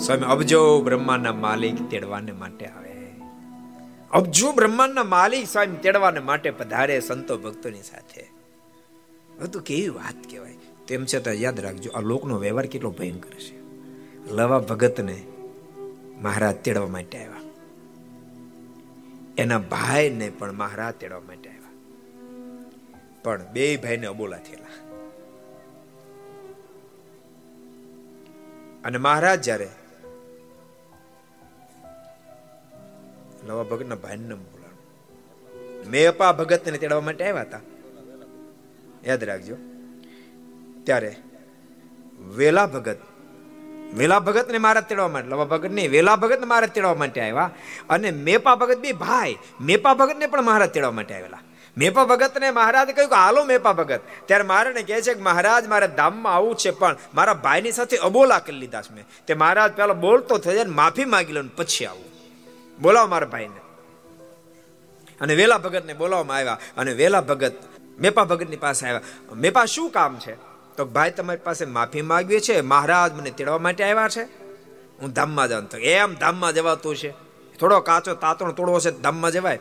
સ્વામી 0.08 0.24
અબજો 0.24 0.82
બ્રહ્માના 0.82 1.34
માલિક 1.34 1.90
તેડવાને 1.90 2.32
માટે 2.32 2.66
આવે. 2.66 3.12
અબજો 4.12 4.52
બ્રહ્માંડના 4.52 5.04
માલિક 5.04 5.48
સ્વામી 5.48 5.76
તેડવાને 5.76 6.20
માટે 6.20 6.52
પધારે 6.52 7.00
સંતો 7.00 7.38
ભક્તોની 7.38 7.82
સાથે. 7.82 8.30
તો 9.54 9.60
કેવી 9.60 9.90
વાત 9.90 10.30
કહેવાય. 10.30 10.56
તેમ 10.88 11.06
છતાં 11.06 11.34
યાદ 11.34 11.60
રાખજો, 11.60 11.92
આ 11.92 12.00
લોકનો 12.00 12.38
વ્યવહાર 12.38 12.66
કેટલો 12.66 12.92
ભયંકર 12.92 13.30
છે. 13.30 13.62
લવા 14.32 14.60
ભગતને 14.60 15.24
મહારાજ 16.22 16.56
તેડવા 16.56 16.88
માટે 16.88 17.26
આવ્યા. 17.26 17.52
એના 19.38 19.60
ભાઈને 19.60 20.30
પણ 20.30 20.52
મહારાજ 20.52 20.94
તેડવા 20.94 21.20
માટે 21.20 21.50
આવ્યા. 21.50 21.70
પણ 23.24 23.42
બે 23.54 23.78
ભાઈને 23.78 24.08
અબોલા 24.08 24.38
થયેલા. 24.38 24.68
અને 28.84 28.98
મહારાજ 28.98 29.42
જ્યારે 29.42 29.70
લવા 33.48 33.64
ભગતના 33.64 33.96
ભાઈને 33.96 34.36
બોલાવ્યું 34.36 35.90
મેપા 35.90 36.32
ભગતને 36.32 36.78
તેડવા 36.78 37.02
માટે 37.02 37.26
આવ્યા 37.26 37.42
હતા. 37.42 37.60
યાદ 39.06 39.24
રાખજો. 39.24 39.56
ત્યારે 40.84 41.16
વેલા 42.36 42.66
ભગત 42.66 42.98
વેલા 43.94 44.20
ભગત 44.20 44.52
ને 44.52 44.58
મારા 44.58 44.82
તેડવા 44.82 45.08
માટે 45.08 45.28
લવા 45.28 45.46
ભગત 45.46 45.72
નહીં, 45.72 45.92
વેલા 45.92 46.16
ભગત 46.16 46.40
ને 46.40 46.46
મહારાજ 46.46 46.70
તેડવા 46.70 46.94
માટે 46.94 47.22
આવ્યા. 47.22 47.50
અને 47.90 48.12
મેપા 48.12 48.56
ભગત 48.56 48.78
બી 48.78 48.92
ભાઈ, 48.92 49.38
મેપા 49.62 49.94
ભગત 49.94 50.18
ને 50.18 50.28
પણ 50.28 50.42
મહારાજ 50.42 50.70
તેડવા 50.70 50.92
માટે 50.92 51.16
આવેલા. 51.16 51.40
મેપા 51.78 52.06
ભગત 52.06 52.38
ને 52.40 52.52
મહારાજ 52.52 52.88
કહ્યું 52.88 53.10
કે, 53.10 53.16
હાલો 53.16 53.44
મેપા 53.44 53.74
ભગત. 53.74 54.00
ત્યારે 54.26 54.44
મહારાજને 54.44 54.84
કહે 54.84 55.02
છે 55.02 55.14
કે, 55.14 55.22
મહારાજ, 55.22 55.68
મારે 55.68 55.88
ધામમાં 55.88 56.36
આવું 56.36 56.56
છે, 56.56 56.72
પણ 56.72 56.96
મારા 57.16 57.34
ભાઈની 57.34 57.72
સાથે 57.72 57.98
અબોલા 57.98 58.40
કરી 58.40 58.56
લીધા 58.56 58.82
છે 58.82 58.94
મેં. 58.94 59.06
તે 59.28 59.34
મહારાજ 59.34 59.72
પેલા 59.72 59.94
બોલતો 59.94 60.38
થઈ 60.38 60.54
જાય 60.54 60.64
માફી 60.64 61.06
માંગી 61.06 61.34
લો 61.34 61.44
પછી 61.56 61.86
આવું. 61.86 62.17
બોલાવો 62.82 63.08
મારા 63.08 63.28
ભાઈને. 63.28 63.60
અને 65.22 65.36
વેલા 65.36 65.58
ભગતને 65.58 65.94
બોલાવવામાં 65.94 66.38
આવ્યા 66.38 66.58
અને 66.78 66.94
વેલા 66.94 67.22
ભગત 67.22 67.54
મેપા 68.00 68.24
ભગતની 68.24 68.56
પાસે 68.56 68.88
આવ્યા. 68.88 69.02
મેપા 69.36 69.66
શું 69.66 69.90
કામ 69.90 70.20
છે? 70.20 70.36
તો 70.78 70.86
ભાઈ 70.86 71.12
તમારી 71.12 71.40
પાસે 71.44 71.66
માફી 71.66 72.02
માંગવી 72.02 72.40
છે? 72.40 72.62
મહારાજ 72.62 73.14
મને 73.14 73.32
તેડવા 73.32 73.58
માટે 73.58 73.84
આવ્યા 73.84 74.10
છે? 74.10 74.24
હું 75.02 75.12
ધામમાં 75.14 75.50
જાઉં. 75.50 75.70
તો 75.70 75.78
એમ 75.78 76.14
ધામમાં 76.14 76.54
જવાતું 76.54 76.96
છે. 76.96 77.12
થોડો 77.60 77.80
કાચો 77.80 78.16
તાતણ 78.16 78.52
તોડવો 78.52 78.80
છે 78.80 78.92
ધામમાં 78.92 79.32
જવાય. 79.32 79.60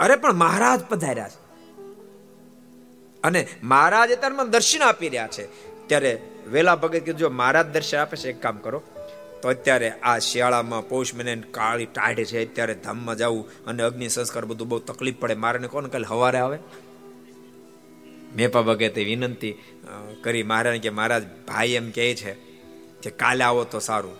અરે 0.00 0.16
પણ 0.16 0.32
મહારાજ 0.32 0.80
પધાર્યા 0.80 1.28
છે. 1.28 1.48
અને 3.22 3.48
મહારાજ 3.62 4.12
અત્યારે 4.12 4.34
મને 4.34 4.50
દર્શન 4.50 4.82
આપી 4.82 5.08
રહ્યા 5.08 5.26
છે. 5.26 5.46
ત્યારે 5.86 6.22
વેલા 6.50 6.76
ભગત 6.76 6.98
કીધું 6.98 7.16
જો 7.16 7.30
મહારાજ 7.30 7.66
દર્શન 7.66 7.98
આપે 7.98 8.16
છે, 8.16 8.30
એક 8.30 8.42
કામ 8.42 8.56
કરો. 8.56 8.82
તો 9.42 9.48
અત્યારે 9.48 9.88
આ 10.02 10.18
શિયાળામાં 10.26 10.88
પૌષ 10.88 11.14
મહિને 11.14 11.32
કાળી 11.50 11.88
ટાઢ 11.94 12.22
છે, 12.30 12.38
અત્યારે 12.46 12.74
ધામમાં 12.84 13.16
જવું 13.16 13.44
અને 13.66 13.82
અગ્નિ 13.82 14.08
સંસ્કાર 14.08 14.44
બધું 14.44 14.68
બહુ 14.68 14.78
તકલીફ 14.90 15.18
પડે. 15.20 15.34
મારે 15.44 15.68
કોણ 15.68 15.90
કાલે 15.94 16.06
હવારે 16.12 16.38
આવે? 16.38 16.58
મેપા 18.36 18.62
ભગતે 18.62 19.00
વિનંતી 19.04 19.54
કરી 20.22 20.46
મહારાજ 20.50 20.78
કે 20.84 20.90
મહારાજ, 20.90 21.24
ભાઈ 21.48 21.78
એમ 21.80 21.90
કહે 21.90 22.06
છે 22.14 22.32
કે 23.02 23.10
કાલે 23.22 23.42
આવો 23.44 23.64
તો 23.64 23.78
સારું. 23.88 24.16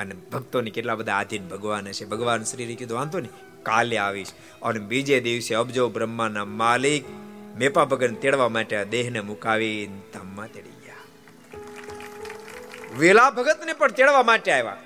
અને 0.00 0.14
ભક્તોની 0.32 0.74
કેટલા 0.76 0.98
બધા 1.00 1.18
આધીન 1.20 1.44
ભગવાન 1.48 1.90
છે 1.98 2.04
ભગવાન 2.12 2.46
શ્રી 2.50 2.76
કીધું, 2.80 2.98
વાંધો 3.00 3.18
નહીં, 3.20 3.34
કાલે 3.62 3.96
આવીશ. 3.98 4.32
અને 4.62 4.80
બીજે 4.90 5.16
દિવસે 5.20 5.52
અબજો 5.54 5.88
બ્રહ્માના 5.88 6.48
માલિક 6.60 7.04
મેપા 7.58 7.84
ભગન 7.84 8.14
તેડવા 8.22 8.48
માટે 8.48 8.76
દેહને 8.94 9.20
મુકાવી 9.30 9.78
ધામમાં 10.14 10.50
તેડી 10.54 10.71
વેલા 12.98 13.30
ભગતને 13.30 13.72
પણ 13.72 13.90
તેડવા 13.90 14.22
માટે 14.22 14.52
આવ્યા. 14.52 14.76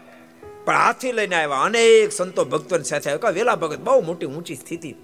પણ 0.65 0.77
હાથી 0.77 1.13
લઈને 1.13 1.37
આવ્યા. 1.37 1.61
અનેક 1.61 2.13
સંતો 2.13 2.45
ભક્તોની 2.45 2.85
સાથે 2.85 3.11
આવ્યા. 3.11 3.31
વેલા 3.31 3.55
ભગત 3.55 3.79
બહુ 3.79 4.03
મોટી 4.03 4.27
ઊંચી 4.27 4.55
સ્થિતિ. 4.55 4.95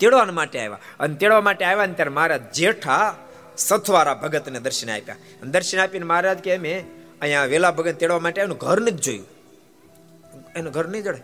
તેડવા 0.00 0.24
માટે 0.24 0.58
આવ્યા. 0.58 0.78
અને 1.00 1.14
તેડવા 1.14 1.40
માટે 1.40 1.64
આવ્યા 1.64 1.86
ને 1.86 1.92
ત્યારે 1.92 2.10
મારા 2.10 2.36
જેઠા 2.36 3.16
સથવારા 3.56 4.14
ભગતને 4.14 4.60
દર્શન 4.60 4.90
આપ્યા. 4.90 5.14
અને 5.14 5.50
દર્શન 5.50 5.78
આપીને 5.78 6.06
મહારાજ 6.06 6.38
કે 6.38 6.58
મેં 6.58 6.84
અહીંયા 7.20 7.44
વેલા 7.44 7.70
ભગત 7.70 7.94
તેડવા 7.94 8.18
માટે 8.18 8.42
એનું 8.42 8.58
ઘર 8.58 8.80
નથી 8.80 8.90
જોયું. 8.90 9.26
એનું 10.56 10.72
ઘર 10.72 10.88
નહીં 10.88 11.02
જડે. 11.02 11.22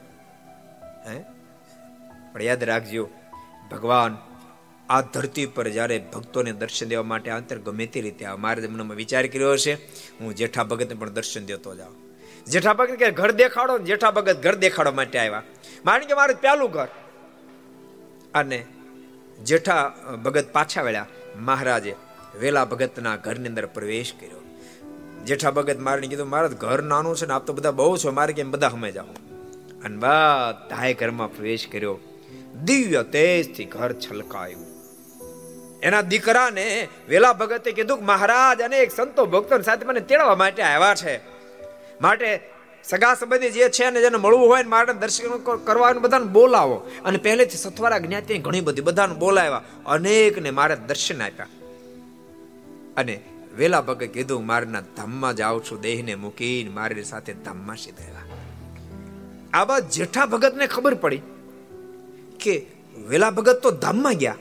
હે? 1.11 1.25
પણ 2.33 2.43
યાદ 2.43 2.65
રાખજો, 2.65 3.09
ભગવાન 3.71 4.19
આ 4.91 5.01
ધરતી 5.01 5.47
પર 5.47 5.69
જ્યારે 5.69 6.05
ભક્તોને 6.15 6.53
દર્શન 6.53 6.87
દેવા 6.87 7.03
માટે 7.03 7.31
અંતર 7.31 7.59
ગમે 7.59 7.87
તે 7.87 8.01
રીતે 8.01 8.29
મારે 8.29 8.67
મનમાં 8.67 8.97
વિચાર 8.97 9.27
કર્યો 9.27 9.53
હશે, 9.53 9.75
હું 10.21 10.37
જેઠા 10.37 10.65
ભગતને 10.65 10.95
પણ 10.95 11.11
દર્શન 11.11 11.45
દેતો 11.45 11.75
જાઉં. 11.75 11.95
જેઠા 12.45 12.75
ભગત 12.75 12.95
કે 12.95 13.11
ઘર 13.11 13.33
દેખાડો 13.33 13.79
જેઠા 13.79 14.11
ભગત 14.11 14.43
ઘર 14.43 14.55
દેખાડવા 14.55 14.93
માટે 14.93 15.19
આવ્યા. 15.19 15.43
માની 15.85 16.07
કે 16.07 16.15
મારે 16.15 16.35
પહેલું 16.35 16.71
ઘર. 16.71 16.89
અને 18.35 18.67
જેઠા 19.45 19.89
ભગત 20.25 20.53
પાછા 20.53 20.83
વળ્યા. 20.83 21.07
મહારાજે 21.37 21.95
વેલા 22.41 22.65
ભગતના 22.65 23.17
ઘરની 23.17 23.49
અંદર 23.49 23.67
પ્રવેશ 23.67 24.13
કર્યો. 24.21 24.43
જેઠા 25.25 25.51
ભગત 25.51 25.79
મારે 25.79 26.07
કીધું, 26.07 26.29
મારા 26.29 26.49
ઘર 26.49 26.83
નાનું 26.83 27.17
છે 27.17 27.27
ને 27.27 27.33
આપ 27.33 27.47
તો 27.47 27.53
બધા 27.53 27.71
બહુ 27.71 27.97
છો, 27.97 28.11
મારે 28.11 28.33
કેમ 28.33 28.51
બધા 28.51 28.69
હમે 28.69 28.93
જાઓ? 28.93 29.07
અને 29.85 29.97
બધાએ 29.97 30.95
ઘરમાં 30.95 31.37
પ્રવેશ 31.37 31.69
કર્યો. 31.73 31.99
દિવ્ય 32.65 33.03
તેજથી 33.03 33.65
ઘર 33.65 33.93
છલકાયું. 33.93 34.76
એના 35.87 36.01
દીકરાને 36.01 36.89
વેલા 37.09 37.33
ભગતે 37.33 37.73
કીધું 37.73 37.99
કે, 37.99 38.05
મહારાજ 38.05 38.61
અને 38.61 38.79
એક 38.79 38.97
સંતો 38.97 39.27
ભક્તો 39.27 39.63
સાથે 39.63 39.87
મને 39.87 40.01
તેડવા 40.01 40.37
માટે 40.37 40.63
આવ્યા 40.63 40.95
છે. 40.95 41.21
માટે 42.01 42.41
સગા 42.85 43.15
સંબંધી 43.15 43.51
જે 43.51 43.69
છે 43.69 43.91
ને 43.91 44.01
જેને 44.01 44.17
મળવું 44.17 44.49
હોય 44.49 44.63
ને 44.63 44.69
માટે 44.69 44.93
દર્શન 44.93 45.29
કરવાનું 45.65 46.03
બધાને 46.03 46.25
બોલાવો. 46.25 46.75
અને 47.05 47.19
પહેલેથી 47.19 47.57
સથવારા 47.57 47.99
જ્ઞાતિ 47.99 48.39
ઘણી 48.39 48.61
બધી 48.61 48.81
બધાને 48.81 49.15
બોલાવ્યા. 49.15 49.63
અનેકને 49.87 50.51
મારે 50.51 50.77
દર્શન 50.77 51.23
આપ્યા. 51.23 51.47
અને 52.97 53.21
વેલા 53.57 53.81
ભગે 53.81 54.07
કીધું, 54.07 54.47
મારના 54.47 54.81
ધામમાં 54.81 55.37
જાઉં 55.37 55.65
છું, 55.65 55.81
દેહને 55.81 56.15
મૂકીને 56.15 56.71
મારી 56.71 57.05
સાથે 57.05 57.33
ધામમાં 57.33 57.77
સીધા 57.77 58.03
આ 59.55 59.65
બાદ 59.65 59.89
જેઠા 59.89 60.27
ભગતને 60.27 60.67
ખબર 60.67 60.95
પડી 60.95 61.23
કે 62.41 62.67
વેલા 63.09 63.31
ભગત 63.31 63.61
તો 63.63 63.71
ધામમાં 63.71 64.13
ગયા. 64.13 64.37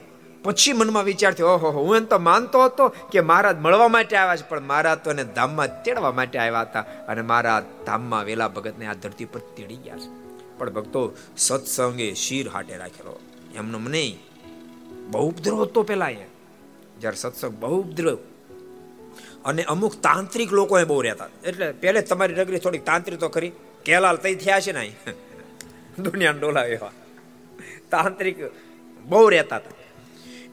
પછી 0.45 0.73
મનમાં 0.73 1.03
વિચાર 1.03 1.33
થયો, 1.33 1.47
ઓહો, 1.47 1.71
હું 1.71 1.95
એમ 1.95 2.05
તો 2.05 2.19
માનતો 2.19 2.65
હતો 2.65 2.87
કે 2.87 3.21
મહારાજ 3.21 3.57
મળવા 3.57 3.87
માટે 3.87 4.15
આવ્યા 4.15 4.35
છે, 4.35 4.49
પણ 4.49 4.61
મહારાજ 4.61 4.97
તો 4.97 5.11
એને 5.11 5.23
ધામમાં 5.23 5.83
તેડવા 5.83 6.11
માટે 6.11 6.39
આવ્યા 6.39 6.61
હતા 6.61 6.81
અને 6.81 7.21
મારા 7.21 7.65
ધામમાં 7.85 8.25
વેલા 8.25 8.47
ભગતને 8.47 8.85
આ 8.85 8.93
ધરતી 8.93 9.25
પર 9.25 9.39
તેડી 9.39 9.75
ગયા 9.75 9.97
છે. 9.97 10.09
પણ 10.57 10.69
ભક્તો, 10.69 11.15
સત્સંગે 11.37 12.13
શીર 12.13 12.49
હાટે 12.49 12.77
રાખેલો. 12.77 13.19
એમનો 13.55 13.79
મને 13.79 14.17
બહુ 15.11 15.29
ઉપદ્રવ 15.29 15.63
હતો 15.63 15.83
પેલા 15.83 16.09
એ 16.09 16.27
જ્યારે 16.99 17.17
સત્સંગ 17.17 17.57
બહુ 17.59 17.81
ઉપદ્રવ. 17.81 18.17
અને 19.45 19.63
અમુક 19.63 19.95
તાંત્રિક 20.01 20.53
લોકો 20.53 20.79
એ 20.79 20.83
બહુ 20.83 21.01
રહેતા. 21.01 21.27
એટલે 21.43 21.71
પહેલે 21.71 22.01
તમારી 22.01 22.33
નગરી 22.33 22.59
થોડીક 22.59 22.85
તાંત્રિક 22.85 23.19
તો 23.19 23.29
ખરી. 23.29 23.51
કેલાલ 23.85 24.15
તઈ 24.15 24.35
થયા 24.35 24.59
છે 24.59 24.71
ને 24.71 24.95
દુનિયાના 25.99 26.39
ડોલા 26.39 26.65
એવા. 26.65 26.91
તાંત્રિક 27.91 28.37
બહુ 29.05 29.29
રહેતા 29.29 29.55
હતા. 29.55 29.84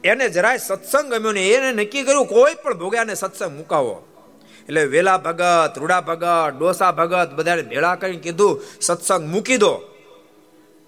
એને 0.03 0.29
જરાય 0.29 0.57
સત્સંગ 0.57 1.13
ગમ્યો 1.13 1.31
ને 1.31 1.49
એને 1.49 1.83
નક્કી 1.83 2.03
કર્યું 2.03 2.25
કોઈ 2.25 2.55
પણ 2.55 2.77
ભોગ્યાને 2.77 3.15
સત્સંગ 3.15 3.57
મુકાવો. 3.57 4.07
એટલે 4.65 4.85
વેલા 4.85 5.17
ભગત, 5.17 5.73
રૂડા 5.77 6.01
ભગત, 6.01 6.57
ડોસા 6.59 6.91
ભગત 6.91 7.33
બધાને 7.33 7.61
ભેળા 7.61 7.95
કરીને 7.95 8.21
કીધું, 8.21 8.61
સત્સંગ 8.81 9.27
મૂકી 9.27 9.57
દો. 9.57 9.71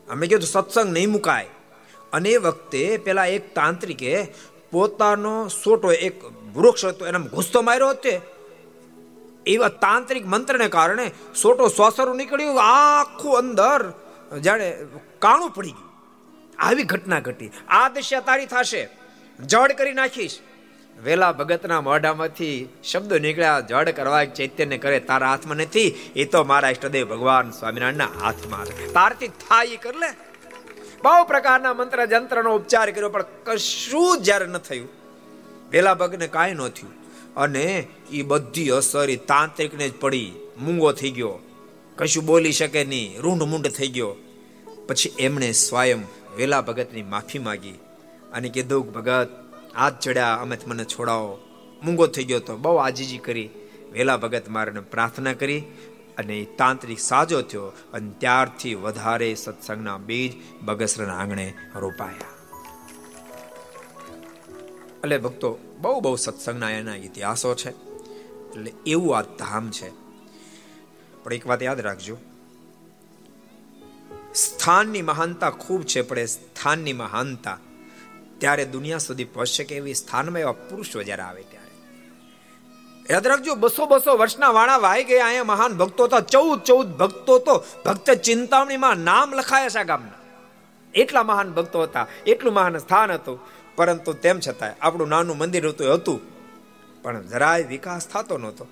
અમે 0.09 0.27
કીધું, 0.27 0.47
સત્સંગ 0.47 0.93
નહીં 0.93 1.11
મુકાય. 1.11 1.45
અને 2.13 2.29
એ 2.29 2.37
વખતે 2.37 2.97
પેલા 2.97 3.25
એક 3.25 3.55
તાંત્રિકે 3.55 4.27
પોતાનો 4.71 5.47
સોટો, 5.47 5.91
એક 5.91 6.25
વૃક્ષ 6.55 6.85
હતો, 6.85 7.07
એને 7.07 7.19
ઘૂસતો 7.19 7.61
માર્યો 7.61 7.89
હતો 7.89 8.21
એવા 9.45 9.67
તાંત્રિક 9.67 10.27
મંત્રને 10.27 10.67
કારણે 10.67 11.11
સોટો 11.41 11.67
સોસરું 11.67 12.15
નીકળ્યું, 12.15 12.61
આખું 12.63 13.37
અંદર 13.37 13.93
જાણે 14.41 14.77
કાણું 15.19 15.51
પડી 15.51 15.71
ગયું. 15.71 15.85
આવી 16.59 16.83
ઘટના 16.83 17.19
ઘટી. 17.19 17.51
આ 17.67 17.89
દિશા 17.89 18.19
તારી 18.19 18.45
થશે. 18.45 19.04
જડ 19.39 19.71
કરી 19.71 19.93
નાખીશ. 19.93 20.39
વેલા 21.03 21.31
ભગતના 21.31 21.81
મોઢામાંથી 21.81 22.69
શબ્દો 22.83 23.17
નીકળ્યા, 23.17 23.59
જડ 23.59 23.89
કરવા 23.89 24.25
ચૈત્યને 24.25 24.77
કરે, 24.77 24.99
તારા 24.99 25.29
હાથમાં 25.29 25.57
નથી. 25.57 26.11
એ 26.15 26.25
તો 26.25 26.43
મારા 26.43 26.69
ઈષ્ટદેવ 26.69 27.07
ભગવાન 27.07 27.51
સ્વામિનારાયણના 27.51 28.05
હાથમાં 28.05 28.65
તારથી 28.93 29.27
થાય 29.27 29.77
કર 29.77 29.95
લે. 29.95 30.07
બહુ 31.03 31.23
પ્રકારના 31.23 31.73
મંત્ર 31.73 32.05
જંત્રનો 32.05 32.55
ઉપચાર 32.55 32.91
કર્યો, 32.91 33.09
પણ 33.09 33.25
કશું 33.43 34.21
જ્યારે 34.21 34.45
ન 34.45 34.57
થયું. 34.57 34.89
વેલા 35.71 35.93
ભગને 35.93 36.27
કાંઈ 36.27 36.53
ન 36.53 36.67
થયું. 36.67 37.05
અને 37.35 37.87
એ 38.11 38.21
બધી 38.21 38.69
અસર 38.69 39.09
એ 39.09 39.15
તાંત્રિકને 39.15 39.89
જ 39.89 39.93
પડી. 39.93 40.31
મૂંગો 40.57 40.91
થઈ 40.91 41.11
ગયો. 41.11 41.39
કશું 41.95 42.25
બોલી 42.25 42.51
શકે 42.51 42.83
નહીં. 42.83 43.21
રૂંઢ 43.21 43.43
મૂંઢ 43.43 43.67
થઈ 43.67 43.87
ગયો. 43.87 44.15
પછી 44.87 45.13
એમણે 45.19 45.51
સ્વયં 45.51 45.99
વેલા 46.35 46.61
ભગતની 46.61 47.03
માફી 47.03 47.39
માગી. 47.39 47.79
અને 48.35 48.49
કીધું 48.49 48.91
ભગત, 48.91 49.29
હાથ 49.75 49.99
ચડ્યા 49.99 50.35
અમે 50.35 50.57
મને 50.67 50.85
છોડાવો. 50.85 51.39
મૂંગો 51.83 52.07
થઈ 52.07 52.23
ગયો 52.23 52.39
તો 52.39 52.57
બહુ 52.57 52.75
આજીજી 52.75 53.17
કરી. 53.17 53.49
વેલા 53.91 54.17
ભગત 54.17 54.49
મારે 54.49 54.71
પ્રાર્થના 54.71 55.33
કરી 55.33 55.59
અને 56.17 56.47
તાંત્રિક 56.57 56.99
સાજો 56.99 57.41
થયો 57.41 57.65
અને 57.93 58.11
ત્યારથી 58.17 58.75
વધારે 58.75 59.35
સત્સંગના 59.35 59.97
બીજ 59.97 60.33
બગસરના 60.61 61.17
આંગણે 61.17 61.53
રોપાયા. 61.75 62.35
એટલે 64.97 65.17
ભક્તો, 65.17 65.77
બહુ 65.81 65.99
બહુ 65.99 66.15
સત્સંગના 66.15 66.69
એના 66.69 66.95
ઇતિહાસો 66.95 67.55
છે. 67.55 67.69
એટલે 67.69 68.73
એવું 68.85 69.17
આ 69.17 69.21
ધામ 69.21 69.71
છે. 69.71 69.91
પણ 71.23 71.33
એક 71.33 71.47
વાત 71.47 71.63
યાદ 71.63 71.79
રાખજો. 71.79 72.17
સ્થાનની 74.35 75.01
મહાનતા 75.01 75.49
ખૂબ 75.49 75.83
છે, 75.83 76.01
પણ 76.01 76.19
એ 76.19 76.25
સ્થાનની 76.25 76.93
મહાનતા 76.93 77.57
ત્યારે 78.45 78.65
દુનિયા 78.65 78.97
સુધી 78.97 79.23
પહોંચશે 79.23 79.63
કે 79.63 79.75
એવી 79.75 79.93
સ્થાનમાં 79.93 80.39
એવા 80.39 80.51
પુરુષો 80.51 81.03
જ્યારે 81.03 81.21
આવે 81.21 81.41
ત્યારે. 81.41 81.65
યાદ 83.13 83.27
રાખજો, 83.27 83.55
બસો 83.55 83.85
બસો 83.85 84.17
વર્ષના 84.17 84.49
વાણા 84.49 84.77
વાઈ 84.77 85.03
ગયા 85.03 85.25
અહીંયા 85.25 85.43
મહાન 85.43 85.73
ભક્તો 85.73 86.03
હતા. 86.03 86.19
ચૌદ 86.19 86.59
ચૌદ 86.59 86.87
ભક્તો 86.87 87.39
તો 87.39 87.65
ભક્ત 87.85 88.11
ચિંતામણીમાં 88.11 88.97
નામ 88.97 89.33
લખાયા 89.33 89.69
છે 89.69 89.83
ગામના. 89.83 90.19
એટલા 90.93 91.23
મહાન 91.23 91.51
ભક્તો 91.51 91.83
હતા, 91.83 92.07
એટલું 92.27 92.53
મહાન 92.53 92.77
સ્થાન 92.77 93.11
હતું. 93.11 93.39
પરંતુ 93.75 94.13
તેમ 94.13 94.39
છતાંય 94.39 94.73
આપણું 94.81 95.07
નાનું 95.07 95.37
મંદિર 95.37 95.67
હતું 95.67 95.93
હતું. 95.93 96.21
પણ 97.03 97.27
જરાય 97.27 97.63
વિકાસ 97.63 98.07
થતો 98.07 98.37
નહોતો. 98.37 98.67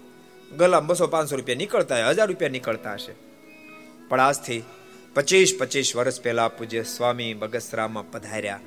ગલામ 0.58 0.88
બસો 0.88 1.08
પાંચસો 1.08 1.36
રૂપિયા 1.36 1.56
નીકળતા 1.56 2.10
હજાર 2.10 2.28
રૂપિયા 2.28 2.50
નીકળતા 2.50 2.94
હશે. 2.94 3.16
પણ 4.10 4.20
આજથી 4.20 4.64
પચીસ 5.14 5.58
પચીસ 5.60 5.96
વર્ષ 5.96 6.22
પહેલા 6.22 6.48
પૂજ્ય 6.48 6.84
સ્વામી 6.84 7.34
બગસરામાં 7.34 8.12
પધાર્યા. 8.12 8.60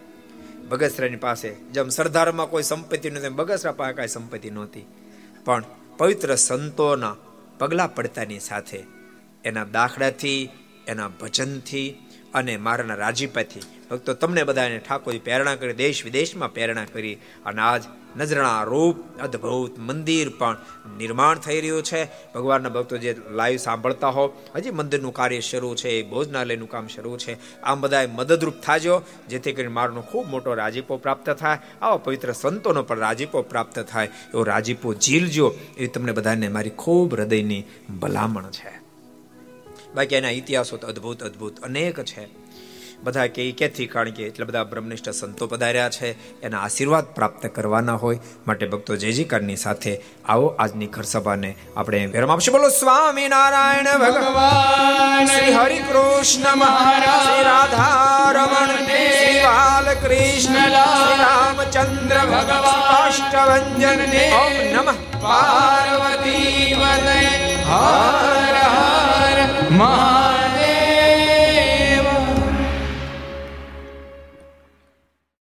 બગસરાની 0.69 1.17
પાસે. 1.17 1.55
જેમ 1.55 1.89
સરદારમાં 1.89 2.51
કોઈ 2.51 2.63
સંપત્તિ 2.63 3.11
નહોતી 3.11 3.29
બગસરા 3.29 3.73
પાસે 3.73 3.95
કાંઈ 3.95 4.09
સંપત્તિ 4.09 4.51
નહોતી. 4.51 4.85
પણ 5.45 5.65
પવિત્ર 5.99 6.35
સંતોના 6.35 7.17
પગલા 7.59 7.87
પડતાની 7.87 8.39
સાથે 8.39 8.85
એના 9.45 9.65
દાખલાથી, 9.65 10.49
એના 10.87 11.09
ભજનથી 11.09 11.99
અને 12.35 12.57
મારાના 12.57 12.95
રાજીપાથી 12.95 13.61
ભક્તો 13.91 14.15
તમને 14.15 14.43
બધાને 14.43 14.79
ઠાકોરજી 14.79 15.19
પ્રેરણા 15.19 15.55
કરી, 15.55 15.73
દેશ 15.73 16.05
વિદેશમાં 16.05 16.53
પ્રેરણા 16.53 16.85
કરી 16.85 17.15
અને 17.47 17.63
આજ 17.63 17.83
નજરાણા 18.17 18.63
રૂપ 18.63 19.21
અદ્ભુત 19.21 19.79
મંદિર 19.79 20.29
પણ 20.39 20.57
નિર્માણ 20.99 21.39
થઈ 21.39 21.61
રહ્યું 21.61 21.83
છે. 21.83 22.05
ભગવાનના 22.05 22.69
ભક્તો 22.69 22.97
જે 22.97 23.17
લાઈવ 23.31 23.57
સાંભળતા 23.57 24.09
હો, 24.09 24.43
હજી 24.57 24.71
મંદિરનું 24.71 25.15
કાર્ય 25.15 25.41
શરૂ 25.41 25.75
છે, 25.75 26.03
ભોજનાલયનું 26.03 26.69
કામ 26.69 26.89
શરૂ 26.89 27.17
છે. 27.17 27.61
આમ 27.63 27.81
બધાએ 27.81 28.07
મદદરૂપ 28.07 28.55
થાજો, 28.55 29.03
જેથી 29.29 29.53
કરીને 29.53 29.69
મારનો 29.69 30.01
ખૂબ 30.01 30.27
મોટો 30.27 30.55
રાજીપો 30.55 30.97
પ્રાપ્ત 30.97 31.31
થાય, 31.31 31.59
આવા 31.83 31.97
પવિત્ર 31.97 32.33
સંતોનો 32.33 32.83
પણ 32.83 32.99
રાજીપો 32.99 33.43
પ્રાપ્ત 33.43 33.79
થાય, 33.79 34.07
એવો 34.07 34.43
રાજીપો 34.43 34.95
ઝીલજો, 34.95 35.55
એવી 35.77 35.87
તમને 35.87 36.13
બધાને 36.13 36.49
મારી 36.49 36.71
ખૂબ 36.71 37.15
હૃદયની 37.15 37.65
ભલામણ 38.01 38.51
છે. 38.51 38.81
બાકી 39.95 40.15
એના 40.15 40.31
ઇતિહાસો 40.31 40.77
તો 40.77 40.87
અદ્ભુત 40.87 41.23
અદ્ભુત 41.23 41.61
અનેક 41.61 42.05
છે. 42.05 42.46
બધા 43.07 43.27
કે 43.27 43.45
ક્યાંથી 43.59 43.87
કારણ 43.87 44.11
કે 44.11 44.23
એટલા 44.23 44.47
બધા 44.47 44.65
બ્રહ્મનિષ્ઠ 44.65 45.11
સંતો 45.11 45.47
પધાર્યા 45.47 45.95
છે, 45.97 46.11
એના 46.43 46.61
આશીર્વાદ 46.61 47.07
પ્રાપ્ત 47.15 47.47
કરવાના 47.47 47.95
હોય. 47.95 48.19
માટે 48.47 48.67
ભક્તો 48.67 48.97
જયજીકારની 48.97 49.57
સાથે 49.57 49.93
આવો 50.29 50.47
આજની 50.59 50.87
ઘર 50.87 51.07
સભાને 51.13 51.51
આપણે 51.77 52.07
વિરામ 52.07 52.31
આપશું. 52.31 52.53
બોલો 52.53 52.69
સ્વામી 52.69 53.29
નારાયણ 53.29 53.91
ભગવાન, 53.99 55.25
શ્રી 55.27 55.53
હરિ 55.53 55.79
કૃષ્ણ 55.89 56.57
મહારાજ, 56.57 57.23
શ્રી 57.27 57.45
રાધા 57.45 58.33
રમણ 58.33 58.75
શ્રી 58.87 59.43
બાલકૃષ્ણ 59.45 60.71
રામચંદ્ર 61.23 62.19
ભગવાન 62.27 62.87
અષ્ટભંજન 63.01 64.01
ઓમ 64.43 64.55
નમઃ. 64.77 64.95
પાર્વતી 65.23 66.75
વદય 66.75 67.55
હા 67.65 68.23